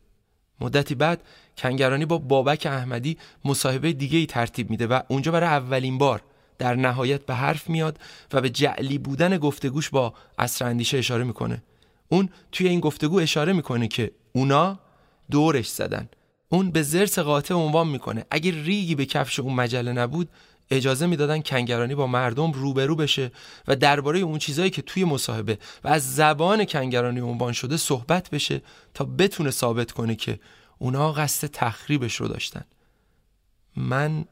[0.62, 1.22] مدتی بعد
[1.58, 6.22] کنگرانی با بابک احمدی مصاحبه دیگه ای ترتیب میده و اونجا برای اولین بار
[6.60, 8.00] در نهایت به حرف میاد
[8.34, 11.64] و به جعلی بودن گفتگوش با اصر اندیشه اشاره می‌کنه.
[12.10, 14.80] اون توی این گفتگو اشاره می‌کنه که اونا
[15.32, 16.10] دورش زدن.
[16.50, 18.26] اون به زرس قاطع عنوان می‌کنه.
[18.32, 20.30] اگه ریگی به کفش اون مجله نبود
[20.72, 23.32] اجازه می‌دادن کنگرانی با مردم روبرو بشه
[23.68, 28.62] و درباره اون چیزایی که توی مصاحبه و از زبان کنگرانی عنوان شده صحبت بشه
[28.94, 30.40] تا بتونه ثابت کنه که
[30.78, 32.64] اونا قصد تخریبش رو داشتن.
[33.76, 34.26] من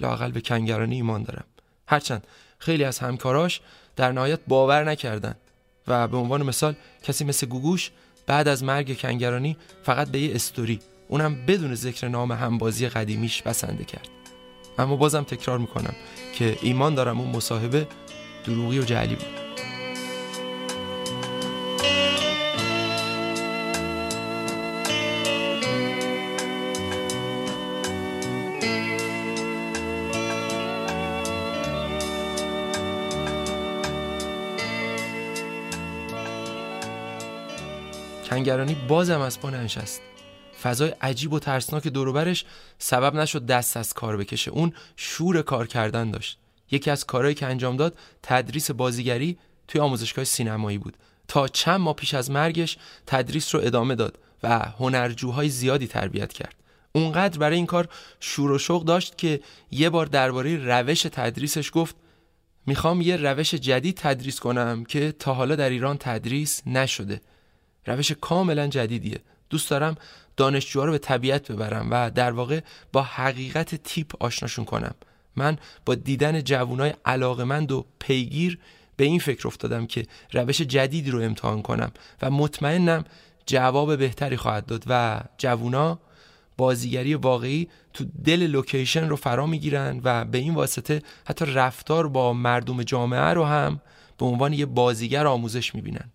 [0.00, 1.44] لاقل به کنگرانی ایمان دارم.
[1.86, 2.26] هرچند
[2.58, 3.60] خیلی از همکاراش
[3.96, 5.34] در نهایت باور نکردن
[5.88, 7.90] و به عنوان مثال کسی مثل گوگوش
[8.26, 13.84] بعد از مرگ کنگرانی فقط به یه استوری اونم بدون ذکر نام همبازی قدیمیش بسنده
[13.84, 14.08] کرد.
[14.78, 15.94] اما بازم تکرار می‌کنم
[16.34, 17.88] که ایمان دارم اون مصاحبه
[18.44, 19.41] دروغی و جعلی بود.
[38.42, 40.00] کنگرانی بازم از پا ننشست.
[40.62, 42.44] فضای عجیب و ترسناک دوروبرش
[42.78, 44.50] سبب نشد دست از کار بکشه.
[44.50, 46.38] اون شور کار کردن داشت.
[46.70, 49.38] یکی از کارهایی که انجام داد تدریس بازیگری
[49.68, 50.96] توی آموزشگاه سینمایی بود.
[51.28, 56.54] تا چند ماه پیش از مرگش تدریس رو ادامه داد و هنرجوهای زیادی تربیت کرد.
[56.92, 57.88] اونقدر برای این کار
[58.20, 59.40] شور و شوق داشت که
[59.70, 61.96] یه بار درباره روش تدریسش گفت
[62.66, 67.20] می‌خوام یه روش جدید تدریس کنم که تا حالا در ایران تدریس نشده.
[67.86, 69.20] روش کاملا جدیدیه.
[69.50, 69.96] دوست دارم
[70.36, 72.60] دانشجوها رو به طبیعت ببرم و در واقع
[72.92, 74.94] با حقیقت تیپ آشناشون کنم.
[75.36, 78.58] من با دیدن جوانای علاقمند و پیگیر
[78.96, 81.92] به این فکر افتادم که روش جدیدی رو امتحان کنم
[82.22, 83.04] و مطمئنم
[83.46, 85.98] جواب بهتری خواهد داد و جوونا
[86.56, 92.32] بازیگری واقعی تو دل لوکیشن رو فرا می‌گیرن و به این واسطه حتی رفتار با
[92.32, 93.80] مردم جامعه رو هم
[94.18, 96.10] به عنوان یه بازیگر آموزش می‌بینن.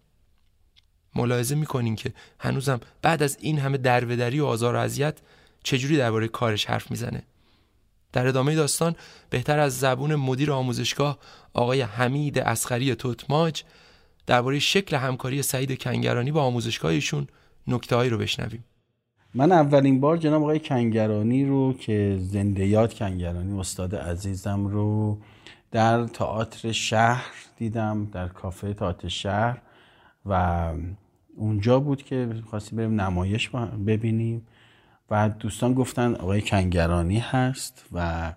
[1.18, 5.18] ملاحظه می‌کنین که هنوزم بعد از این همه درودری و آزار و اذیت
[5.64, 7.24] چجوری درباره کارش حرف می‌زنه؟
[8.14, 8.96] در ادامه داستان
[9.30, 11.18] بهتر از زبون مدیر آموزشگاه
[11.54, 13.64] آقای حمید اسخری توتماج
[14.28, 17.28] درباره شکل همکاری سعید کنگرانی با آموزشگاهشون
[17.68, 18.64] نکتههایی رو بشنویم.
[19.34, 25.18] من اولین بار جناب آقای کنگرانی رو که زنده یاد کنگرانی استاد عزیزم رو
[25.72, 29.62] در تئاتر شهر دیدم در کافه تئاتر شهر
[30.26, 30.74] و
[31.38, 33.50] اونجا بود که خواستیم بریم نمایش
[33.88, 34.48] ببینیم.
[35.10, 38.34] و دوستان گفتن آقای کنگرانی هست و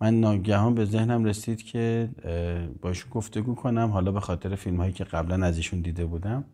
[0.00, 2.08] من ناگهان به ذهنم رسید که
[2.82, 3.90] باشون گفتگو کنم.
[3.90, 6.44] حالا به خاطر فیلم هایی که قبلا از ایشون دیده بودم.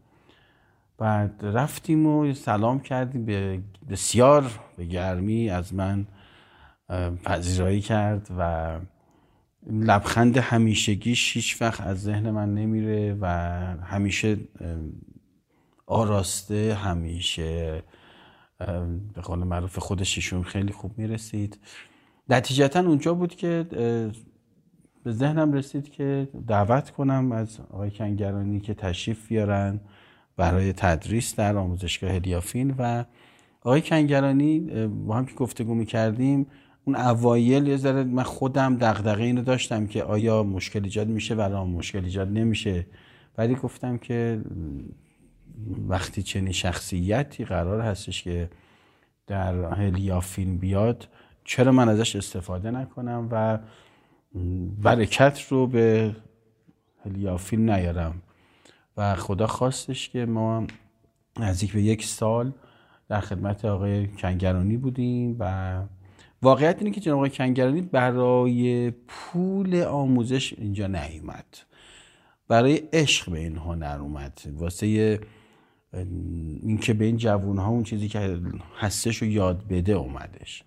[0.98, 3.24] بعد رفتیم و سلام کردیم.
[3.24, 3.60] به
[3.90, 6.06] بسیار به گرمی از من
[7.24, 8.78] پذیرایی کرد و
[9.70, 13.26] لبخند همیشگیش هیچ وقت از ذهن من نمیره و
[13.82, 14.36] همیشه
[15.86, 17.82] آراسته همیشه
[19.14, 21.58] به قول معروف خودش ایشون خیلی خوب می‌رسید.
[22.28, 23.66] نتیجتا اونجا بود که
[25.04, 29.80] به ذهنم رسید که دعوت کنم از آقای کنگرانی که تشریف بیارن
[30.36, 33.04] برای تدریس در آموزشگاه هلیافین و
[33.60, 36.46] آقای کنگرانی با هم که گفتگو می‌کردیم
[36.84, 41.64] اون اوایل یه ذره من خودم دغدغه اینو داشتم که آیا مشکل ایجاد میشه و
[41.64, 42.86] مشکل ایجاد نمیشه.
[43.38, 44.40] ولی گفتم که
[45.88, 48.50] وقتی چنین شخصیتی قرار هستش که
[49.26, 51.08] در هلیافین بیاد
[51.44, 53.58] چرا من ازش استفاده نکنم و
[54.82, 56.16] برکت رو به
[57.04, 58.22] هلیافین نیارم؟
[58.96, 60.66] و خدا خواستش که ما
[61.38, 62.52] نزدیک به یک سال
[63.08, 65.82] در خدمت آقای کنگرانی بودیم و
[66.42, 71.58] واقعیت اینه که جناب آقای کنگرانی برای پول آموزش اینجا نیومد.
[72.48, 74.42] برای عشق به این هنر اومد.
[74.52, 75.20] واسه
[75.92, 78.40] اینکه به این جوون ها اون چیزی که
[78.78, 80.64] هستش رو یاد بده اومدش.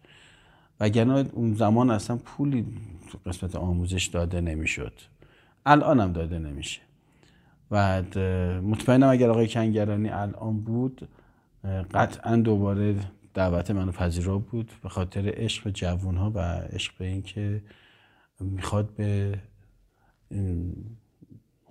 [0.80, 2.66] وگرنه اون زمان اصلا پولی
[3.26, 4.94] قسمت آموزش داده نمی‌شد.
[5.66, 6.82] الان هم داده نمیشه.
[7.72, 8.02] و
[8.62, 11.08] مطمئنم اگر آقای کنگرانی الان بود
[11.94, 12.96] قطعا دوباره
[13.34, 17.64] دعوت منو پذیرا بود به خاطر عشق به جوون ها و عشق به اینکه
[18.40, 19.40] می‌خواد به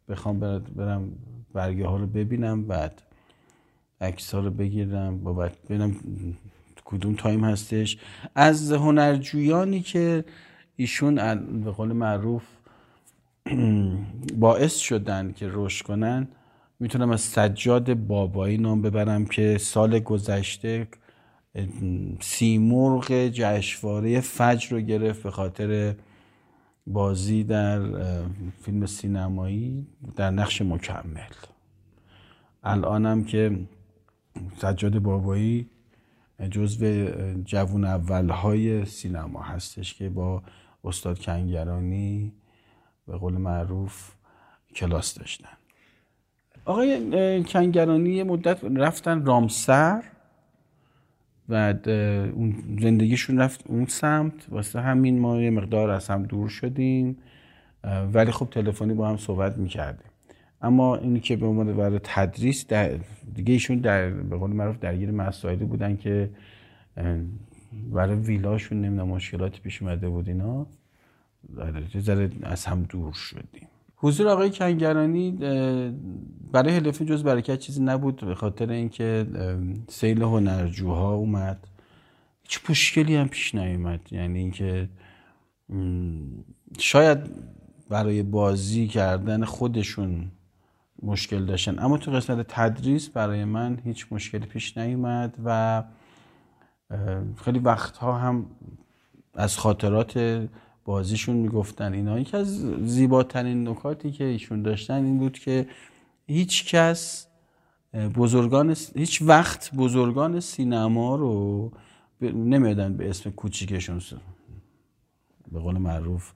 [0.09, 1.13] بخوام برم
[1.53, 3.03] برگه ها رو ببینم بعد
[4.01, 5.97] عکس ها رو بگیرم با بعد ببینم
[6.85, 7.99] کدوم تایم هستش.
[8.35, 10.25] از هنرجویانی که
[10.77, 11.15] ایشون
[11.65, 12.58] به قول معروف
[14.41, 16.29] باعث شدن که رشد کنن
[16.81, 20.89] می‌تونم از سجاد بابایی نام ببرم که سال گذشته
[22.21, 25.95] سیمرغ جشنواره فجر رو گرفت به خاطر
[26.87, 27.81] بازی در
[28.63, 31.33] فیلم سینمایی در نقش مکمل.
[32.63, 33.59] الانم که
[34.57, 35.71] سجاد بابایی
[36.51, 37.09] جزو
[37.45, 40.43] جوون اولهای سینما هستش که با
[40.85, 42.33] استاد کنگرانی
[43.09, 44.13] به قول معروف
[44.75, 45.49] کلاس داشتن.
[46.65, 50.03] آقای کنگرانی یه مدت رفتن رامسر
[51.49, 51.75] و
[52.35, 54.33] اون زندگیشون رفت اون سمت.
[54.49, 57.19] واسه همین ما یه مقدار از هم دور شدیم
[58.13, 60.11] ولی خب تلفنی با هم صحبت می‌کردیم.
[60.63, 62.99] اما اینی که به عنوان برای تدریس در
[63.35, 66.31] دیگه ایشون در به قول معروف درگیر مسائلی بودن که
[67.93, 70.67] برای ویلاشون نمی‌دونم مشکلات پیش اومده بود اینا.
[71.95, 73.69] یه ذره از هم دور شدیم.
[73.97, 75.31] حضور آقای کنگرانی
[76.53, 79.27] برای هلفی جز برکت چیزی نبود به خاطر اینکه
[79.89, 81.69] سیل هنرجوها اومد.
[82.43, 84.01] هیچ مشکلی هم پیش نیومد.
[84.11, 84.89] یعنی اینکه
[86.79, 87.19] شاید
[87.89, 90.31] برای بازی کردن خودشون
[91.03, 91.79] مشکل داشتن.
[91.79, 95.83] اما تو قسمت تدریس برای من هیچ مشکلی پیش نیومد و
[97.37, 98.47] خیلی وقتها هم
[99.35, 100.49] از خاطرات
[100.89, 101.93] بازیشون می‌گفتن.
[101.93, 105.67] اینا یکی از زیباترین نکاتی که ایشون داشتن این بود که
[106.27, 107.27] هیچ کس
[108.15, 111.73] بزرگان هیچ وقت بزرگان سینما رو
[112.21, 114.01] نمیادن به اسم کوچیکشون.
[115.53, 116.33] به قول معروف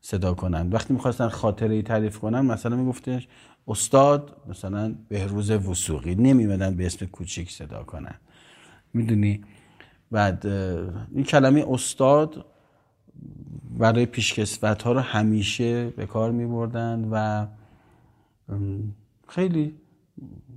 [0.00, 3.28] صدا کنن وقتی می‌خواستن خاطره ای تعریف کنن مثلا میگفتش
[3.68, 8.14] استاد مثلا بهروز وسوقی نمیمدن به اسم کوچیک صدا کنن.
[8.94, 9.44] می‌دونی؟
[10.10, 12.46] بعد این کلمه استاد
[13.78, 17.46] برای پیشکسوت ها رو همیشه به کار می بردن و
[19.28, 19.74] خیلی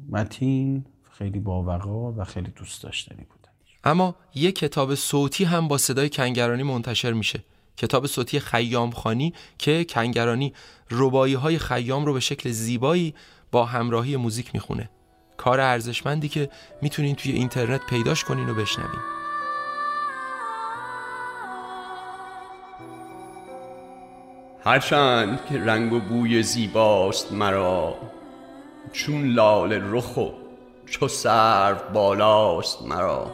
[0.10, 3.52] متین خیلی باوقا و خیلی دوست داشتنی بودن.
[3.84, 7.44] اما یک کتاب صوتی هم با صدای کنگرانی منتشر میشه.
[7.78, 10.54] کتاب صوتی خیام خانی که کنگرانی
[10.92, 13.14] ربایی های خیام رو به شکل زیبایی
[13.52, 14.90] با همراهی موزیک می‌خونه.
[15.38, 16.50] کار ارزشمندی که
[16.82, 19.19] می‌تونین توی اینترنت پیداش کنین و بشنوین.
[24.64, 27.96] هرچند که رنگ و بوی زیباست مرا
[28.94, 30.28] چون لال رخ و
[30.86, 33.32] چو سرو بالاست مرا.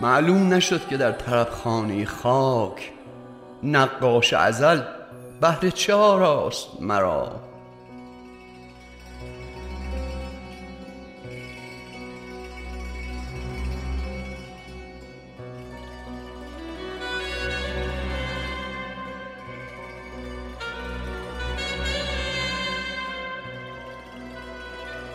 [0.00, 2.92] معلوم نشد که در طرف خانه خاک
[3.62, 4.80] نقاش ازل
[5.40, 7.32] بهر چه آراست مرا.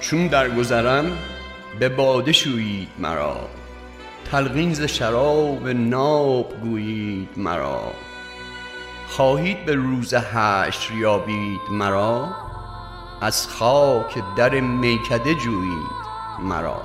[0.09, 1.17] چون درگذرم
[1.79, 3.49] به باده شویید مرا.
[4.31, 7.93] تلقین ز شراب ناب گویید مرا.
[9.07, 12.35] خواهید به روز حشر یابید مرا؟
[13.21, 15.87] از خاک در میکده جویید
[16.39, 16.81] مرا.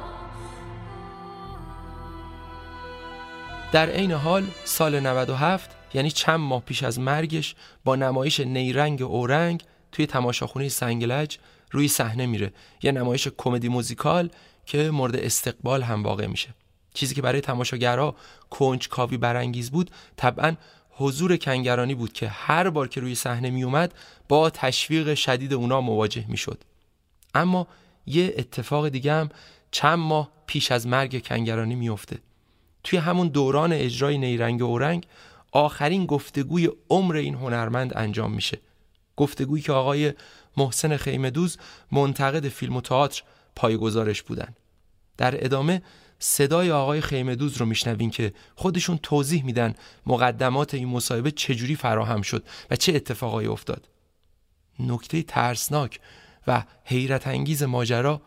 [3.73, 9.63] در عین حال سال 97 یعنی چند ماه پیش از مرگش با نمایش نیرنگ اورنگ
[9.93, 11.39] توی تماشاخونه سنگلج
[11.75, 12.53] روی صحنه میره
[12.83, 14.31] یه نمایش کمدی موزیکال
[14.67, 16.55] که مورد استقبال هم واقع میشه
[16.95, 18.17] چیزی که برای تماشاگرها
[18.51, 20.57] کنجکاوی برانگیز بود طبعا
[20.91, 23.95] حضور کنگرانی بود که هر بار که روی صحنه می اومد
[24.29, 26.65] با تشویق شدید اونا مواجه می شد.
[27.35, 27.67] اما
[28.07, 29.29] یه اتفاق دیگه هم
[29.71, 32.19] چند ماه پیش از مرگ کنگرانی میفته.
[32.85, 35.07] توی همون دوران اجرای نیرنگ و اورنگ
[35.53, 38.59] آخرین گفتگوی عمر این هنرمند انجام میشه
[39.17, 40.13] گفتگویی که آقای
[40.57, 41.59] محسن خیمدوز
[41.93, 43.23] منتقد فیلم و تئاتر
[43.57, 44.55] پایگزارش بودن.
[45.17, 45.83] در ادامه
[46.19, 49.75] صدای آقای خیمدوز رو میشنوین که خودشون توضیح میدن
[50.07, 53.89] مقدمات این مصاحبه چجوری فراهم شد و چه اتفاقایی افتاد.
[54.79, 56.01] نکته ترسناک
[56.47, 58.23] و حیرت انگیز ماجرا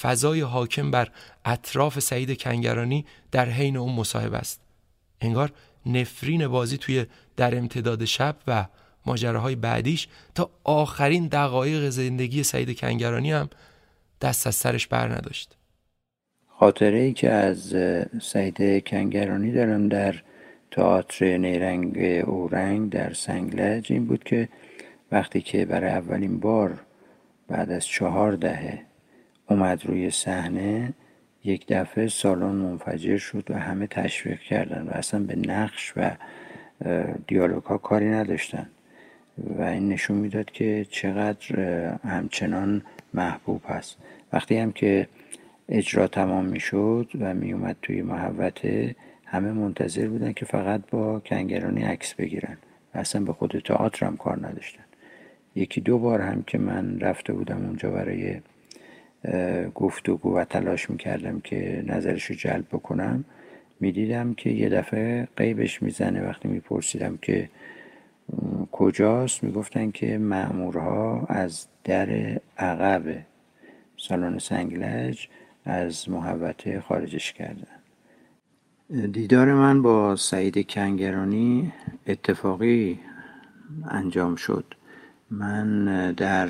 [0.00, 1.08] فضای حاکم بر
[1.44, 4.60] اطراف سعید کنگرانی در حین اون مصاحبه است.
[5.20, 5.52] انگار
[5.86, 8.66] نفرین بازی توی در امتداد شب و
[9.06, 13.50] ماجراهای بعدیش تا آخرین دقایق زندگی سعید کنگرانی هم
[14.20, 15.56] دست از سرش بر نداشت.
[16.48, 17.76] خاطره ای که از
[18.22, 20.14] سعید کنگرانی دارم در
[20.70, 24.48] تئاتر نیرنگ اورنگ در سنگلج این بود که
[25.12, 26.80] وقتی که برای اولین بار
[27.48, 28.82] بعد از چهار دهه
[29.48, 30.92] اومد روی صحنه
[31.44, 36.10] یک دفعه سالن منفجر شد و همه تشویق کردن و اصلا به نقش و
[37.26, 38.66] دیالوگ ها کاری نداشتن.
[39.58, 41.56] و این نشون می‌داد که چقدر
[42.04, 42.82] همچنان
[43.14, 43.96] محبوب هست.
[44.32, 45.08] وقتی هم که
[45.68, 52.14] اجرا تمام می‌شد و میومد توی محوته همه منتظر بودن که فقط با کنگرانی عکس
[52.14, 52.56] بگیرن
[52.94, 54.84] و اصلا به خود تئاتر هم کار نداشتن.
[55.54, 58.40] یکی دو بار هم که من رفته بودم اونجا برای
[59.74, 63.24] گفتگو و تلاش می‌کردم که نظرش رو جلب بکنم
[63.80, 66.22] می‌دیدم که یه دفعه قیبش می‌زنه.
[66.22, 67.48] وقتی میپرسیدم که
[68.72, 73.26] کجاست؟ می‌گفتن که معمورها از در عقب
[73.96, 75.28] سالن سنگلج
[75.64, 77.80] از محوطه خارجش کردن.
[79.12, 81.72] دیدار من با سعید کنگرانی
[82.06, 83.00] اتفاقی
[83.84, 84.74] انجام شد.
[85.30, 86.48] من در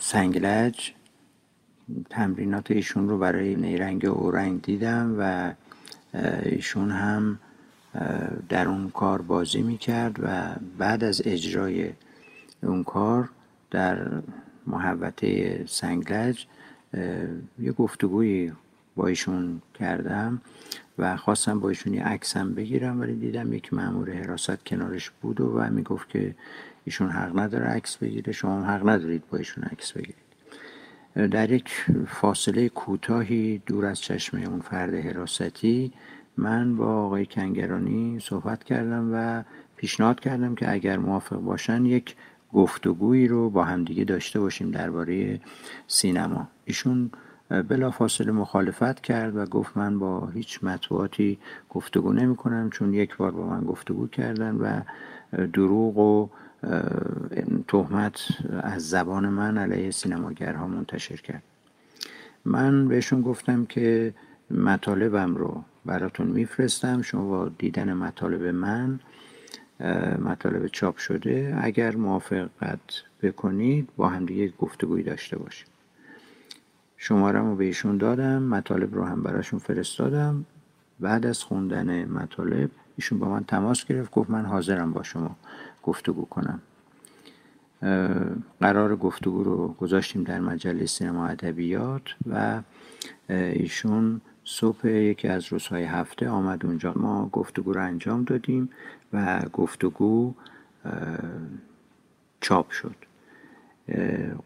[0.00, 0.92] سنگلج
[2.10, 5.52] تمرینات ایشون رو برای نیرنگ اورنگ دیدم و
[6.42, 7.38] ایشون هم
[8.48, 11.90] در اون کار بازی می‌کرد و بعد از اجرای
[12.62, 13.28] اون کار
[13.70, 14.22] در
[14.66, 16.46] محوطه سنگلج
[17.58, 18.52] یه گفتگویی
[18.96, 20.40] با ایشون کردم
[20.98, 25.46] و خواستم با ایشون یه عکسم بگیرم ولی دیدم یک مأمور حراست کنارش بود و,
[25.46, 26.34] و می‌گفت که
[26.84, 30.26] ایشون حق نداره عکس بگیره شما هم حق ندارید با ایشون عکس بگیرید.
[31.16, 31.68] در یک
[32.08, 35.92] فاصله کوتاهی دور از چشم اون فرد حراستی
[36.36, 39.42] من با آقای کنگرانی صحبت کردم و
[39.76, 42.16] پیشنهاد کردم که اگر موافق باشن یک
[42.52, 45.40] گفتگویی رو با همدیگه داشته باشیم درباره
[45.86, 46.48] سینما.
[46.64, 47.10] ایشون
[47.48, 51.38] بلا فاصله مخالفت کرد و گفت من با هیچ مطبوعاتی
[51.70, 54.80] گفتگو نمی کنم چون یک بار با من گفتگو کردن و
[55.46, 56.28] دروغ و
[57.68, 58.20] تهمت
[58.62, 61.42] از زبان من علیه سینماگرها منتشر کرد.
[62.44, 64.14] من بهشون گفتم که
[64.50, 67.02] مطالبم رو براتون میفرستم.
[67.02, 69.00] شما با دیدن مطالب من
[70.24, 72.80] مطالب چاپ شده اگر موافقت
[73.22, 75.68] بکنید با هم دیگه گفتگویی داشته باشیم.
[76.96, 80.44] شماره رو بهشون دادم مطالب رو هم براشون فرستادم.
[81.00, 85.36] بعد از خوندن مطالب ایشون با من تماس گرفت گفت من حاضرم با شما
[85.82, 86.60] گفتگو کنم.
[88.60, 92.62] قرار گفتگو رو گذاشتیم در مجله سینما ادبیات و
[93.28, 96.92] ایشون صبح یکی از روزهای هفته آمد اونجا.
[96.96, 98.70] ما گفتگو رو انجام دادیم
[99.12, 100.34] و گفتگو
[102.40, 102.96] چاپ شد.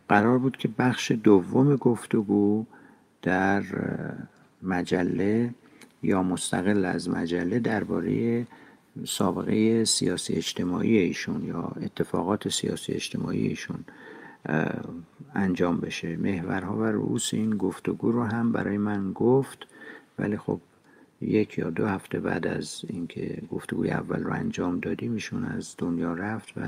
[0.09, 2.65] قرار بود که بخش دوم گفتگو
[3.23, 3.63] در
[4.63, 5.55] مجله
[6.03, 8.47] یا مستقل از مجله درباره
[9.05, 13.85] سابقه سیاسی اجتماعی ایشون یا اتفاقات سیاسی اجتماعی ایشون
[15.35, 16.17] انجام بشه.
[16.17, 19.67] محورها و رؤوس این گفتگو رو هم برای من گفت.
[20.21, 20.61] ولی خب
[21.21, 26.15] یک یا دو هفته بعد از اینکه گفتگوی اول رو انجام دادیم ایشون از دنیا
[26.15, 26.63] رفت و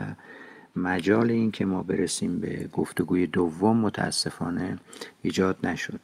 [0.77, 4.79] مجال این که ما برسیم به گفتگوی دوم متاسفانه
[5.23, 6.01] ایجاد نشد.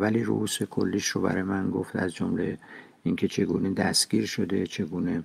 [0.00, 2.58] ولی رؤوس کلیش رو برای من گفت از جمله
[3.02, 5.24] اینکه چگونه دستگیر شده چگونه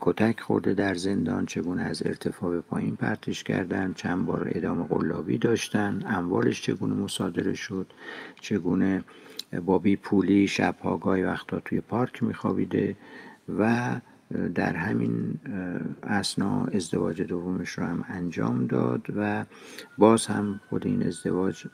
[0.00, 5.38] کتک خورده در زندان چگونه از ارتفاع به پایین پرتش کردن چند بار ادامه قلابی
[5.38, 7.86] داشتن اموالش چگونه مصادره شد
[8.40, 9.04] چگونه
[9.66, 12.96] با بی پولی شبها گاهی وقتا توی پارک میخوابیده
[13.58, 14.00] و
[14.54, 15.38] در همین
[16.02, 19.44] اسنا ازدواج دومش رو هم انجام داد و
[19.98, 21.66] باز هم خود این ازدواج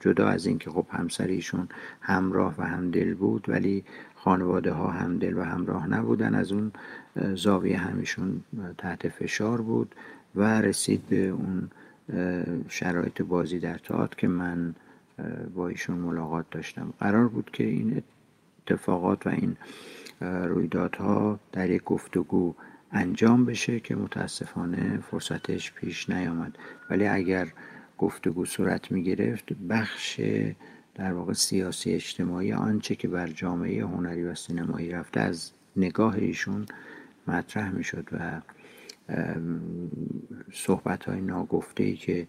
[0.00, 1.68] جدا از اینکه خب همسر ایشون
[2.00, 3.84] همراه و همدل بود ولی
[4.14, 6.34] خانواده ها همدل و همراه نبودن.
[6.34, 6.72] از اون
[7.34, 8.44] زاویه همیشون
[8.78, 9.94] تحت فشار بود
[10.34, 11.70] و رسید به اون
[12.68, 14.74] شرایط بازی در تئاتر که من
[15.54, 16.94] با ایشون ملاقات داشتم.
[17.00, 18.02] قرار بود که این
[18.62, 19.56] اتفاقات و این
[20.20, 22.54] رویدادها در یک گفتگو
[22.92, 26.58] انجام بشه که متاسفانه فرصتش پیش نیامد.
[26.90, 27.48] ولی اگر
[27.98, 30.20] گفتگو صورت می گرفت بخش
[30.94, 36.66] در واقع سیاسی اجتماعی آنچه که بر جامعه هنری و سینمایی رفته از نگاه ایشون
[37.28, 38.40] مطرح می شد و
[40.52, 42.28] صحبت های ناگفته ای که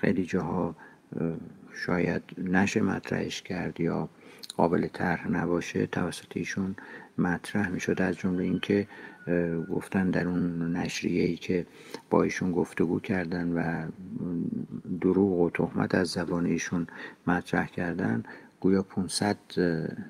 [0.00, 0.76] خیلی جاها
[1.76, 4.08] شاید نشه مطرحش کرد یا
[4.56, 6.76] قابل طرح نباشه توسط ایشون
[7.18, 8.88] مطرح می شد از جمله اینکه
[9.70, 11.66] گفتن در اون نشریه ای که
[12.10, 13.88] با ایشون گفتگو کردن و
[15.00, 16.86] دروغ و تهمت از زبان ایشون
[17.26, 18.22] مطرح کردن
[18.60, 19.36] گویا 500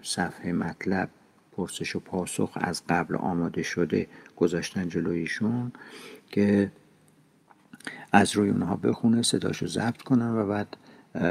[0.02, 1.10] صفحه مطلب
[1.52, 4.06] پرسش و پاسخ از قبل آماده شده
[4.36, 5.72] گذاشتن جلویشون
[6.30, 6.72] که
[8.12, 10.76] از روی اونها بخونه صداشو ضبط کنن و بعد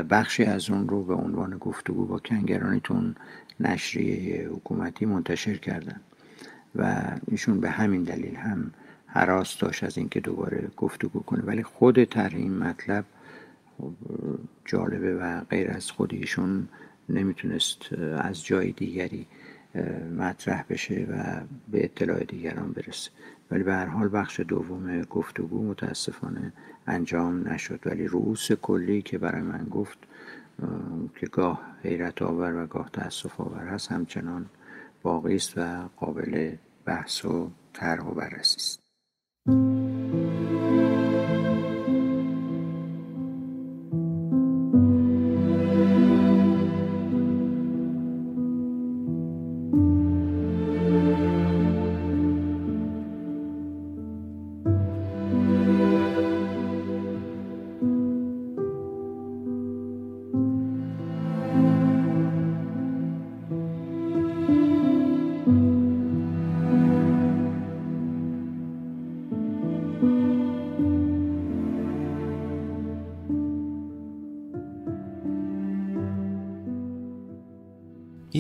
[0.10, 3.16] بخشی از اون رو به عنوان گفتگو با کنگرانی تون
[3.60, 6.02] نشریه حکومتی منتشر کردن.
[6.76, 8.72] و ایشون به همین دلیل هم
[9.06, 11.44] حراس داشت از اینکه دوباره گفتگو کنه.
[11.44, 13.06] ولی خود طرح این مطلب
[13.78, 13.94] خب
[14.66, 16.68] جالبه و غیر از خود ایشون
[17.10, 19.28] نمی‌تونست از جای دیگری
[20.18, 21.41] مطرح بشه و
[21.72, 23.11] به اطلاع دیگران برسه.
[23.52, 26.53] ولی به هر حال بخش دوم گفتگو متاسفانه
[26.88, 27.80] انجام نشد.
[27.85, 29.97] ولی رؤوس کلی که برای من گفت
[31.15, 34.45] که گاه حیرت آور و گاه تاسف آور هست همچنان
[35.03, 38.80] باقی است و قابل بحث و طرح و بررسی است.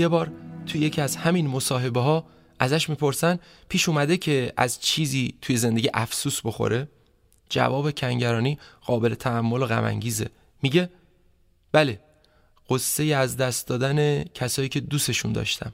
[0.05, 0.31] یه بار
[0.65, 2.25] توی یکی از همین مصاحبه ها
[2.59, 6.87] ازش می‌پرسن پیش اومده که از چیزی توی زندگی افسوس بخوره؟
[7.49, 10.29] جواب کنگرانی قابل تحمل و غمانگیزه.
[10.61, 10.89] میگه
[11.71, 11.99] بله
[12.69, 15.73] قصه از دست دادن کسایی که دوستشون داشتم.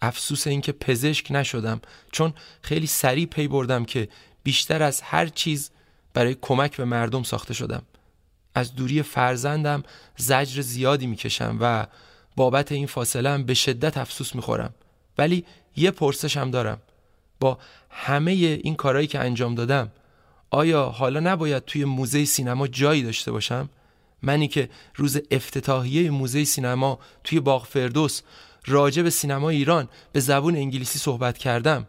[0.00, 1.80] افسوس این که پزشک نشدم
[2.12, 4.08] چون خیلی سریع پی بردم که
[4.42, 5.70] بیشتر از هر چیز
[6.12, 7.82] برای کمک به مردم ساخته شدم.
[8.54, 9.82] از دوری فرزندم
[10.16, 11.86] زجر زیادی می‌کشم و
[12.36, 14.74] بابت این فاصله هم به شدت افسوس می‌خورم
[15.18, 15.44] ولی
[15.76, 16.78] یه پرسش هم دارم
[17.40, 17.58] با
[17.90, 19.90] همه این کارهایی که انجام دادم
[20.50, 23.68] آیا حالا نباید توی موزه سینما جایی داشته باشم؟
[24.22, 28.20] منی که روز افتتاحیه موزه سینما توی باغ فردوس
[28.66, 31.86] راجع به سینما ایران به زبون انگلیسی صحبت کردم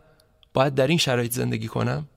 [0.54, 2.08] باید در این شرایط زندگی کنم؟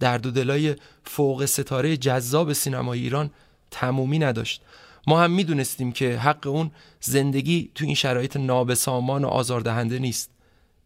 [0.00, 3.30] درد و دلای فوق ستاره جذاب سینما ایران
[3.70, 4.62] تمومی نداشت
[5.06, 6.70] ما هم می‌دونستیم که حق اون
[7.00, 10.30] زندگی تو این شرایط نابسامان و آزاردهنده نیست.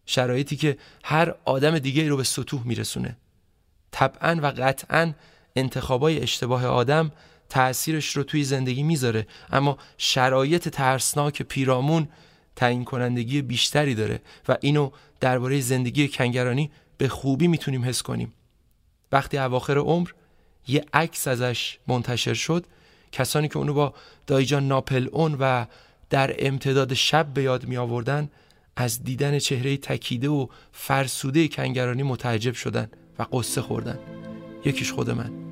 [0.05, 3.17] شرایطی که هر آدم دیگه رو به سطوح میرسونه.
[3.91, 5.13] طبعا و قطعا
[5.55, 7.11] انتخابای اشتباه آدم
[7.49, 9.27] تأثیرش رو توی زندگی می‌ذاره.
[9.51, 12.07] اما شرایط ترسناک پیرامون
[12.55, 18.33] تعیین کنندگی بیشتری داره و اینو درباره زندگی کنگرانی به خوبی می‌تونیم حس کنیم.
[19.11, 20.09] وقتی اواخر عمر
[20.67, 22.65] یه عکس ازش منتشر شد
[23.11, 23.93] کسانی که اونو با
[24.27, 25.65] دایجان ناپل اون و
[26.09, 28.29] در امتداد شب به یاد می آوردن
[28.75, 32.89] از دیدن چهره تکیده و فرسوده کنگرانی متعجب شدن
[33.19, 33.99] و قصه خوردن.
[34.65, 35.46] یکیش خود من.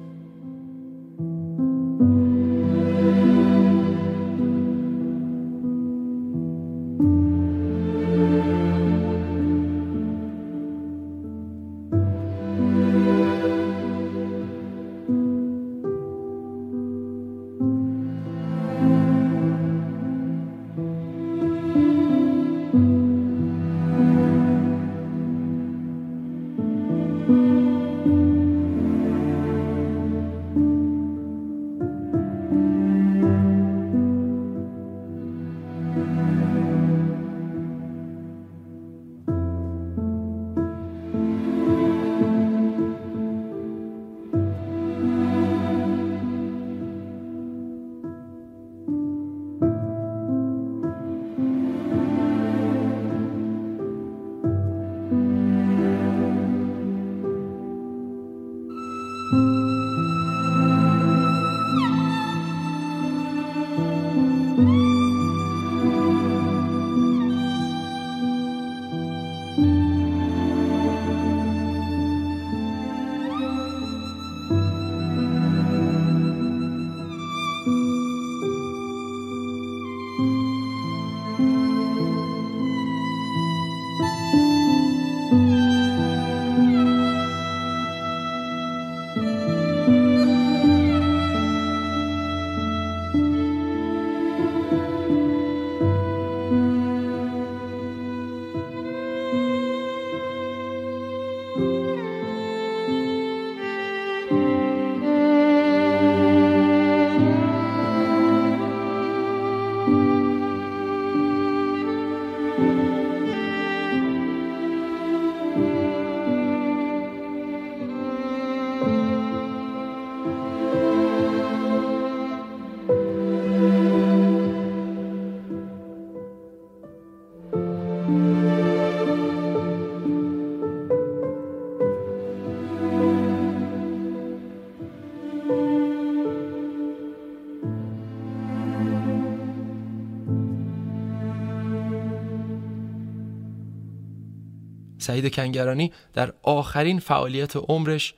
[145.05, 148.13] سعید کنگرانی در آخرین فعالیت عمرش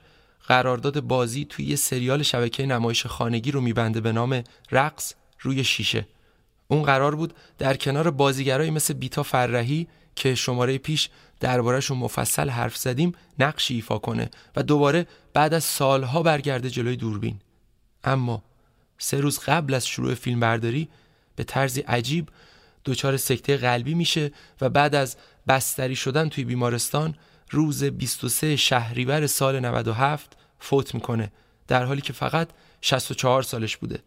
[0.46, 4.42] قرارداد بازی توی یه سریال شبکه نمایش خانگی رو میبنده به نام
[4.72, 6.06] رقص روی شیشه.
[6.68, 11.08] اون قرار بود در کنار بازیگرایی مثل بیتا فرهی که شماره پیش
[11.40, 17.40] دربارهشون مفصل حرف زدیم نقشی ایفا کنه و دوباره بعد از سالها برگرده جلوی دوربین.
[18.04, 18.42] اما
[18.98, 20.88] سه روز قبل از شروع فیلم برداری
[21.36, 22.28] به طرزی عجیب
[22.84, 25.16] دچار سکته قلبی میشه و بعد از
[25.48, 27.14] بستری شدن توی بیمارستان
[27.50, 31.32] روز 23 شهریور سال 97 فوت می‌کنه
[31.68, 32.48] در حالی که فقط
[32.80, 34.02] 64 سالش بوده.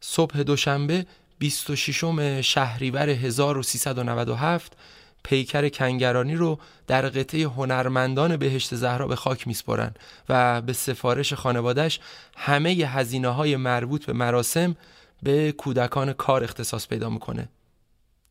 [0.00, 1.06] صبح دوشنبه
[1.38, 2.04] 26
[2.40, 4.76] شهریور 1397
[5.22, 9.94] پیکر کنگرانی رو در قطعه هنرمندان بهشت زهرا به خاک میسپرن
[10.28, 12.00] و به سفارش خانوادش
[12.36, 14.76] همه هزینه های مربوط به مراسم
[15.22, 17.48] به کودکان کار اختصاص پیدا می‌کنه.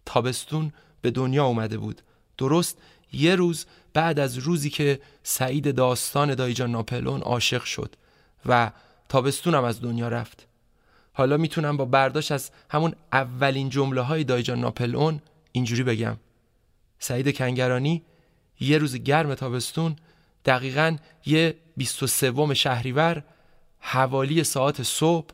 [0.06, 2.02] تابستون به دنیا اومده بود.
[2.38, 2.78] درست
[3.14, 7.96] یه روز بعد از روزی که سعید داستان دایجان ناپلون عاشق شد
[8.46, 8.72] و
[9.10, 10.48] تابستون هم از دنیا رفت.
[11.14, 15.22] حالا می‌تونم با برداشت از همون اولین جمله های دایجان ناپلئون
[15.52, 16.18] اینجوری بگم.
[17.00, 18.04] سعید کنگرانی
[18.60, 19.96] یه روز گرم تابستون
[20.46, 23.24] دقیقا یه 23 شهریور
[23.80, 25.30] حوالی ساعت صبح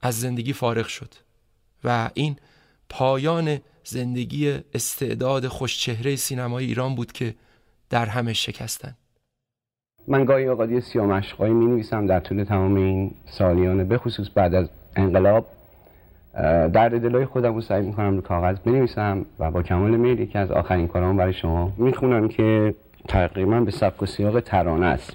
[0.00, 1.14] از زندگی فارغ شد
[1.84, 2.36] و این
[2.88, 7.34] پایان زندگی استعداد خوشچهره سینمای ایران بود که
[7.90, 8.94] در همه شکستن.
[10.08, 14.68] من گاهی اوقات سیامشقایی می نویسم در طول تمام این سالیانه به خصوص بعد از
[14.96, 15.46] انقلاب.
[16.72, 20.50] درد دلای خودم رو سعی می‌کنم رو کاغذ بنویسم و با کمال میل یکی از
[20.50, 22.74] آخرین کارام برای شما می‌خونم که
[23.08, 25.12] تقریبا به سبک و سیاق ترانه است.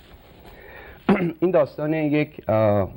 [1.41, 2.88] این داستان یک به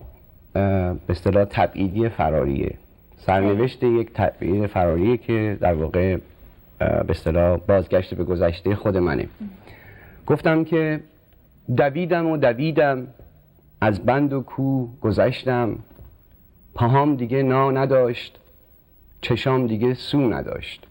[1.09, 2.75] اصطلاح تبعیدی فراریه
[3.27, 6.17] سرنوشت یک تبعید فراریه که در واقع
[6.79, 9.29] به اصطلاح بازگشت به گذشته خود منه.
[10.27, 11.01] گفتم که
[11.77, 13.07] دویدم و دویدم
[13.81, 15.79] از بند و کو گذشتم.
[16.75, 18.39] پاهام دیگه نا نداشت
[19.21, 20.87] چشام دیگه سو نداشت.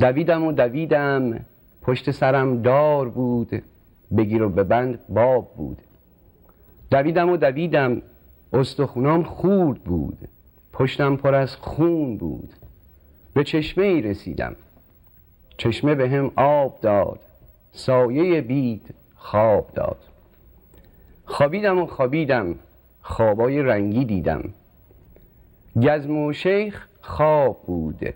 [0.00, 1.40] دویدم و دویدم
[1.82, 3.62] پشت سرم دار بود
[4.16, 5.78] بگیر و ببند باب بود.
[6.90, 8.02] دویدم و دویدم
[8.52, 10.18] استخونام خورد بود.
[10.72, 12.52] پشتم پر از خون بود.
[13.34, 14.56] به چشمه ای رسیدم.
[15.56, 17.20] چشمه به هم آب داد.
[17.72, 19.98] سایه بید خواب داد.
[21.24, 22.54] خوابیدم و خوابیدم.
[23.02, 24.42] خوابای رنگی دیدم.
[25.76, 28.14] گزم و شیخ خواب بود.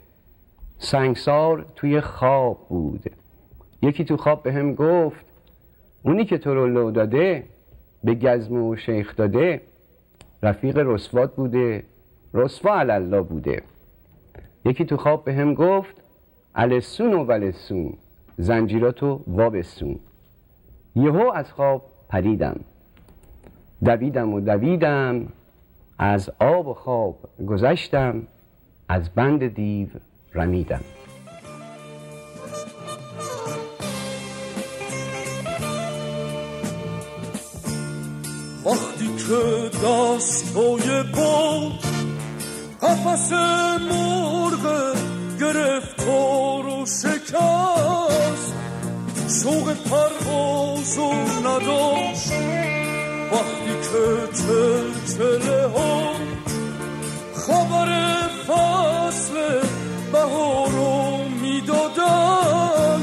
[0.79, 3.11] سنگسار توی خواب بود.
[3.83, 5.27] یکی تو خواب به هم گفت
[6.03, 7.45] اونی که تو رو لو داده
[8.05, 9.61] به گزم و شیخ داده
[10.43, 11.85] رفیق رسوات بوده.
[12.37, 13.63] رسوا الله بوده.
[14.65, 15.97] یکی تو خواب به هم گفت
[16.55, 17.95] السون و ولسون
[18.39, 19.99] زنجیراتو وابسون
[20.97, 22.61] یهو از خواب پریدم.
[23.85, 25.27] دویدم و دویدم
[25.99, 28.23] از آب و خواب گذشتم
[28.89, 29.89] از بند دیو
[30.35, 30.81] رمیدم.
[38.67, 41.96] وقتی که دستای بود
[42.87, 43.33] قفس
[43.91, 44.97] مرغ
[45.41, 48.55] گرفتار و شکست
[49.43, 51.13] شوق پرواز و
[51.49, 52.33] نداشت
[53.33, 56.13] وقتی که چلچله ها
[57.35, 57.91] خبر
[58.47, 59.35] فصل
[60.13, 63.01] بهار رو می‌دادن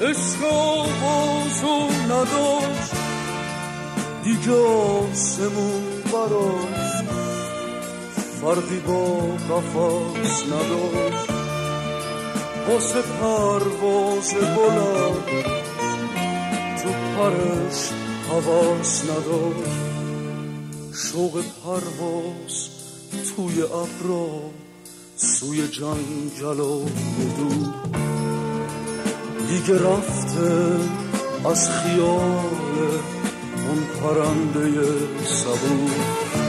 [0.00, 0.86] عشق و
[2.04, 2.92] نداشت
[4.24, 5.82] دیگه آسمون
[6.12, 6.85] براش
[8.46, 9.16] با
[9.50, 11.30] قفص نداشت.
[12.68, 15.44] واسه پرواز بلند
[16.82, 17.90] تو پرش
[18.28, 19.96] حواس نداشت.
[20.92, 22.68] شوق پرواز
[23.36, 24.50] توی ابرا
[25.16, 26.84] سوی جنگل و
[27.36, 27.74] دور
[29.48, 30.76] دیگه رفته
[31.50, 32.90] از خیال
[33.66, 34.70] اون پرنده
[35.24, 36.45] صبور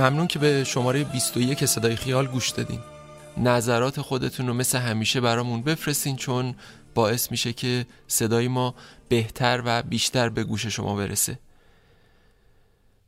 [0.00, 2.80] ممنون که به شماره 21 صدای خیال گوش دادین.
[3.36, 6.54] نظرات خودتون رو مثل همیشه برامون بفرستین چون
[6.94, 8.74] باعث میشه که صدای ما
[9.08, 11.38] بهتر و بیشتر به گوش شما برسه.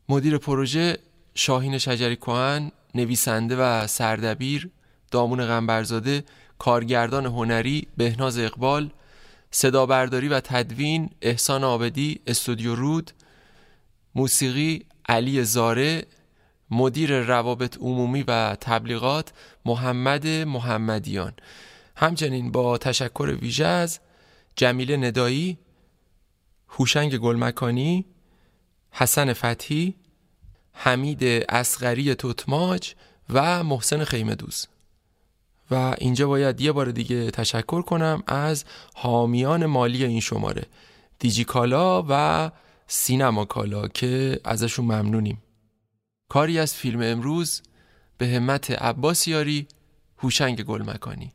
[0.09, 0.98] مدیر پروژه
[1.35, 4.70] شاهین شجری کهن نویسنده و سردبیر
[5.10, 6.24] دامون غنبرزاده
[6.59, 8.90] کارگردان هنری بهناز اقبال
[9.51, 13.10] صدا برداری و تدوین احسان آبدی استودیو رود
[14.14, 16.06] موسیقی علی زاره
[16.73, 19.32] مدیر روابط عمومی و تبلیغات
[19.65, 21.32] محمد محمدیان.
[21.97, 24.01] همچنین با تشکر ویژه از
[24.57, 25.59] جمیله ندایی
[26.69, 28.05] هوشنگ گلمکانی
[28.90, 29.94] حسن فتحی
[30.73, 32.94] حمید اسقری توتماج
[33.31, 34.66] و محسن خیمه دوز
[35.70, 40.66] و اینجا باید یه بار دیگه تشکر کنم از حامیان مالی این شماره
[41.19, 42.51] دیجیکالا و
[42.86, 45.43] سینما کالا که ازشون ممنونیم.
[46.33, 47.63] کاری از فیلم امروز
[48.19, 49.69] به همت عباس یاری
[50.19, 51.33] هوشنگ گلمکانی.